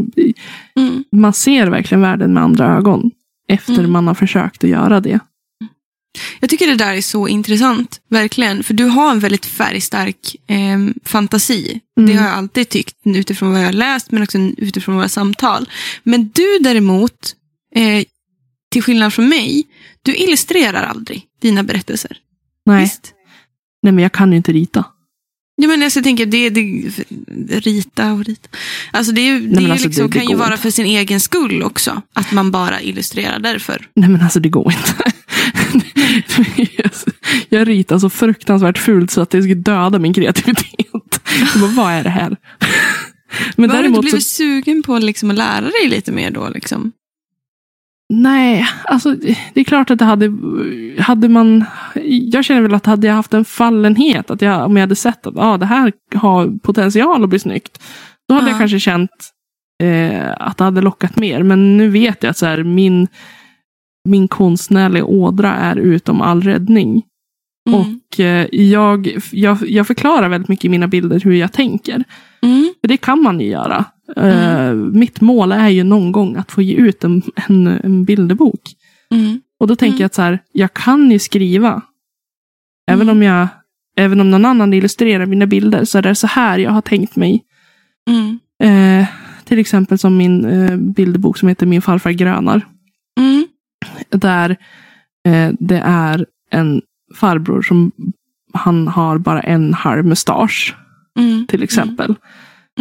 Mm. 0.75 1.03
man 1.11 1.33
ser 1.33 1.67
verkligen 1.67 2.01
världen 2.01 2.33
med 2.33 2.43
andra 2.43 2.77
ögon. 2.77 3.11
Efter 3.47 3.73
Mm. 3.79 3.91
man 3.91 4.07
har 4.07 4.13
försökt 4.15 4.63
att 4.63 4.69
göra 4.69 4.99
det. 4.99 5.19
Jag 6.39 6.49
tycker 6.49 6.67
det 6.67 6.75
där 6.75 6.93
är 6.93 7.01
så 7.01 7.27
intressant, 7.27 8.01
verkligen. 8.09 8.63
För 8.63 8.73
du 8.73 8.83
har 8.85 9.11
en 9.11 9.19
väldigt 9.19 9.45
färgstark 9.45 10.35
eh, 10.47 10.79
fantasi. 11.05 11.79
Mm. 11.97 12.09
Det 12.09 12.15
har 12.17 12.27
jag 12.27 12.37
alltid 12.37 12.69
tyckt 12.69 12.95
utifrån 13.03 13.51
vad 13.51 13.61
jag 13.61 13.65
har 13.65 13.73
läst, 13.73 14.11
men 14.11 14.23
också 14.23 14.37
utifrån 14.37 14.95
våra 14.95 15.09
samtal. 15.09 15.69
Men 16.03 16.29
du 16.33 16.57
däremot, 16.61 17.35
eh, 17.75 18.05
till 18.71 18.83
skillnad 18.83 19.13
från 19.13 19.29
mig, 19.29 19.63
du 20.01 20.15
illustrerar 20.15 20.83
aldrig 20.83 21.25
dina 21.41 21.63
berättelser. 21.63 22.17
Nej, 22.65 22.83
Visst? 22.83 23.13
nej 23.83 23.93
men 23.93 24.03
jag 24.03 24.11
kan 24.11 24.31
ju 24.31 24.37
inte 24.37 24.51
rita. 24.53 24.85
Ja, 25.55 25.67
men 25.67 25.83
alltså, 25.83 25.99
jag 25.99 26.03
tänker, 26.03 26.25
det, 26.25 26.49
det, 26.49 26.91
rita 27.59 28.13
och 28.13 28.25
rita. 28.25 28.49
Alltså 28.91 29.11
det, 29.11 29.39
det, 29.39 29.61
ju 29.61 29.71
alltså, 29.71 29.87
liksom, 29.87 30.07
det- 30.07 30.13
det 30.13 30.19
kan 30.19 30.27
ju 30.29 30.35
vara 30.35 30.51
inte. 30.51 30.61
för 30.61 30.69
sin 30.69 30.85
egen 30.85 31.19
skull 31.19 31.63
också. 31.63 32.01
Att 32.13 32.31
man 32.31 32.51
bara 32.51 32.81
illustrerar 32.81 33.39
därför. 33.39 33.87
Nej 33.95 34.09
men 34.09 34.21
alltså 34.21 34.39
det 34.39 34.49
går 34.49 34.73
inte. 34.73 35.11
jag 37.49 37.67
ritar 37.67 37.99
så 37.99 38.09
fruktansvärt 38.09 38.77
fult 38.77 39.11
så 39.11 39.21
att 39.21 39.29
det 39.29 39.41
skulle 39.41 39.55
döda 39.55 39.99
min 39.99 40.13
kreativitet. 40.13 41.21
Jag 41.53 41.61
bara, 41.61 41.71
vad 41.71 41.91
är 41.93 42.03
det 42.03 42.09
här? 42.09 42.37
Men 43.55 43.69
Var 43.69 43.77
du 43.77 43.77
inte 43.77 43.77
däremot 43.77 43.95
så, 43.95 44.01
blivit 44.01 44.27
sugen 44.27 44.83
på 44.83 44.99
liksom 44.99 45.29
att 45.31 45.37
lära 45.37 45.61
dig 45.65 45.89
lite 45.89 46.11
mer 46.11 46.31
då? 46.31 46.49
Liksom? 46.49 46.91
Nej, 48.21 48.65
alltså 48.85 49.15
det 49.53 49.59
är 49.59 49.63
klart 49.63 49.91
att 49.91 49.99
det 49.99 50.05
hade, 50.05 50.31
hade 50.99 51.29
man, 51.29 51.65
jag 52.05 52.45
känner 52.45 52.61
väl 52.61 52.73
att 52.73 52.85
hade 52.85 53.07
jag 53.07 53.13
haft 53.13 53.33
en 53.33 53.45
fallenhet, 53.45 54.31
att 54.31 54.41
jag, 54.41 54.65
om 54.65 54.77
jag 54.77 54.81
hade 54.81 54.95
sett 54.95 55.27
att 55.27 55.37
ah, 55.37 55.57
det 55.57 55.65
här 55.65 55.93
har 56.15 56.59
potential 56.59 57.23
att 57.23 57.29
bli 57.29 57.39
snyggt, 57.39 57.83
då 58.29 58.35
hade 58.35 58.47
Ja. 58.47 58.51
jag 58.51 58.59
kanske 58.59 58.79
känt 58.79 59.11
eh, 59.83 60.31
att 60.39 60.57
det 60.57 60.63
hade 60.63 60.81
lockat 60.81 61.15
mer. 61.15 61.43
Men 61.43 61.77
nu 61.77 61.89
vet 61.89 62.23
jag 62.23 62.29
att 62.29 62.37
så 62.37 62.45
här, 62.45 62.63
min, 62.63 63.07
min 64.09 64.27
konstnärliga 64.27 65.05
ådra 65.05 65.53
är 65.53 65.75
utom 65.75 66.21
all 66.21 66.41
räddning. 66.41 67.03
Mm. 67.69 67.79
Och 67.79 68.19
eh, 68.19 68.47
jag, 68.51 69.17
jag, 69.31 69.69
jag 69.69 69.87
förklarar 69.87 70.29
väldigt 70.29 70.49
mycket 70.49 70.65
i 70.65 70.69
mina 70.69 70.87
bilder 70.87 71.19
hur 71.19 71.33
jag 71.33 71.51
tänker. 71.53 72.03
Mm. 72.41 72.73
För 72.81 72.87
det 72.87 72.97
kan 72.97 73.21
man 73.21 73.39
ju 73.39 73.47
göra. 73.47 73.85
Eh, 74.17 74.73
mitt 74.73 75.21
mål 75.21 75.51
är 75.51 75.69
ju 75.69 75.83
någon 75.83 76.11
gång 76.11 76.35
att 76.35 76.51
få 76.51 76.61
ge 76.61 76.75
ut 76.75 77.03
en, 77.03 77.21
en, 77.35 77.67
en 77.67 78.05
bilderbok. 78.05 78.61
Mm. 79.11 79.41
Och 79.59 79.67
då 79.67 79.75
tänker 79.75 79.93
Mm. 79.95 80.01
jag 80.01 80.05
att 80.05 80.13
så 80.15 80.21
här, 80.21 80.39
jag 80.51 80.73
kan 80.73 81.11
ju 81.11 81.19
skriva. 81.19 81.81
Även, 82.87 83.09
Mm. 83.09 83.17
om 83.17 83.23
jag, 83.23 83.47
även 83.97 84.21
om 84.21 84.31
någon 84.31 84.45
annan 84.45 84.73
illustrerar 84.73 85.25
mina 85.25 85.45
bilder 85.45 85.85
så 85.85 85.97
är 85.97 86.01
det 86.01 86.15
så 86.15 86.27
här 86.27 86.59
jag 86.59 86.71
har 86.71 86.81
tänkt 86.81 87.15
mig. 87.15 87.43
Mm. 88.09 88.39
Eh, 88.63 89.07
till 89.43 89.59
exempel 89.59 89.97
som 89.97 90.17
min 90.17 90.45
eh, 90.45 90.77
bilderbok 90.77 91.37
som 91.37 91.47
heter 91.49 91.65
Min 91.65 91.81
farfar 91.81 92.11
grönar. 92.11 92.61
Mm. 93.19 93.47
Där 94.09 94.57
det 95.59 95.81
är 95.85 96.25
en 96.51 96.81
farbror 97.15 97.61
som 97.61 97.91
han 98.53 98.87
har 98.87 99.17
bara 99.17 99.41
en 99.41 99.73
halv 99.73 100.05
mustasch. 100.05 100.75
Mm. 101.19 101.47
Till 101.47 101.63
exempel. 101.63 102.05
Mm. 102.05 102.17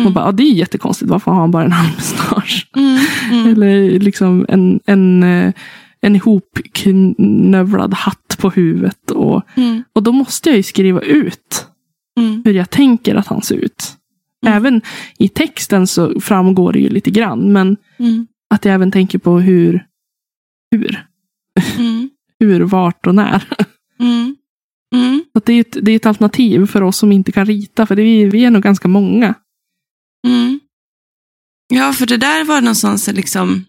Och 0.07 0.13
bara, 0.13 0.25
ja, 0.25 0.33
det 0.33 0.43
är 0.43 0.53
jättekonstigt, 0.53 1.11
varför 1.11 1.31
har 1.31 1.41
han 1.41 1.51
bara 1.51 1.65
en 1.65 1.73
halv 1.73 1.95
mustasch? 1.97 2.71
Mm. 2.77 2.99
Mm. 3.33 3.47
Eller 3.53 3.99
liksom 4.01 4.47
en, 4.49 4.81
en, 4.87 5.23
eh, 5.23 5.53
en 6.01 6.17
ihopknövlad 6.17 7.95
hatt 7.95 8.37
på 8.41 8.51
huvudet. 8.51 9.11
Och, 9.11 9.43
Mm. 9.57 9.83
och 9.93 10.03
då 10.03 10.13
måste 10.13 10.49
jag 10.49 10.57
ju 10.57 10.63
skriva 10.63 11.01
ut 11.01 11.67
Mm. 12.21 12.43
hur 12.45 12.53
jag 12.55 12.71
tänker 12.71 13.15
att 13.15 13.27
han 13.27 13.43
ser 13.43 13.55
ut. 13.57 13.97
Mm. 14.47 14.57
Även 14.57 14.83
i 15.19 15.29
texten 15.29 15.87
så 15.87 16.21
framgår 16.21 16.73
det 16.73 16.79
ju 16.79 16.89
lite 16.89 17.11
grann. 17.11 17.53
Men 17.53 17.77
Mm. 17.99 18.27
att 18.55 18.65
jag 18.65 18.75
även 18.75 18.91
tänker 18.91 19.19
på 19.19 19.39
hur, 19.41 19.85
hur, 20.71 21.07
Mm. 21.79 22.11
hur, 22.39 22.61
vart 22.61 23.07
och 23.07 23.15
när. 23.15 23.45
Mm. 24.01 24.37
Mm. 24.95 25.25
Så 25.33 25.41
det, 25.45 25.53
är 25.53 25.61
ett, 25.61 25.77
det 25.83 25.93
är 25.93 25.97
ett 25.97 26.07
alternativ 26.07 26.67
för 26.67 26.83
oss 26.83 26.97
som 26.97 27.13
inte 27.13 27.33
kan 27.33 27.47
rita. 27.47 27.87
För 27.87 27.97
det 27.97 28.03
är, 28.03 28.27
vi 28.31 28.45
är 28.45 28.51
nog 28.51 28.63
ganska 28.63 28.89
många. 28.89 29.35
Mm. 30.27 30.61
Ja, 31.69 31.93
för 31.93 32.07
det 32.07 32.17
där 32.17 32.45
var 32.45 32.61
någonstans 32.61 33.07
liksom... 33.13 33.65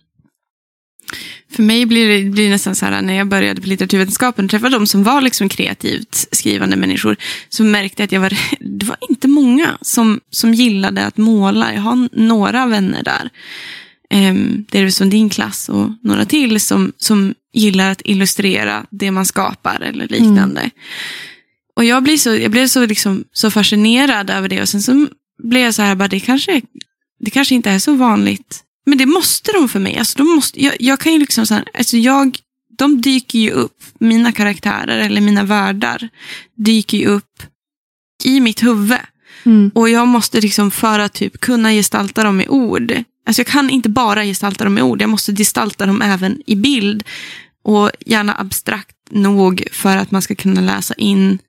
För 1.52 1.64
mig 1.64 1.86
blir 1.86 2.08
det, 2.10 2.30
blir 2.30 2.44
det 2.44 2.50
nästan 2.50 2.76
så 2.76 2.86
här 2.86 3.02
när 3.02 3.14
jag 3.14 3.28
började 3.28 3.62
på 3.62 3.68
litteraturvetenskapen 3.68 4.46
och 4.46 4.52
träffade 4.52 4.76
de 4.76 4.88
som 4.88 5.04
var 5.04 5.22
liksom 5.22 5.50
kreativt 5.50 6.28
skrivande 6.32 6.76
människor. 6.76 7.16
Så 7.50 7.64
märkte 7.64 8.02
jag 8.02 8.06
att 8.06 8.12
jag 8.12 8.22
var, 8.22 8.38
det 8.60 8.86
var 8.86 8.98
inte 9.10 9.28
många 9.28 9.78
som, 9.82 10.20
som 10.30 10.54
gillade 10.54 11.06
att 11.06 11.18
måla. 11.18 11.74
Jag 11.74 11.82
har 11.82 12.10
några 12.12 12.66
vänner 12.66 13.04
där. 13.04 13.30
Um, 14.14 14.66
det 14.70 14.80
är 14.80 14.90
som 14.90 15.10
din 15.10 15.30
klass 15.30 15.70
och 15.70 15.92
några 16.02 16.26
till 16.26 16.60
som, 16.60 16.94
som 16.98 17.34
gillar 17.54 17.92
att 17.92 18.02
illustrera 18.06 18.86
det 18.90 19.12
man 19.12 19.26
skapar 19.26 19.82
eller 19.82 20.08
liknande. 20.08 20.70
Och 21.76 21.86
jag 21.86 22.04
blir 22.04 22.18
så, 22.18 22.36
jag 22.36 22.52
blev 22.52 22.68
så, 22.68 22.86
liksom, 22.86 23.24
så 23.32 23.52
fascinerad 23.52 24.30
över 24.30 24.50
det 24.50 24.62
och 24.62 24.70
sen 24.70 24.82
så 24.82 25.08
blev 25.44 25.62
jag 25.62 25.74
så 25.74 25.82
här, 25.82 25.96
bara, 25.96 26.08
det, 26.08 26.20
kanske, 26.20 26.62
det 27.20 27.30
kanske 27.30 27.56
inte 27.56 27.72
är 27.72 27.80
så 27.80 27.96
vanligt. 27.96 28.64
Men 28.86 28.98
det 28.98 29.06
måste 29.06 29.52
de 29.52 29.70
för 29.70 29.80
mig. 29.80 29.98
Alltså, 29.98 30.18
de 30.18 30.36
måste, 30.36 30.64
jag, 30.64 30.76
jag 30.80 31.00
kan 31.00 31.14
ju 31.14 31.20
liksom 31.20 31.46
så 31.46 31.54
här, 31.54 31.66
alltså 31.74 31.98
jag, 31.98 32.38
de 32.78 33.02
dyker 33.02 33.40
ju 33.40 33.52
upp, 33.52 33.84
mina 34.00 34.32
karaktärer 34.32 34.98
eller 34.98 35.22
mina 35.22 35.44
världar 35.44 36.10
dyker 36.56 36.98
ju 36.98 37.06
upp 37.06 37.44
i 38.24 38.40
mitt 38.40 38.64
huvud. 38.64 38.98
Mm. 39.46 39.72
Och 39.76 39.90
jag 39.90 40.08
måste 40.08 40.42
liksom 40.42 40.72
för 40.72 41.00
att 41.00 41.14
typ 41.14 41.40
kunna 41.40 41.72
gestalta 41.72 42.24
dem 42.24 42.42
i 42.42 42.48
ord. 42.48 42.94
Alltså 43.26 43.40
jag 43.40 43.48
kan 43.48 43.70
inte 43.70 43.90
bara 43.90 44.24
gestalta 44.24 44.64
dem 44.64 44.78
i 44.78 44.82
ord, 44.82 45.02
jag 45.02 45.10
måste 45.10 45.36
gestalta 45.36 45.86
dem 45.86 46.02
även 46.02 46.42
i 46.46 46.56
bild. 46.56 47.04
Och 47.66 47.92
gärna 48.06 48.34
abstrakt 48.34 48.96
nog 49.10 49.64
för 49.72 49.98
att 49.98 50.12
man 50.12 50.22
ska 50.22 50.36
kunna 50.36 50.62
läsa 50.62 50.94
in. 50.94 51.40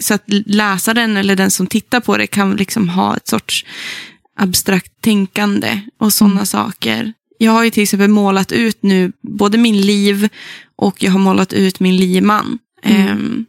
Så 0.00 0.14
att 0.14 0.22
läsaren 0.46 1.16
eller 1.16 1.36
den 1.36 1.50
som 1.50 1.66
tittar 1.66 2.00
på 2.00 2.16
det 2.16 2.26
kan 2.26 2.56
liksom 2.56 2.88
ha 2.88 3.16
ett 3.16 3.28
sorts 3.28 3.64
abstrakt 4.36 4.92
tänkande 5.00 5.80
och 5.98 6.12
sådana 6.12 6.34
Mm. 6.34 6.46
saker. 6.46 7.12
Jag 7.38 7.52
har 7.52 7.64
ju 7.64 7.70
till 7.70 7.82
exempel 7.82 8.08
målat 8.08 8.52
ut 8.52 8.82
nu 8.82 9.12
både 9.22 9.58
min 9.58 9.80
liv 9.80 10.28
och 10.76 11.02
jag 11.02 11.10
har 11.12 11.18
målat 11.18 11.52
ut 11.52 11.80
min 11.80 11.96
lieman. 11.96 12.58
Mm. 12.84 13.46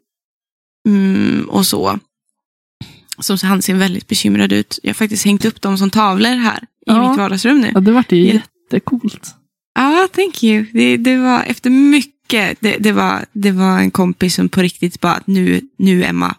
Mm, 0.88 1.46
och 1.50 1.66
så. 1.66 2.00
Som 3.20 3.38
han 3.44 3.62
ser 3.62 3.74
väldigt 3.76 4.08
bekymrad 4.08 4.52
ut. 4.54 4.80
Jag 4.84 4.90
har 4.90 4.94
faktiskt 4.94 5.26
hängt 5.26 5.46
upp 5.46 5.62
dem 5.62 5.78
som 5.78 5.90
tavlor 5.90 6.30
här 6.36 6.58
i 6.64 6.66
Ja. 6.86 7.10
mitt 7.10 7.18
vardagsrum 7.18 7.62
nu. 7.62 7.72
Ja, 7.74 7.80
det 7.80 7.92
vart 7.92 8.12
ju 8.12 8.18
jättecoolt. 8.72 9.36
Ja, 9.76 10.08
thank 10.16 10.44
you. 10.44 10.66
Det, 10.74 10.98
det 10.98 11.18
var 11.18 11.44
efter 11.44 11.70
mycket, 11.70 12.14
det, 12.30 12.78
det, 12.80 12.92
var, 12.92 13.26
det 13.34 13.52
var 13.52 13.80
en 13.80 13.92
kompis 13.92 14.36
som 14.36 14.50
på 14.50 14.62
riktigt 14.62 15.00
bara, 15.00 15.22
nu, 15.26 15.62
nu 15.78 16.04
Emma, 16.04 16.36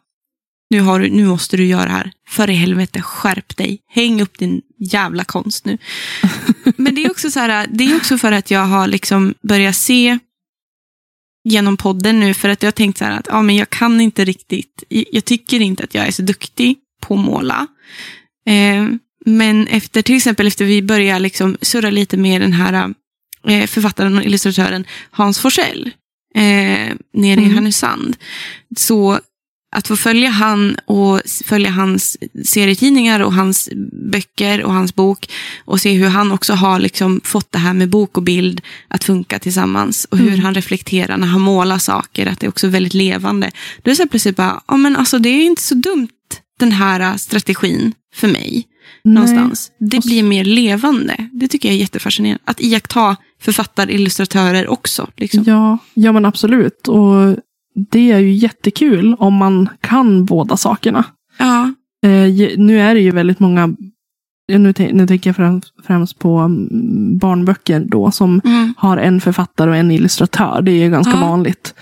nu, 0.70 0.80
har 0.80 1.01
du, 1.01 1.11
nu 1.11 1.24
måste 1.24 1.57
du 1.57 1.66
göra 1.66 1.84
det 1.84 1.91
här. 1.91 2.12
För 2.28 2.51
i 2.51 2.55
helvete, 2.55 3.03
skärp 3.03 3.57
dig. 3.57 3.78
Häng 3.88 4.22
upp 4.22 4.38
din 4.38 4.62
jävla 4.78 5.24
konst 5.24 5.64
nu. 5.64 5.78
Men 6.76 6.95
det 6.95 7.05
är 7.05 7.11
också 7.11 7.30
så 7.30 7.41
här, 7.41 7.66
det 7.72 7.84
är 7.84 7.97
också 7.97 8.18
för 8.18 8.32
att 8.32 8.51
jag 8.51 8.66
har 8.66 8.86
liksom 8.86 9.34
börjat 9.43 9.76
se 9.76 10.18
genom 11.45 11.76
podden 11.76 12.20
nu, 12.20 12.34
för 12.34 12.49
att 12.49 12.62
jag 12.62 12.66
har 12.66 12.72
tänkt 12.72 12.99
så 12.99 13.05
här 13.05 13.18
att 13.18 13.26
ja, 13.30 13.43
men 13.43 13.57
jag 13.57 13.70
kan 13.70 14.01
inte 14.01 14.24
riktigt, 14.24 14.84
jag 14.88 15.24
tycker 15.24 15.61
inte 15.61 15.84
att 15.84 15.95
jag 15.95 16.07
är 16.07 16.11
så 16.11 16.22
duktig 16.22 16.76
på 17.01 17.14
att 17.14 17.20
måla. 17.20 17.66
Eh, 18.47 18.86
men 19.26 19.66
efter 19.66 20.03
till 20.03 20.16
exempel 20.16 20.47
efter 20.47 20.64
vi 20.64 20.82
börjar 20.82 21.18
liksom 21.18 21.57
surra 21.62 21.91
lite 21.91 22.16
med 22.16 22.41
den 22.41 22.53
här 22.53 22.95
eh, 23.49 23.66
författaren 23.66 24.18
och 24.18 24.24
illustratören 24.24 24.84
Hans 25.11 25.38
Forsell 25.38 25.91
eh, 26.34 26.43
nere 26.43 27.41
i 27.41 27.45
Mm. 27.45 27.55
Härnösand. 27.55 28.16
Så 28.76 29.18
att 29.76 29.88
få 29.88 29.97
följa 29.97 30.30
han 30.30 30.76
och 30.86 31.20
följa 31.45 31.70
hans 31.70 32.16
serietidningar 32.45 33.20
och 33.20 33.34
hans 33.34 33.68
böcker 34.12 34.62
och 34.62 34.72
hans 34.72 34.95
bok 34.95 35.30
och 35.64 35.80
se 35.80 35.93
hur 35.93 36.09
han 36.09 36.32
också 36.32 36.53
har 36.53 36.78
liksom 36.78 37.20
fått 37.24 37.53
det 37.53 37.59
här 37.59 37.72
med 37.72 37.88
bok 37.88 38.16
och 38.16 38.22
bild 38.22 38.61
att 38.88 39.05
funka 39.05 39.38
tillsammans 39.38 40.05
och 40.11 40.18
hur 40.18 40.28
Mm. 40.28 40.41
han 40.41 40.55
reflekterar 40.55 41.16
när 41.16 41.26
han 41.26 41.41
målar 41.41 41.78
saker, 41.78 42.26
att 42.26 42.41
det 42.41 42.47
är 42.47 42.49
också 42.49 42.68
väldigt 42.68 42.95
levande. 42.95 43.51
Då 43.82 43.88
är 43.91 43.93
det 43.93 43.97
så 43.97 44.09
plötsligt 44.09 44.36
bara, 44.36 44.62
ja 44.68 44.76
men 44.76 44.97
alltså 44.97 45.18
det 45.18 45.28
är 45.28 45.43
inte 45.47 45.62
så 45.62 45.74
dumt 45.74 46.09
den 46.61 46.72
här 46.72 47.01
äh, 47.01 47.16
strategin 47.16 47.93
för 48.14 48.28
mig 48.28 48.66
någonstans. 49.05 49.70
Det 49.78 50.05
blir 50.05 50.22
mer 50.22 50.45
levande. 50.45 51.28
Det 51.32 51.49
tycker 51.49 51.68
jag 51.68 51.74
är 51.76 51.80
jättefascinerande. 51.80 52.43
Att 52.45 52.61
iaktta 52.61 53.16
författare, 53.41 53.93
illustratörer 53.95 54.68
också. 54.68 55.07
Liksom. 55.16 55.45
Ja, 55.47 55.78
ja, 55.95 56.12
men 56.12 56.24
absolut. 56.24 56.88
Och 56.88 57.36
det 57.91 58.12
är 58.12 58.18
ju 58.18 58.32
jättekul 58.32 59.14
om 59.18 59.34
man 59.34 59.68
kan 59.80 60.24
båda 60.24 60.57
sakerna. 60.57 61.05
Ja. 61.38 61.74
Eh, 62.09 62.57
nu 62.59 62.80
är 62.80 62.95
det 62.95 63.01
ju 63.01 63.11
väldigt 63.11 63.41
många, 63.41 63.66
nu, 64.53 64.74
nu 64.93 65.07
tänker 65.07 65.30
jag 65.30 65.36
främst, 65.36 65.72
främst 65.86 66.18
på 66.18 66.38
mm, 66.38 67.18
barnböcker 67.18 67.80
då, 67.88 68.11
som 68.11 68.41
Mm. 68.45 68.74
har 68.76 68.97
en 68.97 69.20
författare 69.20 69.70
och 69.70 69.76
en 69.76 69.91
illustratör. 69.91 70.62
Det 70.62 70.72
är 70.72 70.84
ju 70.84 70.91
ganska 70.91 71.12
Ja. 71.12 71.20
vanligt. 71.20 71.74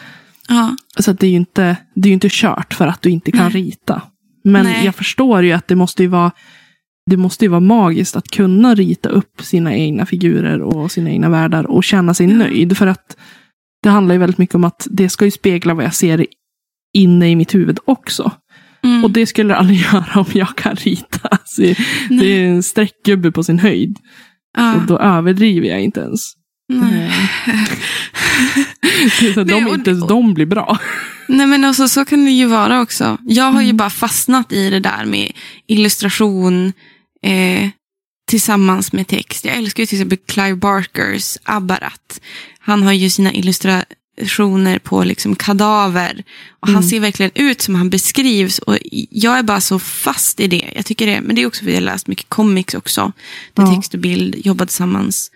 ja. 0.49 0.77
Så 0.99 1.13
det 1.13 1.27
är 1.27 1.31
ju 1.31 1.37
inte, 1.37 1.77
det 1.95 2.09
är 2.09 2.13
inte 2.13 2.29
kört 2.31 2.75
för 2.75 2.87
att 2.87 3.03
du 3.03 3.11
inte 3.11 3.33
kan 3.33 3.53
Nej. 3.53 3.63
rita. 3.63 4.03
Men 4.45 4.65
Nej. 4.65 4.85
jag 4.85 4.95
förstår 4.95 5.43
ju 5.43 5.53
att 5.53 5.69
det 5.69 5.75
måste 5.77 6.03
ju 6.03 6.09
vara 6.09 6.31
det 7.09 7.17
måste 7.17 7.45
ju 7.45 7.49
vara 7.49 7.61
magiskt 7.61 8.17
att 8.17 8.29
kunna 8.29 8.75
rita 8.75 9.09
upp 9.09 9.43
sina 9.43 9.75
egna 9.77 10.07
figurer 10.07 10.63
och 10.63 10.93
sina 10.93 11.11
egna 11.11 11.29
världar 11.29 11.65
och 11.67 11.85
känna 11.85 12.15
sig 12.15 12.27
nöjd. 12.27 12.77
För 12.77 12.87
att 12.87 13.17
det 13.83 13.89
handlar 13.89 14.15
ju 14.15 14.19
väldigt 14.19 14.39
mycket 14.39 14.55
om 14.55 14.65
att 14.65 14.87
det 14.91 15.09
ska 15.09 15.25
ju 15.25 15.31
spegla 15.31 15.75
vad 15.75 15.85
jag 15.85 15.95
ser 15.95 16.27
inne 16.95 17.31
i 17.31 17.37
mitt 17.37 17.55
huvud 17.55 17.79
också. 17.85 18.33
Mm. 18.83 19.05
Och 19.05 19.11
det 19.11 19.27
skulle 19.27 19.55
det 19.55 19.59
aldrig 19.59 19.79
göra 19.93 20.21
om 20.21 20.27
jag 20.33 20.57
kan 20.57 20.77
rita. 20.77 21.29
Alltså, 21.29 21.63
det 21.63 21.77
Nej. 22.11 22.33
är 22.33 22.49
en 22.49 22.63
streckgubbe 22.63 23.33
på 23.33 23.43
sin 23.45 23.59
höjd. 23.59 23.97
ja. 24.57 24.75
Och 24.75 24.83
då 24.87 24.99
överdriver 24.99 25.69
jag 25.69 25.81
inte 25.81 26.01
ens. 26.01 26.21
Nej. 26.73 27.11
Är 29.23 29.33
så 29.33 29.45
Nej, 29.45 29.61
de, 29.61 29.67
och- 29.67 29.75
inte 29.75 29.91
ens 29.91 30.07
de 30.09 30.35
blir 30.35 30.47
bra. 30.47 30.79
Nej 31.29 31.47
men 31.47 31.65
alltså 31.65 31.89
så 31.89 32.05
kan 32.05 32.25
det 32.25 32.31
ju 32.31 32.47
vara 32.47 32.81
också. 32.81 33.19
Jag 33.27 33.45
har 33.53 33.61
ju 33.61 33.65
Mm. 33.67 33.77
bara 33.77 33.91
fastnat 33.91 34.53
i 34.53 34.71
det 34.71 34.81
där 34.81 35.05
med 35.05 35.33
illustration 35.67 36.73
eh, 37.23 37.69
tillsammans 38.29 38.93
med 38.93 39.07
text. 39.09 39.45
Jag 39.45 39.57
älskar 39.57 39.83
ju 39.83 39.87
till 39.87 39.97
exempel 39.99 40.19
Clive 40.27 40.55
Barkers 40.57 41.39
Abbarat. 41.43 42.21
Han 42.59 42.83
har 42.83 42.93
ju 42.93 43.11
sina 43.11 43.33
illustrationer 43.33 44.79
på 44.79 45.05
liksom 45.05 45.37
kadaver. 45.37 46.25
Och 46.61 46.69
han 46.69 46.77
Mm. 46.77 46.89
ser 46.89 47.01
verkligen 47.01 47.33
ut 47.35 47.61
som 47.61 47.75
han 47.75 47.91
beskrivs. 47.91 48.59
Och 48.59 48.79
jag 49.11 49.39
är 49.39 49.43
bara 49.43 49.61
så 49.61 49.79
fast 49.79 50.41
i 50.41 50.47
det. 50.47 50.73
Jag 50.75 50.87
tycker 50.87 51.07
det. 51.07 51.21
Men 51.21 51.37
det 51.37 51.43
är 51.43 51.47
också 51.47 51.65
för 51.65 51.71
att 51.71 51.75
jag 51.75 51.81
har 51.81 51.87
läst 51.93 52.07
mycket 52.07 52.29
comics 52.29 52.75
också. 52.75 53.13
Där 53.55 53.63
Ja. 53.63 53.75
text 53.75 53.95
och 53.95 54.01
bild 54.01 54.47
jobbar 54.47 54.67
tillsammans. 54.67 55.31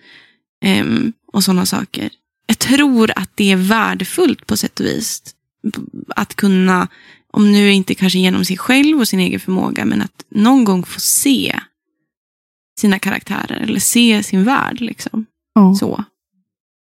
Ehm, 0.65 1.13
och 1.33 1.43
sådana 1.43 1.65
saker. 1.65 2.09
Jag 2.47 2.59
tror 2.59 3.11
att 3.15 3.29
det 3.35 3.51
är 3.51 3.55
värdefullt 3.55 4.47
på 4.47 4.57
sätt 4.57 4.79
och 4.79 4.85
vis. 4.85 5.21
Att 6.15 6.35
kunna, 6.35 6.87
om 7.31 7.51
nu 7.51 7.71
inte 7.71 7.95
kanske 7.95 8.19
genom 8.19 8.45
sig 8.45 8.57
själv 8.57 8.99
och 8.99 9.07
sin 9.07 9.19
egen 9.19 9.39
förmåga, 9.39 9.85
men 9.85 10.01
att 10.01 10.23
någon 10.31 10.63
gång 10.63 10.85
få 10.85 10.99
se 10.99 11.59
sina 12.83 12.99
karaktärer 12.99 13.55
eller 13.55 13.79
se 13.79 14.23
sin 14.23 14.43
värld. 14.43 14.81
Liksom. 14.81 15.25
Ja. 15.55 15.75
Så. 15.75 16.03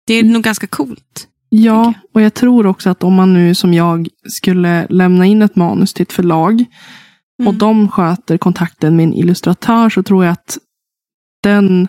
Det 0.08 0.14
är 0.14 0.24
nog 0.24 0.44
ganska 0.44 0.68
coolt. 0.68 1.28
Ja, 1.50 1.94
tänker 1.94 2.02
och 2.14 2.22
jag 2.22 2.34
tror 2.34 2.66
också 2.66 2.89
att 2.89 3.04
om 3.04 3.14
man 3.14 3.34
nu 3.34 3.56
som 3.56 3.74
jag 3.74 4.08
skulle 4.30 4.88
lämna 4.89 5.26
in 5.26 5.42
ett 5.42 5.56
manus 5.56 5.94
till 5.94 6.04
ett 6.04 6.14
förlag 6.14 6.66
och 7.39 7.46
Mm. 7.46 7.58
de 7.58 7.89
sköter 7.89 8.38
kontakten 8.38 8.96
med 8.96 9.04
en 9.04 9.14
illustratör 9.14 9.89
så 9.89 10.04
tror 10.04 10.26
jag 10.26 10.32
att 10.32 10.58
den, 11.44 11.88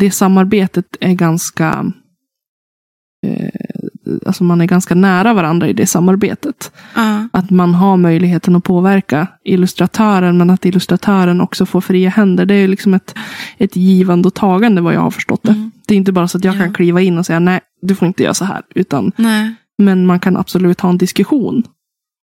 det 0.00 0.10
samarbetet 0.10 0.96
är 1.00 1.12
ganska 1.12 1.92
eh, 3.26 3.69
Alltså 4.26 4.44
man 4.44 4.60
är 4.60 4.66
ganska 4.66 4.94
nära 4.94 5.34
varandra 5.34 5.68
i 5.68 5.72
det 5.72 5.86
samarbetet. 5.86 6.72
Ja. 6.94 7.28
Att 7.32 7.50
man 7.50 7.74
har 7.74 7.96
möjligheten 7.96 8.56
att 8.56 8.64
påverka 8.64 9.26
illustratören 9.44 10.38
men 10.38 10.50
att 10.50 10.64
illustratören 10.64 11.40
också 11.40 11.66
får 11.66 11.80
fria 11.80 12.10
händer. 12.10 12.46
Det 12.46 12.54
är 12.54 12.68
liksom 12.68 12.94
ett, 12.94 13.14
ett 13.58 13.76
givande 13.76 14.28
och 14.28 14.34
tagande 14.34 14.80
vad 14.80 14.94
jag 14.94 15.00
har 15.00 15.10
förstått 15.10 15.42
det. 15.42 15.52
Mm. 15.52 15.70
Det 15.86 15.94
är 15.94 15.98
inte 15.98 16.12
bara 16.12 16.28
så 16.28 16.38
att 16.38 16.44
jag 16.44 16.54
Ja. 16.54 16.58
kan 16.58 16.74
kliva 16.74 17.00
in 17.00 17.18
och 17.18 17.26
säga 17.26 17.38
nej, 17.38 17.60
du 17.82 17.94
får 17.94 18.08
inte 18.08 18.22
göra 18.22 18.34
så 18.34 18.44
här. 18.44 18.62
Utan 18.74 19.12
Nej. 19.16 19.54
men 19.78 20.06
man 20.06 20.20
kan 20.20 20.36
absolut 20.36 20.80
ha 20.80 20.90
en 20.90 20.98
diskussion 20.98 21.62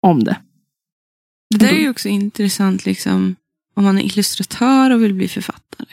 om 0.03 0.24
det. 0.24 0.37
Det 1.51 1.59
där 1.66 1.72
är 1.72 1.81
ju 1.81 1.91
också 1.91 2.09
intressant 2.09 2.87
liksom, 2.87 3.37
om 3.77 3.85
man 3.85 3.99
är 3.99 4.03
illustratör 4.03 4.91
och 4.91 5.03
vill 5.03 5.14
bli 5.14 5.29
författare. 5.29 5.87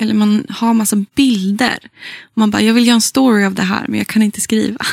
Eller 0.00 0.14
man 0.14 0.46
har 0.48 0.74
massa 0.74 1.04
bilder. 1.14 1.78
Man 2.34 2.50
bara, 2.50 2.62
jag 2.62 2.74
vill 2.74 2.86
göra 2.86 2.94
en 2.94 3.00
story 3.00 3.44
av 3.44 3.54
det 3.54 3.62
här, 3.62 3.84
men 3.88 3.98
jag 3.98 4.06
kan 4.06 4.22
inte 4.22 4.40
skriva. 4.40 4.86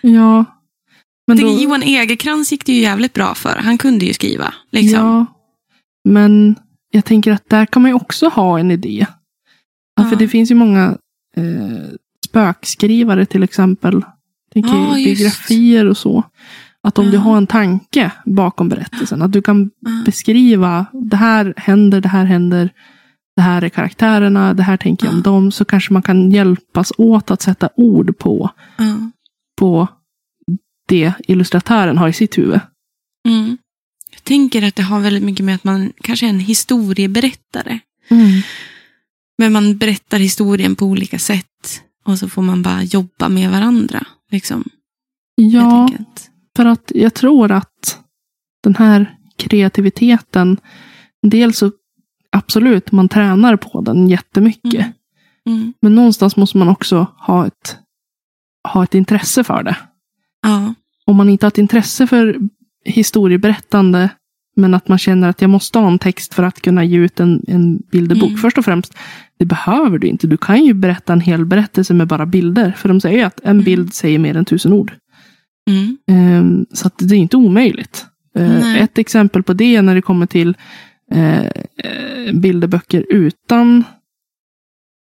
Ja. 0.00 0.44
Men 1.26 1.36
då, 1.36 1.62
Johan 1.62 1.82
Egerkrans 1.82 2.52
gick 2.52 2.66
det 2.66 2.72
ju 2.72 2.80
jävligt 2.80 3.12
bra 3.12 3.34
för. 3.34 3.56
Han 3.56 3.78
kunde 3.78 4.04
ju 4.04 4.12
skriva. 4.14 4.54
Liksom. 4.70 4.98
ja, 5.06 5.26
men 6.08 6.54
jag 6.90 7.04
tänker 7.04 7.32
att 7.32 7.48
där 7.50 7.66
kan 7.66 7.82
man 7.82 7.90
ju 7.90 7.94
också 7.94 8.28
ha 8.28 8.58
en 8.58 8.70
idé. 8.70 9.06
Ja. 9.96 10.04
För 10.10 10.16
det 10.16 10.28
finns 10.28 10.50
ju 10.50 10.54
många 10.54 10.98
eh, 11.36 11.84
spökskrivare 12.26 13.26
till 13.26 13.42
exempel. 13.42 14.04
Tänker 14.52 14.70
Ja, 14.74 14.94
biografier 14.94 15.84
och 15.86 15.96
så. 15.96 16.22
Att 16.82 16.98
om 16.98 17.06
du 17.06 17.12
Ja. 17.16 17.20
har 17.20 17.36
en 17.36 17.46
tanke 17.46 18.10
bakom 18.24 18.68
berättelsen, 18.68 19.22
att 19.22 19.32
du 19.32 19.42
kan 19.42 19.70
beskriva 20.06 20.86
det 20.92 21.16
här 21.16 21.54
händer, 21.56 22.00
det 22.00 22.08
här 22.08 22.24
händer, 22.24 22.70
det 23.36 23.42
här 23.42 23.62
är 23.62 23.68
karaktärerna, 23.68 24.54
det 24.54 24.62
här 24.62 24.76
tänker 24.76 25.06
jag 25.06 25.14
om 25.14 25.22
dem, 25.22 25.52
så 25.52 25.64
kanske 25.64 25.92
man 25.92 26.02
kan 26.02 26.30
hjälpas 26.30 26.92
åt 26.98 27.30
att 27.30 27.42
sätta 27.42 27.68
ord 27.76 28.18
på, 28.18 28.50
på 29.58 29.88
det 30.88 31.12
illustratören 31.28 31.98
har 31.98 32.08
i 32.08 32.12
sitt 32.12 32.38
huvud. 32.38 32.60
Mm. 33.28 33.58
Jag 34.12 34.24
tänker 34.24 34.68
att 34.68 34.76
det 34.76 34.82
har 34.82 35.00
väldigt 35.00 35.22
mycket 35.22 35.44
med 35.44 35.54
att 35.54 35.64
man 35.64 35.92
kanske 36.00 36.26
är 36.26 36.30
en 36.30 36.40
historieberättare. 36.40 37.78
Men 39.38 39.52
man 39.52 39.78
berättar 39.78 40.18
historien 40.18 40.76
på 40.76 40.86
olika 40.86 41.18
sätt. 41.18 41.82
Och 42.04 42.18
så 42.18 42.28
får 42.28 42.42
man 42.42 42.62
bara 42.62 42.82
jobba 42.82 43.28
med 43.28 43.50
varandra. 43.50 44.06
Liksom, 44.30 44.64
Ja, 45.36 45.90
för 46.56 46.66
att 46.66 46.92
jag 46.94 47.14
tror 47.14 47.52
att 47.52 47.98
den 48.62 48.76
här 48.76 49.18
kreativiteten, 49.36 50.60
dels 51.22 51.58
så 51.58 51.72
absolut, 52.34 52.92
man 52.92 53.08
tränar 53.08 53.56
på 53.56 53.80
den 53.80 54.08
jättemycket. 54.08 54.74
Mm. 54.74 54.92
Mm. 55.46 55.72
Men 55.80 55.94
någonstans 55.94 56.36
måste 56.36 56.58
man 56.58 56.68
också 56.68 57.06
ha 57.18 57.46
ett, 57.46 57.78
ha 58.72 58.84
ett 58.84 58.94
intresse 58.94 59.44
för 59.44 59.62
det. 59.62 59.76
Ja. 60.42 60.74
Om 61.06 61.16
man 61.16 61.28
inte 61.28 61.46
har 61.46 61.48
ett 61.48 61.58
intresse 61.58 62.06
för 62.06 62.36
historieberättande, 62.84 64.08
men 64.56 64.74
att 64.74 64.88
man 64.88 64.98
känner 64.98 65.28
att 65.28 65.40
jag 65.40 65.50
måste 65.50 65.78
ha 65.78 65.86
en 65.86 65.98
text 65.98 66.34
för 66.34 66.42
att 66.42 66.62
kunna 66.62 66.84
ge 66.84 66.98
ut 66.98 67.20
en, 67.20 67.44
en 67.48 67.76
bilderbok. 67.76 68.28
Mm. 68.28 68.38
Först 68.38 68.58
och 68.58 68.64
främst, 68.64 68.94
det 69.38 69.44
behöver 69.44 69.98
du 69.98 70.06
inte. 70.06 70.26
Du 70.26 70.36
kan 70.36 70.64
ju 70.64 70.74
berätta 70.74 71.12
en 71.12 71.20
hel 71.20 71.44
berättelse 71.44 71.94
med 71.94 72.08
bara 72.08 72.26
bilder. 72.26 72.72
För 72.76 72.88
de 72.88 73.00
säger 73.00 73.26
att 73.26 73.40
en 73.40 73.50
Mm. 73.50 73.64
bild 73.64 73.94
säger 73.94 74.18
mer 74.18 74.36
än 74.36 74.44
tusen 74.44 74.72
ord. 74.72 74.92
Ehm, 76.06 76.66
så 76.72 76.90
det 76.98 77.14
är 77.14 77.18
inte 77.18 77.36
omöjligt. 77.36 78.06
Nej. 78.36 78.80
ett 78.80 78.98
exempel 78.98 79.42
på 79.42 79.52
det 79.52 79.82
när 79.82 79.94
det 79.94 80.02
kommer 80.02 80.26
till 80.26 80.56
eh, 81.12 81.44
eh, 81.44 82.32
bilderböcker 82.34 83.06
utan, 83.10 83.84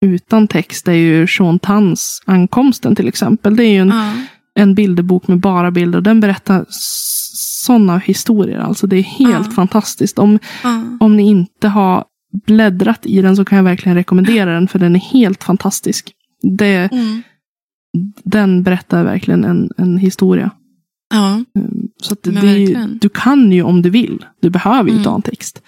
utan 0.06 0.48
text 0.48 0.88
är 0.88 0.92
ju 0.92 1.26
Sean 1.26 1.58
Tans 1.58 2.22
Ankomsten 2.26 2.94
till 2.96 3.08
exempel. 3.08 3.56
Det 3.56 3.64
är 3.64 3.70
ju 3.72 3.78
en, 3.78 3.88
Ja. 3.88 4.12
en 4.54 4.74
bilderbok 4.74 5.28
med 5.28 5.40
bara 5.40 5.70
bilder 5.70 5.98
och 5.98 6.02
den 6.02 6.20
berättar 6.20 6.66
sådana 6.68 7.98
historier. 7.98 8.58
Alltså 8.58 8.86
det 8.86 8.96
är 8.96 9.02
helt 9.02 9.46
Ja. 9.46 9.52
fantastiskt. 9.52 10.18
Om, 10.18 10.38
Ja. 10.62 10.82
om 11.00 11.16
ni 11.16 11.22
inte 11.22 11.68
har 11.68 12.04
bläddrat 12.46 13.06
i 13.06 13.22
den 13.22 13.36
så 13.36 13.44
kan 13.44 13.56
jag 13.56 13.64
verkligen 13.64 13.96
rekommendera 13.96 14.54
den 14.54 14.68
för 14.68 14.78
den 14.78 14.96
är 14.96 15.00
helt 15.00 15.44
fantastisk. 15.44 16.12
Det, 16.42 16.92
Mm. 16.92 17.22
den 18.24 18.62
berättar 18.62 19.04
verkligen 19.04 19.44
en, 19.44 19.70
en 19.76 19.98
historia. 19.98 20.50
ja. 21.14 21.44
Så 22.02 22.12
att 22.12 22.24
Men 22.26 22.34
det, 22.34 22.86
du 23.00 23.08
kan 23.08 23.52
ju 23.52 23.62
om 23.62 23.82
du 23.82 23.90
vill. 23.90 24.24
Du 24.40 24.50
behöver 24.50 24.82
ju 24.84 24.88
Mm. 24.90 24.98
inte 24.98 25.08
ha 25.08 25.16
en 25.16 25.22
text. 25.22 25.62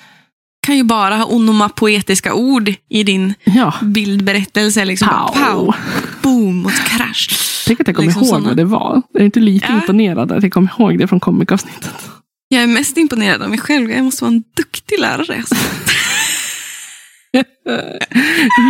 Kan 0.65 0.77
ju 0.77 0.85
bara 0.85 1.17
ha 1.17 1.25
onomapoetiska 1.27 2.35
ord 2.35 2.73
i 2.91 3.03
din 3.03 3.35
Ja. 3.45 3.75
bildberättelse. 3.83 4.85
Liksom. 4.85 5.09
Pow. 5.09 5.43
Pow. 5.45 5.75
Boom 6.23 6.67
och 6.67 6.73
krasch. 6.73 7.41
Tänk 7.67 7.81
att 7.81 7.87
jag 7.87 7.97
kommer 7.97 8.07
Liksom 8.09 8.23
ihåg 8.23 8.35
såna. 8.35 8.49
vad 8.49 8.57
det 8.57 8.65
var. 8.65 9.03
Jag 9.13 9.21
är 9.21 9.25
inte 9.25 9.41
lite 9.41 9.67
Ja. 9.69 9.75
imponerad 9.75 10.33
att 10.33 10.43
jag 10.43 10.53
kommer 10.53 10.71
ihåg 10.79 10.99
det 10.99 11.07
från 11.09 11.21
komikavsnittet. 11.21 12.09
Jag 12.49 12.63
är 12.63 12.67
mest 12.67 12.97
imponerad 12.97 13.43
av 13.43 13.51
mig 13.51 13.59
själv. 13.59 13.91
Jag 13.91 14.05
måste 14.05 14.25
vara 14.25 14.33
en 14.35 14.43
duktig 14.57 15.01
lärare. 15.01 15.37
Alltså. 15.37 15.55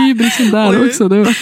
Hybrisen 0.07 0.51
där 0.51 0.71
Oj. 0.81 0.89
också. 0.89 1.09
Det. 1.09 1.35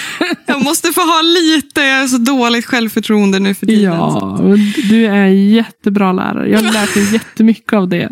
Jag 0.47 0.65
måste 0.65 0.93
få 0.93 1.01
ha 1.01 1.21
lite, 1.23 1.81
jag 1.81 2.01
har 2.01 2.09
så 2.09 2.19
dåligt 2.19 2.67
självförtroende 2.67 3.39
nu 3.39 3.55
för 3.55 3.67
tiden. 3.67 3.93
Ja, 3.93 4.41
du 4.91 5.07
är 5.07 5.13
en 5.13 5.51
jättebra 5.51 6.13
lärare. 6.13 6.49
Jag 6.51 6.61
har 6.63 6.73
lärt 6.73 6.97
mig 6.97 7.13
jättemycket 7.13 7.73
av 7.73 7.89
det. 7.89 8.09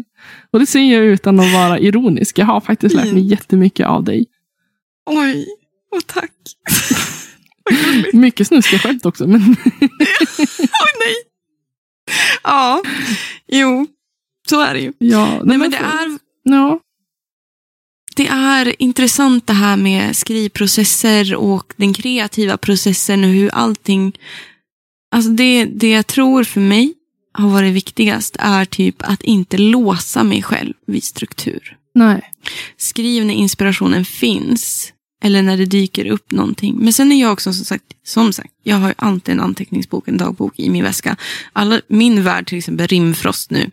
Och 0.53 0.61
det 0.61 0.67
säger 0.67 0.97
jag 0.97 1.07
utan 1.07 1.41
att 1.41 1.53
vara 1.53 1.79
ironisk. 1.79 2.39
Jag 2.39 2.47
har 2.47 2.61
faktiskt 2.61 2.95
lärt 2.95 3.13
mig 3.13 3.27
jättemycket 3.31 3.87
av 3.87 4.05
dig. 4.05 4.27
Oj, 5.07 5.47
och 5.97 6.07
tack. 6.07 6.33
Mycket 8.13 8.47
snuskiga 8.47 8.79
skämt 8.79 9.07
också. 9.07 9.27
Men 9.27 9.41
Oj, 9.81 10.93
nej. 11.01 11.15
Ja, 12.43 12.83
jo, 13.49 13.87
så 14.49 14.61
är 14.61 14.75
det 14.75 14.81
ju. 14.81 14.93
ja, 14.99 15.41
Nej, 15.45 15.59
men 15.59 15.71
det 15.71 15.77
är, 15.77 16.19
Ja, 16.43 16.81
det 18.17 18.27
är 18.27 18.83
intressant 18.83 19.47
det 19.47 19.53
här 19.53 19.77
med 19.77 20.17
skrivprocesser 20.17 21.35
och 21.35 21.73
den 21.77 21.95
kreativa 21.95 22.57
processen 22.57 23.25
och 23.25 23.31
hur 23.31 23.51
allting... 23.55 24.19
Alltså 25.11 25.31
det, 25.31 25.65
det 25.65 25.91
jag 25.91 26.07
tror 26.07 26.45
för 26.45 26.61
mig 26.61 26.95
har 27.33 27.49
varit 27.49 27.75
viktigast 27.75 28.37
är 28.39 28.65
typ 28.65 28.97
att 28.99 29.23
inte 29.23 29.59
låsa 29.59 30.25
mig 30.25 30.43
själv 30.43 30.75
vid 30.87 31.05
struktur. 31.05 31.77
nej. 31.95 32.23
Skriv 32.77 33.25
när 33.25 33.35
inspirationen 33.35 34.05
finns. 34.05 34.93
Eller 35.23 35.43
när 35.43 35.57
det 35.57 35.67
dyker 35.67 36.07
upp 36.07 36.31
någonting. 36.31 36.77
Men 36.79 36.93
sen 36.93 37.13
är 37.13 37.21
jag 37.21 37.33
också 37.33 37.53
som 37.53 37.65
sagt, 37.65 37.85
som 38.05 38.33
sagt, 38.33 38.51
jag 38.63 38.77
har 38.77 38.89
ju 38.89 38.95
alltid 38.99 39.33
en 39.33 39.41
anteckningsbok, 39.41 40.09
en 40.09 40.17
dagbok 40.17 40.59
i 40.59 40.71
min 40.71 40.85
väska. 40.85 41.17
Alla, 41.53 41.81
min 41.89 42.23
värld, 42.23 42.47
till 42.47 42.59
exempel 42.59 42.87
rimfrost 42.87 43.51
nu. 43.51 43.71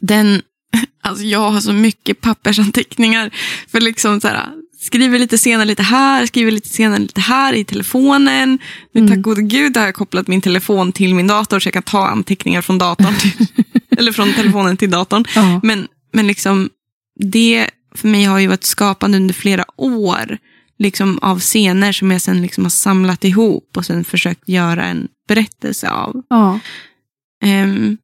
Den, 0.00 0.42
alltså 1.02 1.24
jag 1.24 1.50
har 1.50 1.60
så 1.60 1.72
mycket 1.72 2.20
pappersanteckningar. 2.20 3.30
För 3.68 3.80
liksom 3.80 4.20
så 4.20 4.28
här, 4.28 4.48
skriver 4.82 5.18
lite 5.18 5.38
senare 5.38 5.64
lite 5.64 5.82
här, 5.82 6.26
skriver 6.26 6.52
lite 6.52 6.68
senare 6.68 6.98
lite 6.98 7.20
här 7.20 7.52
i 7.52 7.64
telefonen. 7.64 8.58
Nu 8.92 9.00
Mm. 9.00 9.10
tack 9.12 9.22
gode 9.22 9.42
gud 9.42 9.76
har 9.76 9.84
jag 9.84 9.94
kopplat 9.94 10.28
min 10.28 10.40
telefon 10.40 10.92
till 10.92 11.14
min 11.14 11.26
dator 11.26 11.60
så 11.60 11.66
jag 11.66 11.74
kan 11.74 11.82
ta 11.82 12.06
anteckningar 12.06 12.62
från 12.62 12.78
datorn. 12.78 13.14
Till, 13.14 13.46
eller 13.98 14.12
från 14.12 14.32
telefonen 14.32 14.76
till 14.76 14.90
datorn. 14.90 15.24
Ja. 15.34 15.60
Men, 15.62 15.88
men 16.12 16.26
liksom, 16.26 16.70
det 17.20 17.70
för 17.94 18.08
mig 18.08 18.24
har 18.24 18.38
ju 18.38 18.46
varit 18.46 18.64
skapande 18.64 19.16
under 19.16 19.34
flera 19.34 19.64
år. 19.76 20.38
Liksom 20.78 21.18
av 21.22 21.40
scener 21.40 21.92
som 21.92 22.10
jag 22.10 22.22
sen 22.22 22.42
liksom 22.42 22.64
har 22.64 22.70
samlat 22.70 23.24
ihop 23.24 23.76
och 23.76 23.86
sen 23.86 24.04
försökt 24.04 24.48
göra 24.48 24.84
en 24.84 25.08
berättelse 25.28 25.90
av. 25.90 26.22
Ja. 26.30 26.60
Ehm, 27.44 27.98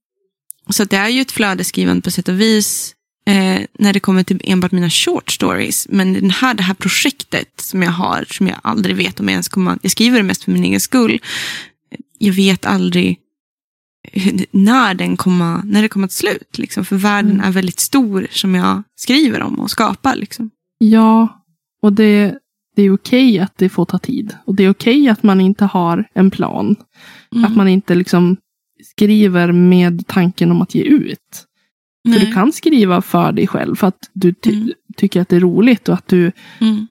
så 0.71 0.85
det 0.85 0.97
är 0.97 1.09
ju 1.09 1.21
ett 1.21 1.33
flödesskrivande 1.33 2.03
på 2.03 2.11
sätt 2.11 2.29
och 2.29 2.41
vis. 2.41 2.95
Eh, 3.29 3.61
när 3.79 3.93
det 3.93 4.01
kommer 4.01 4.23
till 4.23 4.41
enbart 4.45 4.73
mina 4.73 4.91
short 4.91 5.31
stories. 5.31 5.87
Men 5.91 6.13
den 6.13 6.31
här, 6.31 6.55
det 6.55 6.63
här 6.63 6.75
projektet 6.75 7.61
som 7.61 7.83
jag 7.83 7.91
har, 7.91 8.25
som 8.31 8.47
jag 8.47 8.57
aldrig 8.63 8.97
vet 8.97 9.21
om 9.21 9.27
jag 9.29 9.33
ens 9.33 9.49
kommer 9.49 9.79
Jag 9.83 9.91
skriver 9.91 10.17
det 10.19 10.23
mest 10.25 10.45
för 10.45 10.53
min 10.53 10.65
egen 10.65 10.81
skull. 10.81 11.19
Jag 12.19 12.33
vet 12.33 12.67
aldrig 12.67 13.19
hur- 14.13 14.47
när, 14.51 14.95
den 14.95 15.17
kommer, 15.17 15.61
när 15.65 15.83
det 15.83 15.89
kommer 15.89 16.07
till 16.09 16.17
slut. 16.17 16.59
Liksom, 16.59 16.85
för 16.85 16.97
världen 16.97 17.33
Mm. 17.33 17.45
är 17.47 17.51
väldigt 17.53 17.81
stor 17.81 18.27
som 18.31 18.55
jag 18.55 18.83
skriver 18.97 19.43
om 19.43 19.61
och 19.61 19.71
skapar. 19.71 20.17
Liksom. 20.17 20.51
Ja, 20.79 21.43
och 21.83 21.93
det, 21.93 22.39
det 22.77 22.83
är 22.83 22.95
okej 22.95 23.39
att 23.39 23.59
det 23.59 23.69
får 23.69 23.85
ta 23.85 23.99
tid. 23.99 24.37
Och 24.47 24.55
det 24.55 24.65
är 24.65 24.71
okej 24.71 25.09
att 25.09 25.23
man 25.23 25.41
inte 25.41 25.65
har 25.65 26.09
en 26.15 26.31
plan. 26.31 26.77
Mm. 27.35 27.45
Att 27.45 27.57
man 27.57 27.69
inte 27.69 27.95
liksom 27.95 28.37
skriver 28.95 29.53
med 29.53 30.07
tanken 30.07 30.51
om 30.51 30.63
att 30.63 30.75
ge 30.75 30.83
ut. 30.83 31.45
För 32.13 32.19
Nej. 32.19 32.27
du 32.27 32.33
kan 32.33 32.53
skriva 32.53 33.03
för 33.03 33.33
dig 33.33 33.47
själv 33.47 33.75
för 33.75 33.87
att 33.87 33.99
du 34.13 34.33
ty- 34.33 34.53
Mm. 34.57 34.73
tycker 34.97 35.21
att 35.21 35.29
det 35.29 35.37
är 35.37 35.41
roligt 35.41 35.89
och 35.89 35.95
att 35.95 36.09
du 36.09 36.33
Mm. 36.61 36.87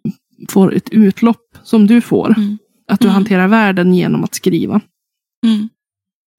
får 0.50 0.74
ett 0.76 0.90
utlopp 0.90 1.58
som 1.64 1.88
du 1.88 2.02
får. 2.02 2.38
Mm. 2.38 2.58
Att 2.88 3.00
du 3.00 3.08
Mm. 3.08 3.14
hanterar 3.16 3.48
världen 3.48 3.94
genom 3.94 4.24
att 4.24 4.36
skriva. 4.36 4.82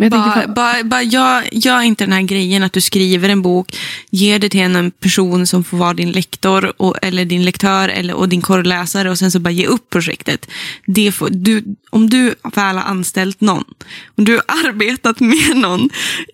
Men 0.00 0.12
jag 0.12 0.20
Bara, 0.20 0.48
bara, 0.48 0.84
bara, 0.84 1.02
gör, 1.02 1.44
gör 1.52 1.80
inte 1.80 2.04
den 2.04 2.12
här 2.12 2.22
grejen 2.22 2.62
att 2.62 2.72
du 2.72 2.80
skriver 2.80 3.28
en 3.28 3.42
bok, 3.42 3.76
ger 4.10 4.38
det 4.38 4.48
till 4.48 4.60
en 4.60 4.90
person 4.90 5.46
som 5.46 5.64
får 5.64 5.76
vara 5.76 5.94
din 5.94 6.12
lektor 6.12 6.72
och, 6.82 6.96
eller 7.02 7.24
din 7.24 7.44
lektör 7.44 7.88
eller, 7.88 8.14
och 8.14 8.28
din 8.28 8.42
korrläsare 8.42 9.10
och 9.10 9.18
sen 9.18 9.30
så 9.30 9.40
bara 9.40 9.50
ge 9.50 9.66
upp 9.66 9.90
projektet. 9.90 10.50
Det 10.86 11.12
får, 11.12 11.28
du, 11.30 11.64
om 11.90 12.10
du 12.10 12.34
väl 12.54 12.76
har 12.76 12.84
anställt 12.84 13.40
någon, 13.40 13.64
om 14.16 14.24
du 14.24 14.32
har 14.32 14.42
arbetat 14.68 15.20
med 15.20 15.56
någon 15.56 15.90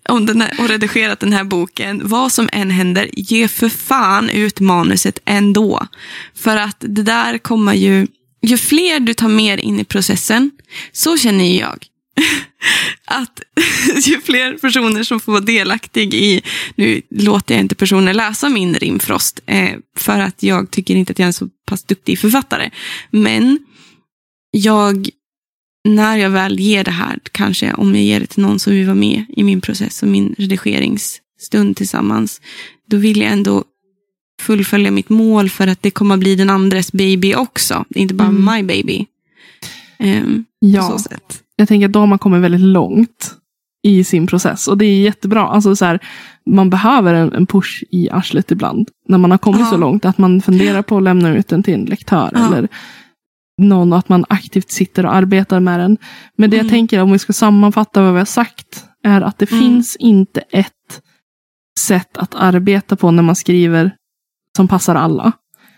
om 0.09 0.25
den 0.25 0.41
här, 0.41 0.53
och 0.59 0.69
redigerat 0.69 1.19
den 1.19 1.33
här 1.33 1.43
boken, 1.43 2.01
vad 2.03 2.31
som 2.31 2.49
än 2.51 2.71
händer, 2.71 3.09
ge 3.13 3.47
för 3.47 3.69
fan 3.69 4.29
ut 4.29 4.59
manuset 4.59 5.19
ändå. 5.25 5.87
För 6.35 6.57
att 6.57 6.77
det 6.79 7.03
där 7.03 7.37
kommer 7.37 7.73
ju, 7.73 8.07
ju 8.41 8.57
fler 8.57 8.99
du 8.99 9.13
tar 9.13 9.29
med 9.29 9.59
in 9.59 9.79
i 9.79 9.83
processen, 9.83 10.51
så 10.91 11.17
känner 11.17 11.45
ju 11.45 11.59
jag 11.59 11.85
att 13.05 13.41
ju 14.07 14.21
fler 14.21 14.57
personer 14.57 15.03
som 15.03 15.19
får 15.19 15.31
vara 15.31 15.41
delaktig 15.41 16.13
i, 16.13 16.41
nu 16.75 17.01
låter 17.09 17.55
jag 17.55 17.61
inte 17.61 17.75
personer 17.75 18.13
läsa 18.13 18.49
min 18.49 18.75
rimfrost, 18.75 19.39
eh, 19.45 19.69
för 19.97 20.19
att 20.19 20.43
jag 20.43 20.71
tycker 20.71 20.95
inte 20.95 21.11
att 21.11 21.19
jag 21.19 21.23
är 21.25 21.27
en 21.29 21.33
så 21.33 21.49
pass 21.67 21.83
duktig 21.83 22.19
författare. 22.19 22.69
Men 23.11 23.59
jag, 24.51 25.09
när 25.87 26.17
jag 26.17 26.29
väl 26.29 26.59
ger 26.59 26.83
det 26.83 26.91
här, 26.91 27.19
kanske 27.31 27.73
om 27.73 27.95
jag 27.95 28.03
ger 28.03 28.19
det 28.19 28.27
till 28.27 28.43
någon 28.43 28.59
som 28.59 28.73
vill 28.73 28.85
vara 28.85 28.95
med 28.95 29.25
i 29.37 29.43
min 29.43 29.61
process 29.61 30.03
och 30.03 30.09
min 30.09 30.35
redigeringsstund 30.37 31.77
tillsammans, 31.77 32.41
då 32.89 32.97
vill 32.97 33.21
jag 33.21 33.31
ändå 33.31 33.63
fullfölja 34.41 34.91
mitt 34.91 35.09
mål 35.09 35.49
för 35.49 35.67
att 35.67 35.81
det 35.81 35.91
kommer 35.91 36.17
bli 36.17 36.35
den 36.35 36.49
andres 36.49 36.91
baby 36.91 37.35
också. 37.35 37.85
Inte 37.89 38.13
bara 38.13 38.27
Mm. 38.27 38.55
my 38.55 38.63
baby. 38.63 39.05
På 39.97 40.43
ja, 40.59 40.89
så 40.89 40.99
sätt. 40.99 41.41
Jag 41.55 41.67
tänker 41.67 41.85
att 41.85 41.93
då 41.93 41.99
har 41.99 42.07
man 42.07 42.19
kommit 42.19 42.41
väldigt 42.41 42.61
långt 42.61 43.35
i 43.87 44.03
sin 44.03 44.27
process. 44.27 44.67
Och 44.67 44.77
det 44.77 44.85
är 44.85 45.01
jättebra. 45.01 45.47
Alltså 45.47 45.75
så 45.75 45.85
här, 45.85 45.99
man 46.45 46.69
behöver 46.69 47.13
en, 47.13 47.33
en 47.33 47.45
push 47.47 47.83
i 47.91 48.09
arslet 48.09 48.51
ibland. 48.51 48.89
När 49.07 49.17
man 49.17 49.31
har 49.31 49.37
kommit 49.37 49.59
Ja. 49.61 49.65
så 49.69 49.77
långt 49.77 50.05
att 50.05 50.17
man 50.17 50.41
funderar 50.41 50.81
på 50.81 50.97
att 50.97 51.03
lämna 51.03 51.35
ut 51.35 51.47
den 51.47 51.63
till 51.63 51.73
en 51.73 51.85
lektör. 51.85 52.29
Ja. 52.33 52.47
Eller 52.47 52.67
någon 53.61 53.93
att 53.93 54.09
man 54.09 54.25
aktivt 54.29 54.71
sitter 54.71 55.05
och 55.05 55.15
arbetar 55.15 55.59
med 55.59 55.79
den. 55.79 55.97
Men 56.37 56.49
det 56.49 56.55
jag 56.57 56.63
Mm. 56.63 56.71
tänker 56.71 57.01
om 57.01 57.11
vi 57.11 57.19
ska 57.19 57.33
sammanfatta 57.33 58.01
vad 58.01 58.11
vi 58.13 58.17
har 58.17 58.25
sagt. 58.25 58.85
Är 59.03 59.21
att 59.21 59.37
det 59.37 59.51
Mm. 59.51 59.63
finns 59.63 59.95
inte 59.95 60.39
ett 60.51 60.71
sätt 61.79 62.17
att 62.17 62.35
arbeta 62.35 62.95
på 62.95 63.11
när 63.11 63.23
man 63.23 63.35
skriver 63.35 63.91
som 64.57 64.67
passar 64.67 64.95
alla. 64.95 65.31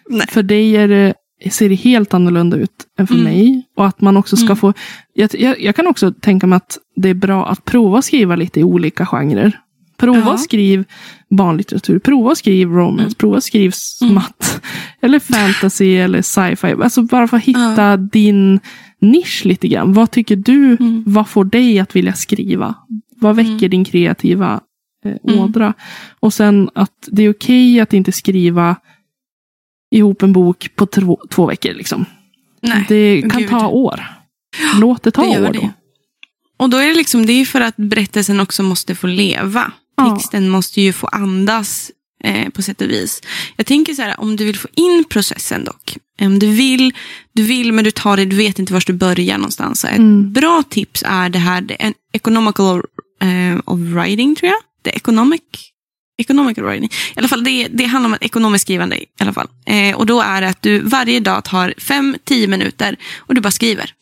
Nej. 0.09 0.28
För 0.28 0.43
dig 0.43 0.75
är 0.78 0.88
det, 0.88 1.13
ser 1.52 1.70
det 1.70 1.76
helt 1.76 2.14
annorlunda 2.14 2.58
ut 2.58 2.72
än 3.00 3.08
för 3.08 3.14
Mm. 3.16 3.24
mig. 3.26 3.68
Och 3.78 3.86
att 3.88 4.02
man 4.02 4.18
också 4.18 4.36
ska 4.36 4.46
Mm. 4.46 4.56
få... 4.58 4.74
Jag, 5.14 5.30
jag, 5.40 5.62
jag 5.62 5.76
kan 5.76 5.88
också 5.88 6.12
tänka 6.12 6.48
mig 6.48 6.58
att 6.58 6.78
det 6.96 7.10
är 7.10 7.14
bra 7.14 7.48
att 7.48 7.66
prova 7.66 8.02
skriva 8.02 8.36
lite 8.36 8.60
i 8.60 8.64
olika 8.64 9.06
genrer. 9.06 9.60
Prova 9.98 10.20
Ja. 10.32 10.38
skriv 10.38 10.84
barnlitteratur, 11.30 12.00
prova 12.00 12.36
skriv 12.36 12.70
romance, 12.70 13.02
Mm. 13.04 13.14
prova 13.14 13.42
skriv 13.42 13.72
smatt. 13.74 14.62
Eller 15.02 15.20
fantasy 15.20 15.96
eller 15.98 16.22
sci-fi. 16.22 16.76
Alltså 16.84 17.02
bara 17.02 17.28
för 17.28 17.38
att 17.38 17.44
hitta 17.44 17.82
Ja. 17.90 17.98
din 17.98 18.60
nisch 19.02 19.42
lite 19.46 19.68
grann. 19.68 19.94
Vad 19.94 20.12
tycker 20.12 20.36
du, 20.36 20.78
Mm. 20.80 21.04
vad 21.08 21.28
får 21.28 21.46
dig 21.46 21.80
att 21.80 21.96
vilja 21.96 22.14
skriva? 22.14 22.76
Vad 23.20 23.36
väcker 23.36 23.50
Mm. 23.52 23.70
din 23.70 23.86
kreativa 23.86 24.60
eh, 25.06 25.14
Mm. 25.28 25.40
ådra? 25.40 25.74
Och 26.20 26.34
sen 26.34 26.70
att 26.76 27.08
det 27.12 27.24
är 27.24 27.30
okej 27.34 27.80
att 27.80 27.94
inte 27.94 28.12
skriva 28.12 28.76
ihop 29.92 30.24
en 30.24 30.34
bok 30.34 30.70
på 30.76 30.86
två, 30.86 31.20
två 31.30 31.46
veckor. 31.46 31.74
Liksom. 31.74 32.06
Nej. 32.62 32.86
det 32.88 33.22
kan 33.30 33.42
gud. 33.42 33.50
ta 33.50 33.68
år. 33.68 34.04
Låt 34.80 35.04
det 35.04 35.12
ta 35.12 35.22
Det 35.24 35.42
år 35.48 35.54
det. 35.54 35.60
då. 35.60 35.70
Och 36.58 36.70
då 36.70 36.78
är 36.78 36.88
det 36.88 36.94
liksom, 36.94 37.26
det 37.26 37.34
är 37.34 37.46
för 37.46 37.62
att 37.62 37.76
berättelsen 37.78 38.40
också 38.40 38.64
måste 38.64 38.96
få 38.96 39.08
leva. 39.08 39.72
Ja. 39.98 40.16
Texten 40.16 40.50
måste 40.50 40.82
ju 40.82 40.94
få 40.94 41.08
andas 41.08 41.92
eh, 42.24 42.50
på 42.50 42.62
sätt 42.62 42.82
och 42.82 42.90
vis. 42.90 43.22
Jag 43.56 43.66
tänker 43.66 43.94
så 43.94 44.02
här, 44.02 44.20
om 44.20 44.36
du 44.36 44.46
vill 44.46 44.58
få 44.58 44.68
in 44.76 45.04
processen 45.10 45.64
dock. 45.64 45.98
Om 46.22 46.40
du 46.40 46.48
vill, 46.48 46.94
du 47.34 47.44
vill 47.44 47.72
men 47.74 47.84
du 47.84 47.92
tar 47.92 48.18
det, 48.18 48.26
du 48.26 48.36
vet 48.36 48.60
inte 48.60 48.74
var 48.74 48.84
du 48.88 48.94
börjar 48.94 49.38
någonstans. 49.38 49.80
Så 49.82 49.88
ett 49.88 49.98
Mm. 49.98 50.34
bra 50.34 50.64
tips 50.70 51.04
är 51.08 51.30
det 51.30 51.40
här, 51.40 51.62
det 51.62 51.82
är 51.82 51.88
en 51.88 51.94
economical 52.14 52.78
eh, 53.22 53.60
of 53.66 53.80
writing 53.80 54.36
tror 54.36 54.50
jag. 54.50 54.60
Det 54.82 54.96
är 54.96 55.00
economic, 56.18 56.57
writing. 56.57 56.89
I 57.15 57.20
alla 57.20 57.28
fall, 57.28 57.43
det, 57.43 57.68
det 57.68 57.86
handlar 57.86 58.07
om 58.09 58.13
ett 58.13 58.24
ekonomiskt 58.24 58.61
skrivande 58.61 58.97
i 58.97 59.05
alla 59.20 59.34
fall. 59.34 59.47
Eh, 59.65 59.95
och 59.95 60.05
då 60.05 60.22
är 60.22 60.41
det 60.41 60.49
att 60.49 60.61
du 60.61 60.80
varje 60.80 61.20
dag 61.20 61.43
tar 61.43 61.74
fem, 61.78 62.15
tio 62.24 62.47
minuter 62.47 62.95
och 63.18 63.36
du 63.36 63.41
bara 63.41 63.51
skriver. 63.51 63.93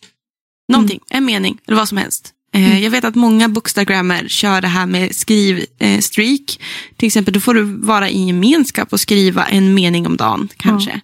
Någonting, 0.71 0.99
en 1.09 1.25
mening 1.25 1.57
eller 1.67 1.77
vad 1.77 1.89
som 1.89 1.97
helst. 1.97 2.31
Eh, 2.53 2.83
Jag 2.83 2.91
vet 2.91 3.03
att 3.03 3.15
många 3.15 3.49
bookstagrammer 3.49 4.27
kör 4.27 4.61
det 4.61 4.67
här 4.67 4.85
med 4.85 5.15
skrivstreak. 5.15 6.41
Eh. 6.59 6.65
Till 6.97 7.07
exempel, 7.07 7.33
då 7.33 7.39
får 7.39 7.53
du 7.53 7.63
vara 7.63 8.09
i 8.09 8.25
gemenskap 8.27 8.93
och 8.93 8.99
skriva 8.99 9.45
en 9.45 9.73
mening 9.73 10.07
om 10.07 10.17
dagen 10.17 10.49
kanske. 10.57 11.01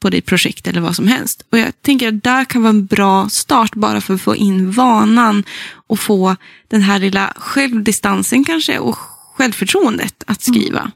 På 0.00 0.10
ditt 0.10 0.26
projekt 0.26 0.66
eller 0.66 0.80
vad 0.80 0.96
som 0.96 1.08
helst. 1.08 1.44
Och 1.52 1.58
jag 1.58 1.82
tänker 1.82 2.08
att 2.08 2.22
där 2.24 2.44
kan 2.44 2.62
vara 2.62 2.70
en 2.70 2.86
bra 2.86 3.28
start 3.28 3.74
bara 3.74 4.00
för 4.00 4.14
att 4.14 4.20
få 4.22 4.36
in 4.36 4.70
vanan 4.70 5.44
och 5.86 6.00
få 6.00 6.36
den 6.68 6.82
här 6.82 6.98
lilla 6.98 7.32
självdistansen 7.36 8.44
kanske 8.44 8.78
och 8.78 8.98
självförtroendet 9.34 10.24
att 10.26 10.42
skriva. 10.42 10.92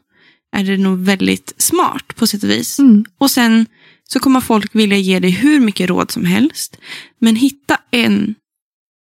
Är 0.56 0.64
det 0.64 0.76
nog 0.76 0.98
väldigt 0.98 1.54
smart 1.56 2.16
på 2.16 2.26
sätt 2.26 2.42
och 2.42 2.50
vis. 2.50 2.78
Mm. 2.78 3.04
Och 3.18 3.30
sen 3.30 3.66
så 4.08 4.20
kommer 4.20 4.40
folk 4.40 4.74
vilja 4.74 4.96
ge 4.96 5.20
dig 5.20 5.30
hur 5.30 5.60
mycket 5.60 5.88
råd 5.88 6.10
som 6.10 6.24
helst. 6.24 6.76
Men 7.18 7.36
hitta 7.36 7.80
en, 7.90 8.34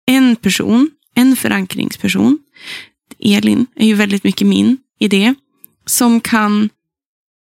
en 0.08 0.36
person, 0.36 0.92
en 1.16 1.36
förankringsperson. 1.36 2.40
Elin 3.20 3.66
är 3.76 3.88
ju 3.88 3.94
väldigt 3.94 4.24
mycket 4.24 4.48
min 4.48 4.78
idé. 5.00 5.36
Som 5.86 6.22
kan 6.22 6.70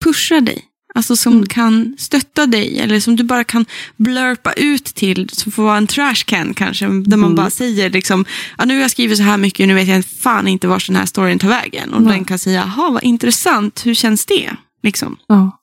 pusha 0.05 0.41
dig. 0.41 0.64
Alltså 0.95 1.16
som 1.16 1.32
Mm. 1.32 1.47
kan 1.47 1.95
stötta 1.99 2.47
dig. 2.47 2.78
Eller 2.80 3.01
som 3.01 3.16
du 3.16 3.22
bara 3.24 3.45
kan 3.45 3.64
blurpa 3.97 4.53
ut 4.53 4.84
till. 4.84 5.28
Som 5.32 5.53
får 5.53 5.62
vara 5.62 5.76
en 5.76 5.86
trash 5.86 6.14
can 6.26 6.55
kanske. 6.55 6.84
Där 6.86 7.16
man 7.16 7.24
Mm. 7.24 7.34
bara 7.34 7.51
säger 7.51 7.91
liksom. 7.91 8.24
Ja, 8.59 8.64
nu 8.64 8.74
har 8.74 8.80
jag 8.80 8.91
skrivit 8.91 9.16
så 9.18 9.22
här 9.24 9.36
mycket. 9.36 9.68
Nu 9.68 9.74
vet 9.74 9.89
jag 9.89 10.05
fan 10.05 10.49
inte 10.49 10.68
var 10.68 10.82
den 10.86 10.97
här 10.97 11.07
storyn 11.07 11.39
tar 11.39 11.49
vägen. 11.49 11.95
Och 11.95 12.03
Nej. 12.03 12.12
den 12.16 12.24
kan 12.24 12.39
säga. 12.39 12.72
Jaha, 12.76 12.91
vad 12.91 13.03
intressant. 13.03 13.86
Hur 13.86 13.95
känns 13.95 14.26
det? 14.26 14.51
Liksom. 14.82 15.16
Ja. 15.26 15.61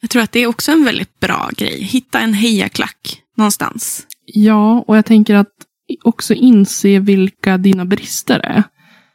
Jag 0.00 0.10
tror 0.10 0.22
att 0.22 0.32
det 0.32 0.40
är 0.40 0.46
också 0.46 0.72
en 0.72 0.84
väldigt 0.84 1.20
bra 1.20 1.50
grej. 1.56 1.82
Hitta 1.82 2.20
en 2.20 2.34
hejaklack 2.34 3.20
någonstans. 3.36 4.06
ja, 4.26 4.84
och 4.86 4.96
jag 4.96 5.06
tänker 5.06 5.34
att 5.34 5.48
också 6.04 6.34
inse 6.34 6.98
vilka 6.98 7.58
dina 7.58 7.84
brister 7.84 8.38
är. 8.40 8.62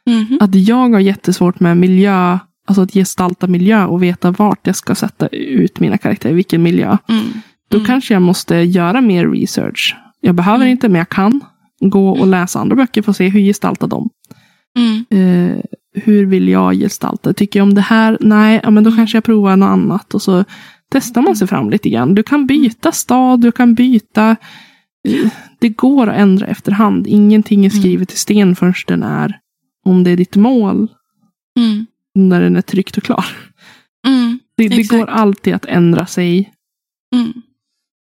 Mhm. 0.05 0.37
Att 0.41 0.55
jag 0.55 0.89
har 0.89 0.99
jättesvårt 0.99 1.59
med 1.59 1.77
miljö, 1.77 2.39
alltså 2.69 2.81
att 2.81 2.93
gestalta 2.93 3.47
miljö 3.47 3.85
och 3.85 4.03
veta 4.03 4.31
vart 4.31 4.67
jag 4.67 4.75
ska 4.75 4.95
sätta 4.95 5.27
ut 5.27 5.79
mina 5.79 5.97
karaktärer, 5.97 6.33
vilken 6.33 6.63
miljö. 6.63 6.97
Mm. 7.09 7.23
Då 7.69 7.77
Mm. 7.77 7.87
kanske 7.87 8.13
jag 8.13 8.21
måste 8.21 8.55
göra 8.55 9.01
mer 9.01 9.27
research. 9.29 9.95
Jag 10.21 10.35
behöver 10.35 10.57
Mm. 10.65 10.71
inte, 10.71 10.89
men 10.89 10.99
jag 10.99 11.09
kan 11.09 11.41
gå 11.79 12.09
och 12.09 12.27
läsa 12.27 12.59
andra 12.59 12.75
böcker 12.75 13.01
för 13.01 13.11
att 13.11 13.17
se 13.17 13.27
hur 13.29 13.39
gestaltar 13.39 13.87
de. 13.87 14.09
Mm. 14.77 15.05
Eh, 15.09 15.57
hur 15.93 16.25
vill 16.25 16.47
jag 16.49 16.73
gestalta? 16.75 17.33
Tycker 17.33 17.59
jag 17.59 17.63
om 17.63 17.73
det 17.73 17.81
här? 17.81 18.17
Nej, 18.21 18.59
ja, 18.63 18.69
men 18.69 18.83
då 18.83 18.91
kanske 18.91 19.17
jag 19.17 19.23
provar 19.23 19.55
något 19.55 19.67
annat. 19.67 20.13
Och 20.13 20.21
så 20.21 20.43
testar 20.91 21.21
man 21.21 21.35
sig 21.35 21.47
fram 21.47 21.69
lite 21.69 21.89
grann. 21.89 22.15
Du 22.15 22.23
kan 22.23 22.47
byta 22.47 22.91
stad, 22.91 23.41
du 23.41 23.51
kan 23.51 23.73
byta. 23.73 24.35
eh, 25.07 25.31
Det 25.59 25.69
går 25.69 26.07
att 26.07 26.17
ändra 26.17 26.45
efterhand. 26.47 27.07
Ingenting 27.07 27.65
är 27.65 27.69
Mm. 27.69 27.81
skrivet 27.81 28.13
i 28.13 28.15
sten 28.17 28.55
förrän 28.55 28.73
den 28.87 29.03
är, 29.03 29.37
om 29.85 30.03
det 30.03 30.11
är 30.11 30.17
ditt 30.17 30.35
mål, 30.35 30.87
Mm. 31.59 31.85
När 32.15 32.41
den 32.41 32.55
är 32.55 32.61
tryckt 32.61 32.97
och 32.97 33.03
klar. 33.03 33.25
Mm. 34.07 34.39
Det, 34.57 34.67
det 34.67 34.83
går 34.83 35.09
alltid 35.09 35.53
att 35.53 35.65
ändra 35.65 36.05
sig. 36.05 36.53
Mm. 37.15 37.33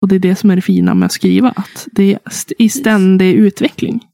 Och 0.01 0.07
det 0.07 0.15
är 0.15 0.19
det 0.19 0.35
som 0.35 0.51
är 0.51 0.55
det 0.55 0.61
fina 0.61 0.93
med 0.93 1.05
att 1.05 1.11
skriva. 1.11 1.49
Att 1.51 1.87
det 1.91 2.13
är 2.13 2.19
st- 2.25 2.55
i 2.59 2.69
ständig 2.69 3.33
utveckling. 3.33 4.05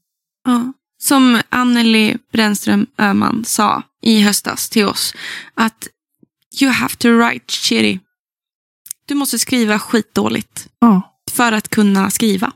Ja. 0.44 0.72
Som 1.02 1.40
Anneli 1.48 2.16
Brännström 2.32 2.86
Öhman 2.98 3.44
sa 3.44 3.82
i 4.02 4.22
höstas 4.22 4.68
till 4.70 4.86
oss. 4.86 5.14
Att 5.54 5.88
you 6.62 6.70
have 6.70 6.94
to 6.96 7.08
write 7.08 7.44
shitty. 7.52 7.98
Du 9.06 9.14
måste 9.14 9.38
skriva 9.38 9.78
skitdåligt 9.78 10.68
Ja. 10.78 11.02
för 11.30 11.52
att 11.52 11.68
kunna 11.68 12.10
skriva. 12.10 12.52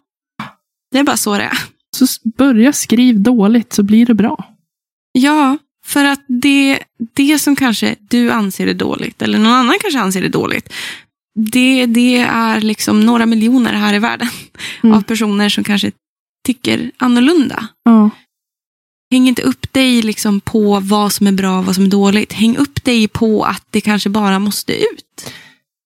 Det 0.91 0.99
är 0.99 1.05
bara 1.05 1.17
så 1.17 1.39
det 1.39 1.45
är. 1.45 1.59
Så 1.97 2.07
börja 2.37 2.73
skriv 2.73 3.21
dåligt 3.21 3.73
så 3.73 3.83
blir 3.83 4.07
det 4.07 4.15
bra. 4.15 4.55
Ja, 5.13 5.59
för 5.85 6.05
att 6.05 6.25
det, 6.27 6.79
det 7.15 7.39
som 7.39 7.57
kanske 7.57 7.97
du 8.01 8.31
anser 8.31 8.67
är 8.67 8.75
dåligt, 8.75 9.23
eller 9.23 9.39
någon 9.39 9.53
annan 9.53 9.77
kanske 9.81 10.01
anser 10.01 10.23
är 10.23 10.29
dåligt, 10.29 10.73
det, 11.35 11.87
det 11.87 12.17
är 12.19 12.61
liksom 12.61 13.01
några 13.07 13.27
miljoner 13.27 13.73
här 13.73 13.95
i 13.95 13.99
världen 13.99 14.29
Mm. 14.83 14.97
av 14.97 15.03
personer 15.03 15.49
som 15.49 15.65
kanske 15.65 15.93
tycker 16.47 16.91
annorlunda. 16.97 17.69
Ja. 17.85 18.11
Häng 19.11 19.29
inte 19.29 19.43
upp 19.43 19.73
dig 19.73 20.03
liksom 20.03 20.41
på 20.41 20.81
vad 20.81 21.13
som 21.13 21.27
är 21.27 21.33
bra 21.33 21.59
och 21.59 21.65
vad 21.65 21.75
som 21.75 21.85
är 21.85 21.89
dåligt. 21.89 22.33
Häng 22.33 22.57
upp 22.57 22.85
dig 22.85 23.09
på 23.09 23.45
att 23.45 23.67
det 23.71 23.81
kanske 23.81 24.11
bara 24.11 24.39
måste 24.39 24.73
ut. 24.73 25.33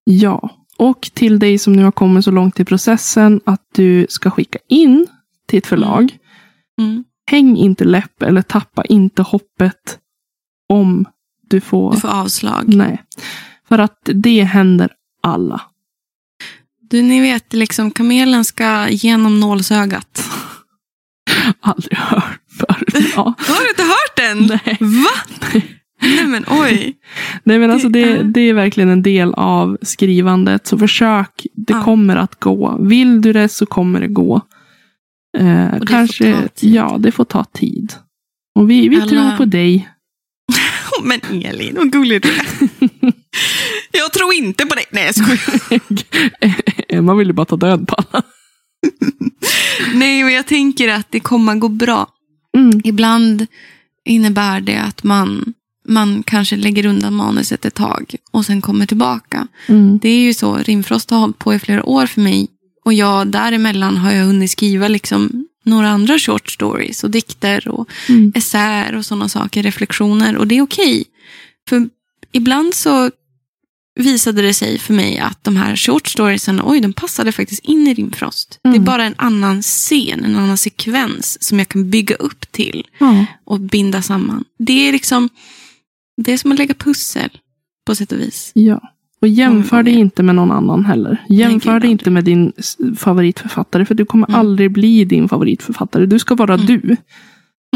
Ja, 0.04 0.50
och 0.76 1.10
till 1.14 1.38
dig 1.38 1.58
som 1.58 1.72
nu 1.72 1.84
har 1.84 1.92
kommit 1.92 2.24
så 2.24 2.30
långt 2.30 2.60
i 2.60 2.64
processen 2.64 3.40
att 3.46 3.62
du 3.74 4.06
ska 4.08 4.30
skicka 4.30 4.58
in 4.68 5.06
till 5.48 5.58
ett 5.58 5.66
förlag. 5.66 6.18
Mm. 6.80 7.04
Häng 7.28 7.56
inte 7.56 7.84
läpp 7.84 8.22
eller 8.22 8.42
tappa 8.42 8.84
inte 8.84 9.22
hoppet 9.22 9.98
om 10.68 11.04
du 11.50 11.60
får... 11.60 11.94
Du 11.94 12.00
får 12.00 12.08
avslag. 12.08 12.64
Nej. 12.74 13.02
För 13.68 13.78
att 13.78 14.00
det 14.14 14.42
händer 14.42 14.90
alla. 15.22 15.60
Du, 16.90 17.02
ni 17.02 17.20
vet, 17.20 17.52
liksom 17.52 17.90
kamelen 17.90 18.44
ska 18.44 18.88
genom 18.88 19.40
nålsögat. 19.40 20.30
Aldrig 21.60 21.98
hört 21.98 22.40
förut. 22.58 23.12
Ja. 23.16 23.22
Har 23.38 23.62
du 23.62 23.68
inte 23.68 23.82
hört 23.82 24.16
den? 24.16 24.60
Nej. 24.64 24.76
Va? 24.80 25.60
Nej 26.02 26.26
men 26.26 26.44
oj. 26.50 26.96
Nej 27.44 27.58
men 27.58 27.70
alltså 27.70 27.88
det, 27.88 28.04
Det 28.04 28.10
är- 28.18 28.22
det 28.24 28.40
är 28.40 28.54
verkligen 28.54 28.88
en 28.88 29.02
del 29.02 29.34
av 29.34 29.78
skrivandet. 29.82 30.66
Så 30.66 30.78
försök, 30.78 31.46
det 31.54 31.72
Ja. 31.72 31.82
kommer 31.82 32.16
att 32.16 32.40
gå. 32.40 32.76
Vill 32.80 33.20
du 33.22 33.32
det 33.32 33.48
så 33.48 33.66
kommer 33.66 34.00
det 34.00 34.08
gå. 34.08 34.40
Eh, 35.38 35.80
kanske, 35.86 36.48
ja 36.60 36.96
det 36.98 37.12
får 37.12 37.24
ta 37.24 37.44
tid. 37.44 37.92
Och 38.54 38.70
vi, 38.70 38.88
vi 38.88 38.96
Alla- 38.96 39.06
tror 39.06 39.36
på 39.36 39.44
dig. 39.44 39.88
Men 41.02 41.20
Elin, 41.44 41.74
vad 41.76 41.92
gullig 41.92 42.22
du 42.22 42.28
är. 42.28 42.46
Jag 43.92 44.12
tror 44.12 44.34
inte 44.34 44.66
på 44.66 44.74
dig. 44.74 44.84
Nej, 44.92 45.04
jag 45.04 45.14
skojar. 45.14 45.80
Emma 46.88 47.14
vill 47.14 47.26
ju 47.26 47.32
bara 47.32 47.46
ta 47.46 47.56
död 47.56 47.88
på 47.88 47.94
alla. 47.94 48.22
Nej, 49.94 50.24
men 50.24 50.32
jag 50.34 50.46
tänker 50.46 50.88
att 50.88 51.06
det 51.10 51.20
kommer 51.20 51.54
gå 51.54 51.68
bra. 51.68 52.06
Mm. 52.56 52.80
Ibland 52.84 53.46
innebär 54.04 54.60
det 54.60 54.76
att 54.76 55.02
man, 55.02 55.54
man 55.88 56.22
kanske 56.22 56.56
lägger 56.56 56.86
undan 56.86 57.14
manuset 57.14 57.64
ett 57.64 57.74
tag 57.74 58.14
och 58.30 58.44
sen 58.46 58.60
kommer 58.60 58.86
tillbaka. 58.86 59.48
Mm. 59.66 59.98
Det 59.98 60.08
är 60.08 60.20
ju 60.20 60.34
så, 60.34 60.56
Rimfrost 60.56 61.10
har 61.10 61.18
hållit 61.18 61.38
på 61.38 61.54
i 61.54 61.58
flera 61.58 61.84
år 61.84 62.06
för 62.06 62.20
mig. 62.20 62.48
Och 62.88 62.94
jag 62.94 63.28
däremellan 63.28 63.96
har 63.96 64.12
jag 64.12 64.24
hunnit 64.24 64.50
skriva 64.50 64.88
liksom 64.88 65.48
några 65.64 65.88
andra 65.88 66.18
short 66.18 66.50
stories 66.50 67.04
och 67.04 67.10
dikter 67.10 67.68
och 67.68 67.88
Mm. 68.08 68.32
essäer 68.34 68.94
och 68.94 69.06
sådana 69.06 69.28
saker, 69.28 69.62
reflektioner. 69.62 70.36
Och 70.36 70.46
det 70.46 70.54
är 70.58 70.62
okej. 70.62 71.04
För 71.68 71.88
ibland 72.32 72.74
så 72.74 73.10
visade 74.00 74.42
det 74.42 74.54
sig 74.54 74.78
för 74.78 74.94
mig 74.94 75.18
att 75.18 75.44
de 75.44 75.56
här 75.56 75.76
short 75.76 76.06
storiesen, 76.08 76.60
oj, 76.64 76.80
de 76.80 76.92
passade 76.92 77.32
faktiskt 77.32 77.64
in 77.64 77.86
i 77.88 77.94
Rimfrost. 77.94 78.58
Det 78.62 78.68
är 78.68 78.72
Mm. 78.72 78.84
bara 78.84 79.04
en 79.04 79.14
annan 79.18 79.62
scen, 79.62 80.24
en 80.24 80.36
annan 80.36 80.56
sekvens 80.56 81.42
som 81.42 81.58
jag 81.58 81.68
kan 81.68 81.90
bygga 81.90 82.14
upp 82.14 82.52
till 82.52 82.86
Ja. 82.98 83.24
och 83.44 83.60
binda 83.60 84.02
samman. 84.02 84.44
Det 84.58 84.88
är 84.88 84.92
liksom, 84.92 85.28
det 86.16 86.32
är 86.32 86.38
som 86.38 86.52
att 86.52 86.58
lägga 86.58 86.74
pussel 86.74 87.30
på 87.86 87.94
sätt 87.94 88.12
och 88.12 88.20
vis. 88.20 88.52
ja. 88.54 88.80
Och 89.20 89.28
jämför 89.28 89.76
Många 89.76 89.82
dig 89.82 89.94
inte 89.94 90.22
med 90.22 90.34
någon 90.34 90.52
annan 90.52 90.84
heller. 90.84 91.24
Jämför 91.28 91.80
dig 91.80 91.90
inte 91.90 92.10
med 92.10 92.24
din 92.24 92.52
favoritförfattare. 92.98 93.84
För 93.84 93.94
du 93.94 94.04
kommer 94.04 94.28
Mm. 94.28 94.40
aldrig 94.40 94.72
bli 94.72 95.04
din 95.04 95.28
favoritförfattare. 95.28 96.06
Du 96.06 96.18
ska 96.18 96.34
vara 96.34 96.54
Mm. 96.54 96.66
du. 96.66 96.96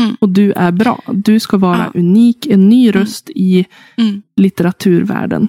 Mm. 0.00 0.16
Och 0.20 0.28
du 0.28 0.52
är 0.52 0.72
bra. 0.72 1.02
Du 1.12 1.40
ska 1.40 1.56
vara 1.56 1.90
Ja. 1.94 2.00
unik. 2.00 2.46
En 2.46 2.68
ny 2.68 2.90
röst 2.90 3.30
i 3.30 3.64
Mm. 3.96 4.22
litteraturvärlden. 4.36 5.48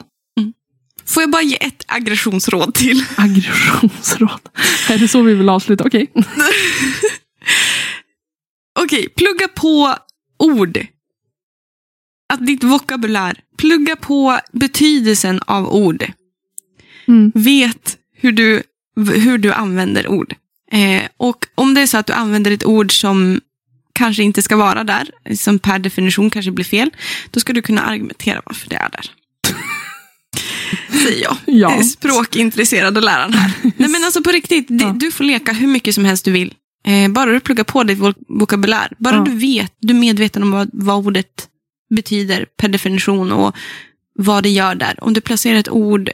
Får 1.06 1.24
jag 1.24 1.32
bara 1.32 1.42
ge 1.42 1.56
ett 1.56 1.84
aggressionsråd 1.88 2.74
till? 2.74 3.06
Aggressionsråd. 3.18 4.40
är 4.90 4.98
det 4.98 5.08
så 5.08 5.22
vi 5.22 5.34
vill 5.34 5.50
avsluta? 5.50 5.84
Okej. 5.86 6.12
Okej, 8.80 9.10
plugga 9.18 9.48
på 9.48 9.96
ord. 10.40 10.78
Att 12.34 12.46
ditt 12.48 12.64
vokabulär. 12.64 13.40
Plugga 13.58 13.96
på 13.96 14.40
betydelsen 14.52 15.40
av 15.46 15.74
ord. 15.74 16.06
Mm. 17.08 17.32
Vet 17.36 17.98
hur 18.16 18.32
du, 18.32 18.64
hur 19.14 19.38
du 19.38 19.52
använder 19.54 20.08
ord. 20.08 20.36
Eh, 20.72 21.02
och 21.18 21.46
om 21.56 21.74
det 21.74 21.82
är 21.82 21.86
så 21.88 21.98
att 21.98 22.06
du 22.06 22.14
använder 22.14 22.52
ett 22.52 22.66
ord 22.66 22.92
som 23.00 23.42
kanske 23.94 24.24
inte 24.24 24.42
ska 24.42 24.56
vara 24.56 24.84
där, 24.84 25.10
som 25.36 25.60
per 25.60 25.80
definition 25.80 26.30
kanske 26.30 26.52
blir 26.52 26.66
fel, 26.66 26.90
då 27.32 27.40
ska 27.40 27.54
du 27.54 27.62
kunna 27.62 27.82
argumentera 27.82 28.42
varför 28.46 28.70
det 28.70 28.76
är 28.76 28.90
där. 28.90 29.12
Säger 31.04 31.24
jag. 31.24 31.38
Ja. 31.46 31.76
Eh, 31.76 31.82
Språkintresserade 31.82 33.02
läraren 33.02 33.34
här. 33.34 33.52
Nej 33.78 33.90
men 33.90 34.04
alltså 34.04 34.24
på 34.24 34.32
riktigt, 34.32 34.66
Ja. 34.70 34.96
du 35.00 35.12
får 35.12 35.24
leka 35.24 35.54
hur 35.54 35.68
mycket 35.68 35.96
som 35.96 36.06
helst 36.06 36.26
du 36.26 36.32
vill. 36.32 36.54
Eh, 36.88 37.12
bara 37.12 37.32
du 37.32 37.40
pluggar 37.40 37.64
på 37.64 37.84
ditt 37.84 38.00
vok- 38.00 38.24
vokabulär. 38.28 38.94
Bara 38.98 39.16
Ja. 39.16 39.24
du 39.24 39.32
vet, 39.38 39.74
du 39.80 39.94
är 39.94 40.00
medveten 40.00 40.44
om 40.44 40.52
vad, 40.52 40.70
vad 40.74 40.96
ordet 41.06 41.48
betyder 41.96 42.46
per 42.58 42.68
definition 42.68 43.32
och 43.32 43.56
vad 44.16 44.44
det 44.44 44.50
gör 44.50 44.76
där. 44.76 45.04
Om 45.04 45.14
du 45.14 45.22
placerar 45.22 45.58
ett 45.60 45.70
ord 45.70 46.10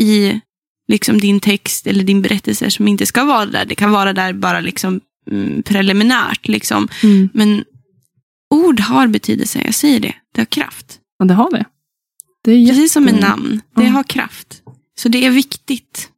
i 0.00 0.40
liksom 0.88 1.20
din 1.20 1.40
text 1.40 1.86
eller 1.86 2.04
din 2.04 2.22
berättelse 2.22 2.70
som 2.70 2.88
inte 2.88 3.06
ska 3.06 3.24
vara 3.24 3.46
där. 3.46 3.64
Det 3.64 3.74
kan 3.74 3.90
vara 3.90 4.12
där 4.12 4.32
bara 4.32 4.60
liksom 4.60 5.00
mm, 5.30 5.62
preliminärt. 5.62 6.48
Liksom. 6.48 6.88
Mm. 7.02 7.28
Men 7.34 7.64
ord 8.50 8.80
har 8.80 9.06
betydelse, 9.06 9.62
jag 9.64 9.74
säger 9.74 10.00
det. 10.00 10.14
Det 10.34 10.40
har 10.40 10.46
kraft. 10.46 10.98
Ja, 11.18 11.24
det 11.24 11.34
har 11.34 11.50
det. 11.50 11.64
det 12.44 12.68
Precis 12.68 12.92
som 12.92 13.04
med 13.04 13.20
namn. 13.20 13.60
Det 13.76 13.84
Ja. 13.84 13.90
har 13.90 14.02
kraft. 14.02 14.62
Så 14.98 15.08
det 15.08 15.26
är 15.26 15.30
viktigt, 15.30 16.10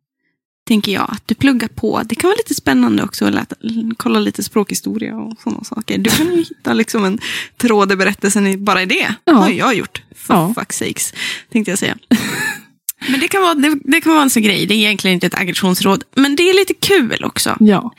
tänker 0.69 0.93
jag, 0.93 1.07
att 1.11 1.23
du 1.29 1.35
pluggar 1.35 1.69
på. 1.69 2.03
Det 2.05 2.15
kan 2.15 2.29
vara 2.29 2.37
lite 2.37 2.55
spännande 2.55 3.03
också 3.03 3.25
att 3.27 3.35
läta, 3.35 3.57
kolla 3.97 4.19
lite 4.19 4.43
språkhistoria 4.43 5.17
och 5.17 5.41
sådana 5.41 5.65
saker. 5.65 5.99
Du 5.99 6.11
kan 6.11 6.27
ju 6.27 6.37
hitta 6.43 6.73
liksom 6.73 7.05
en 7.05 7.19
tråd 7.57 7.93
i 7.93 7.97
berättelsen 7.97 8.47
i- 8.47 8.57
bara 8.57 8.83
i 8.83 8.87
det. 8.87 9.15
Ja. 9.25 9.33
har 9.33 9.51
jag 9.51 9.75
gjort. 9.75 10.03
For 10.17 10.37
Ja. 10.37 10.55
fuck's 10.57 10.73
sakes, 10.73 11.15
tänkte 11.53 11.71
jag 11.73 11.79
säga. 11.79 11.97
Men 13.11 13.21
det 13.21 13.29
kan, 13.29 13.43
vara, 13.43 13.55
det, 13.55 13.79
det 13.85 14.01
kan 14.01 14.13
vara 14.13 14.23
en 14.23 14.31
sån 14.31 14.43
grej. 14.43 14.67
Det 14.67 14.75
är 14.75 14.79
egentligen 14.79 15.15
inte 15.15 15.27
ett 15.27 15.35
aggressionsråd. 15.41 16.05
Men 16.15 16.37
det 16.37 16.43
är 16.43 16.55
lite 16.55 16.75
kul 16.75 17.25
också. 17.25 17.57
Ja. 17.61 17.93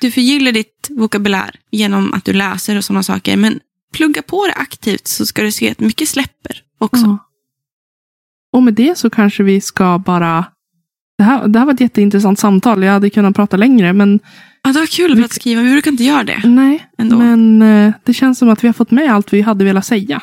Du 0.00 0.10
förgyller 0.10 0.52
ditt 0.52 0.88
vokabulär 0.90 1.50
genom 1.70 2.12
att 2.14 2.24
du 2.24 2.32
läser 2.32 2.76
och 2.76 2.84
sådana 2.84 3.02
saker. 3.02 3.36
Men 3.36 3.60
plugga 3.94 4.22
på 4.22 4.46
det 4.46 4.52
aktivt 4.52 5.06
så 5.06 5.26
ska 5.26 5.42
du 5.42 5.52
se 5.52 5.70
att 5.70 5.80
mycket 5.80 6.08
släpper 6.08 6.62
också. 6.78 7.02
Ja. 7.04 7.18
Och 8.52 8.62
med 8.62 8.74
det 8.74 8.98
så 8.98 9.10
kanske 9.10 9.42
vi 9.42 9.60
ska 9.60 9.98
bara... 9.98 10.44
Det 11.20 11.24
här, 11.24 11.48
det 11.48 11.58
här 11.58 11.66
var 11.66 11.74
ett 11.74 11.80
jätteintressant 11.80 12.38
samtal. 12.38 12.82
Jag 12.82 12.92
hade 12.92 13.10
kunnat 13.10 13.36
prata 13.36 13.56
längre, 13.56 13.92
men 13.92 14.20
Ja, 14.62 14.72
det 14.72 14.78
var 14.78 14.86
kul 14.86 15.14
Vi- 15.16 15.24
att 15.24 15.32
skriva. 15.32 15.62
Vi 15.62 15.72
brukar 15.72 15.90
inte 15.90 16.04
göra 16.04 16.24
det. 16.24 16.40
nej. 16.44 16.86
Ändå. 16.98 17.18
Men 17.18 17.62
eh, 17.62 17.92
det 18.04 18.14
känns 18.14 18.38
som 18.38 18.48
att 18.48 18.64
vi 18.64 18.68
har 18.68 18.72
fått 18.72 18.90
med 18.90 19.12
allt 19.14 19.32
vi 19.32 19.40
hade 19.40 19.64
velat 19.64 19.86
säga. 19.86 20.22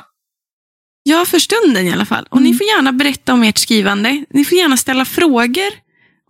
Ja, 1.03 1.25
för 1.27 1.39
stunden 1.39 1.85
i 1.87 1.91
alla 1.93 2.05
fall. 2.05 2.27
Och 2.29 2.37
Mm. 2.37 2.51
ni 2.51 2.57
får 2.57 2.67
gärna 2.67 2.91
berätta 2.91 3.33
om 3.33 3.43
ert 3.43 3.57
skrivande. 3.57 4.25
Ni 4.29 4.45
får 4.45 4.57
gärna 4.57 4.77
ställa 4.77 5.05
frågor 5.05 5.71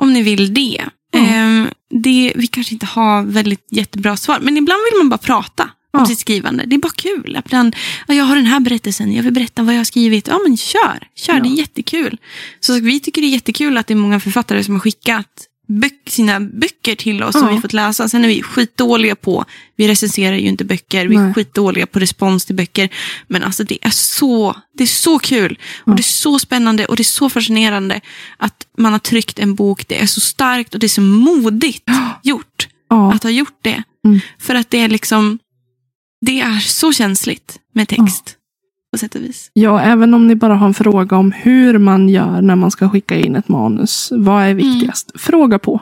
om 0.02 0.14
ni 0.14 0.22
vill 0.24 0.54
det. 0.54 0.82
Ja. 1.12 1.20
Ehm, 1.20 1.68
det 2.04 2.34
vi 2.36 2.48
kanske 2.48 2.74
inte 2.76 2.86
har 2.86 3.24
väldigt 3.24 3.68
jättebra 3.72 4.18
svar, 4.18 4.40
men 4.42 4.58
ibland 4.58 4.80
vill 4.92 4.98
man 5.00 5.10
bara 5.10 5.18
prata 5.18 5.70
om 6.00 6.06
sitt 6.06 6.20
skrivande. 6.20 6.64
Det 6.66 6.76
är 6.76 6.80
bara 6.80 6.94
kul. 6.96 7.42
Ibland, 7.46 7.76
ja, 8.08 8.14
jag 8.14 8.24
har 8.26 8.36
den 8.36 8.46
här 8.46 8.60
berättelsen, 8.60 9.14
jag 9.14 9.24
vill 9.24 9.34
berätta 9.34 9.64
vad 9.64 9.74
jag 9.74 9.80
har 9.80 9.86
skrivit. 9.86 10.28
Ja, 10.28 10.40
men 10.48 10.58
kör. 10.58 11.08
Kör, 11.16 11.34
Ja. 11.34 11.40
det 11.40 11.50
är 11.50 11.58
jättekul. 11.58 12.18
Så 12.60 12.80
vi 12.80 13.00
tycker 13.00 13.22
det 13.22 13.28
är 13.28 13.30
jättekul 13.32 13.78
att 13.78 13.88
det 13.88 13.94
är 13.94 13.96
många 13.96 14.20
författare 14.20 14.64
som 14.64 14.74
har 14.74 14.80
skickat 14.82 15.44
böck, 15.70 15.94
sina 16.08 16.40
böcker 16.40 16.96
till 16.96 17.24
oss 17.24 17.34
som 17.34 17.48
Ja. 17.48 17.56
vi 17.56 17.62
fått 17.62 17.74
läsa. 17.74 18.10
Sen 18.10 18.24
är 18.24 18.28
vi 18.28 18.42
skitdåliga 18.44 19.16
på, 19.16 19.46
vi 19.76 19.88
recenserar 19.88 20.36
ju 20.36 20.48
inte 20.48 20.66
böcker, 20.66 21.08
vi 21.08 21.16
är 21.16 21.20
Nej. 21.20 21.34
skitdåliga 21.34 21.88
på 21.88 22.00
respons 22.00 22.46
till 22.46 22.56
böcker. 22.56 22.90
Men 23.28 23.44
alltså 23.44 23.64
det 23.64 23.78
är 23.82 23.90
så, 23.90 24.56
det 24.78 24.84
är 24.84 24.88
så 24.88 25.20
kul 25.20 25.60
och 25.82 25.92
Ja. 25.92 25.96
det 25.96 26.02
är 26.02 26.04
så 26.04 26.40
spännande 26.40 26.86
och 26.86 26.96
det 26.96 27.02
är 27.02 27.06
så 27.22 27.30
fascinerande 27.30 28.02
att 28.38 28.68
man 28.78 28.92
har 28.92 29.00
tryckt 29.00 29.40
en 29.40 29.56
bok. 29.56 29.88
Det 29.88 30.02
är 30.02 30.06
så 30.06 30.20
starkt 30.22 30.74
och 30.74 30.80
det 30.80 30.86
är 30.88 30.90
så 30.90 31.02
modigt 31.02 31.90
gjort 32.24 32.68
att 32.90 33.24
ha 33.24 33.30
gjort 33.30 33.60
det. 33.62 33.84
Mm. 34.06 34.20
För 34.40 34.56
att 34.56 34.70
det 34.70 34.80
är 34.80 34.88
liksom, 34.90 35.40
det 36.22 36.40
är 36.42 36.60
så 36.60 36.94
känsligt 36.94 37.60
med 37.74 37.88
text. 37.88 38.34
På 38.92 38.98
sätt 38.98 39.16
och 39.16 39.22
vis. 39.22 39.52
ja, 39.54 39.82
även 39.82 40.14
om 40.14 40.28
ni 40.28 40.36
bara 40.36 40.56
har 40.56 40.68
en 40.68 40.74
fråga 40.74 41.18
om 41.18 41.32
hur 41.32 41.78
man 41.78 42.10
gör 42.10 42.42
när 42.42 42.56
man 42.56 42.72
ska 42.72 42.90
skicka 42.90 43.16
in 43.20 43.36
ett 43.36 43.48
manus. 43.48 44.10
Vad 44.12 44.44
är 44.44 44.54
viktigast? 44.54 45.12
Fråga 45.16 45.60
på. 45.60 45.82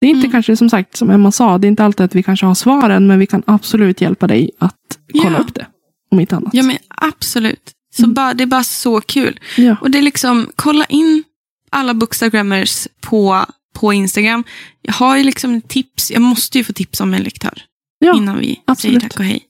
Det 0.00 0.06
är 0.06 0.10
inte 0.10 0.20
Mm. 0.20 0.30
kanske 0.32 0.56
som 0.56 0.70
sagt, 0.70 0.96
som 0.96 1.10
Emma 1.10 1.32
sa, 1.32 1.58
det 1.58 1.66
är 1.66 1.68
inte 1.68 1.84
alltid 1.84 2.04
att 2.04 2.14
vi 2.14 2.22
kanske 2.22 2.46
har 2.46 2.54
svaren, 2.54 3.06
men 3.06 3.18
vi 3.18 3.26
kan 3.26 3.42
absolut 3.46 4.00
hjälpa 4.00 4.26
dig 4.26 4.50
att 4.58 4.74
kolla 5.22 5.36
Ja. 5.36 5.38
upp 5.38 5.54
det. 5.54 5.66
Om 6.10 6.20
inte 6.20 6.36
annat. 6.36 6.54
Ja 6.54 6.62
men 6.62 6.76
absolut. 6.88 7.72
Så 7.96 8.02
Mm. 8.02 8.14
bara, 8.14 8.34
det 8.34 8.42
är 8.44 8.46
bara 8.46 8.64
så 8.64 9.00
kul. 9.00 9.40
Ja. 9.56 9.76
Och 9.80 9.90
det 9.90 9.98
är 9.98 10.02
liksom, 10.02 10.46
kolla 10.56 10.84
in 10.84 11.24
alla 11.70 11.94
bookstagrammers 11.94 12.88
på, 13.00 13.44
på 13.74 13.92
Instagram. 13.92 14.44
Jag 14.82 14.92
har 14.94 15.16
ju 15.16 15.24
liksom 15.24 15.60
tips, 15.60 16.10
jag 16.10 16.22
måste 16.22 16.58
ju 16.58 16.64
få 16.64 16.72
tips 16.72 17.00
om 17.00 17.14
en 17.14 17.22
lektör. 17.22 17.62
Ja, 17.98 18.16
innan 18.16 18.38
vi 18.38 18.62
absolut. 18.66 18.92
säger 18.94 19.00
tack 19.10 19.18
och 19.18 19.24
hej. 19.24 19.42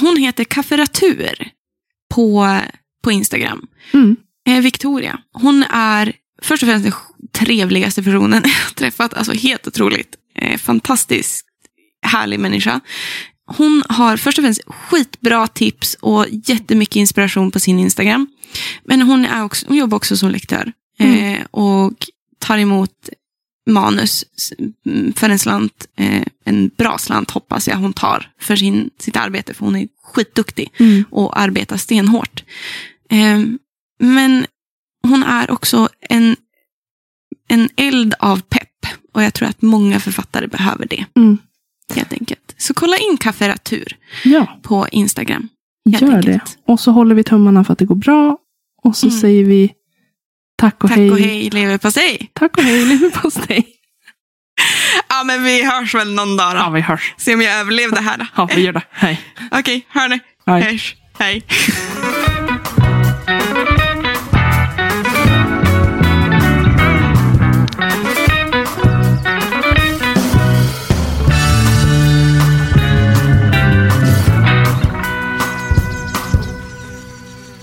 Hon 0.00 0.16
heter 0.16 0.44
Kafferatur 0.44 1.50
på, 2.14 2.58
på 3.02 3.12
Instagram. 3.12 3.66
Mm. 3.92 4.16
Eh, 4.48 4.60
Victoria. 4.60 5.18
Hon 5.32 5.62
är 5.70 6.12
först 6.42 6.62
och 6.62 6.68
främst 6.68 6.84
den 6.84 6.92
trevligaste 7.32 8.02
personen 8.02 8.42
jag 8.44 8.50
har 8.50 8.74
träffat. 8.74 9.14
Alltså 9.14 9.32
helt 9.32 9.66
otroligt. 9.66 10.16
Eh, 10.34 10.58
fantastiskt 10.58 11.46
härlig 12.02 12.40
människa. 12.40 12.80
Hon 13.46 13.82
har 13.88 14.16
först 14.16 14.38
och 14.38 14.44
främst 14.44 14.60
skitbra 14.66 15.46
tips 15.46 15.96
och 16.00 16.26
jättemycket 16.30 16.96
inspiration 16.96 17.50
på 17.50 17.60
sin 17.60 17.78
Instagram. 17.78 18.26
Men 18.84 19.02
hon, 19.02 19.24
är 19.24 19.44
också, 19.44 19.66
hon 19.68 19.76
jobbar 19.76 19.96
också 19.96 20.16
som 20.16 20.30
lektör. 20.30 20.72
Eh, 20.98 21.44
och 21.50 21.94
tar 22.38 22.58
emot 22.58 23.08
manus 23.66 24.24
mm, 24.86 25.12
för 25.12 25.30
en 25.30 25.38
slant. 25.38 25.86
Eh, 25.96 26.22
en 26.44 26.70
bra 26.76 26.98
slant 26.98 27.30
hoppas 27.30 27.68
jag 27.68 27.76
hon 27.76 27.92
tar 27.92 28.30
för 28.40 28.56
sin, 28.56 28.90
sitt 28.98 29.16
arbete. 29.16 29.54
För 29.54 29.64
hon 29.64 29.76
är 29.76 29.88
skitduktig 30.02 30.72
Mm. 30.80 31.04
och 31.10 31.40
arbetar 31.40 31.76
stenhårt. 31.76 32.44
Eh, 33.10 33.40
men 33.98 34.46
hon 35.02 35.22
är 35.22 35.50
också 35.50 35.88
en, 36.00 36.36
en 37.48 37.68
eld 37.76 38.14
av 38.18 38.40
pepp. 38.40 38.68
Och 39.14 39.22
jag 39.22 39.34
tror 39.34 39.48
att 39.48 39.62
många 39.62 40.00
författare 40.00 40.46
behöver 40.46 40.86
det. 40.86 41.04
Mm. 41.16 41.38
Helt 41.94 42.12
enkelt. 42.12 42.54
Så 42.58 42.74
kolla 42.74 42.96
in 42.96 43.16
Kafferatur 43.16 43.96
Ja, 44.24 44.58
på 44.62 44.88
Instagram. 44.92 45.48
gör 45.84 46.00
det. 46.00 46.16
enkelt. 46.16 46.58
Och 46.66 46.80
så 46.80 46.90
håller 46.90 47.14
vi 47.14 47.24
tummarna 47.24 47.64
för 47.64 47.72
att 47.72 47.78
det 47.78 47.84
går 47.84 47.94
bra. 47.94 48.38
Och 48.82 48.96
så 48.96 49.06
Mm. 49.06 49.20
säger 49.20 49.44
vi 49.44 49.72
tack 50.56 50.84
och 50.84 50.90
Tack 50.90 50.98
hej. 50.98 51.10
och 51.10 51.18
hej 51.18 51.50
leverpastej. 51.50 52.30
Tack 52.32 52.56
och 52.58 52.62
hej, 52.64 52.84
leverpastej. 52.84 53.66
Ja, 55.08 55.24
men 55.24 55.44
vi 55.44 55.64
hörs 55.64 55.94
väl 55.94 56.12
någon 56.14 56.36
dag 56.36 56.52
då. 56.54 56.58
Ja, 56.58 56.70
vi 56.70 56.80
hörs. 56.80 57.14
Se 57.16 57.34
om 57.34 57.40
jag 57.42 57.54
överlevde 57.54 58.00
här 58.00 58.18
då. 58.18 58.26
Ja, 58.36 58.48
vi 58.54 58.60
gör 58.62 58.72
det. 58.72 58.82
Hej. 58.90 59.20
Okej, 59.50 59.86
hörni. 59.88 60.20
Hej. 60.46 60.62
Hörs. 60.62 60.94
Hej. 61.18 61.42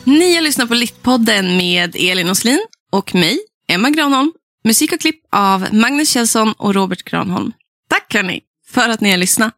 Ni 0.03 0.35
har 0.35 0.41
lyssnat 0.41 0.67
på 0.67 0.73
Littpodden 0.75 1.57
med 1.57 1.95
Elin 1.99 2.29
Oslin 2.29 2.59
och 2.93 3.15
mig, 3.15 3.39
Emma 3.67 3.89
Granholm. 3.89 4.31
Musik 4.63 4.93
och 4.93 4.99
klipp 4.99 5.21
av 5.31 5.67
Magnus 5.71 6.09
Kjellson 6.09 6.53
och 6.57 6.73
Robert 6.75 7.03
Granholm. 7.03 7.51
Tack 7.89 8.13
hörni 8.13 8.41
för 8.67 8.89
att 8.89 9.01
ni 9.01 9.11
har 9.11 9.17
lyssnat. 9.17 9.53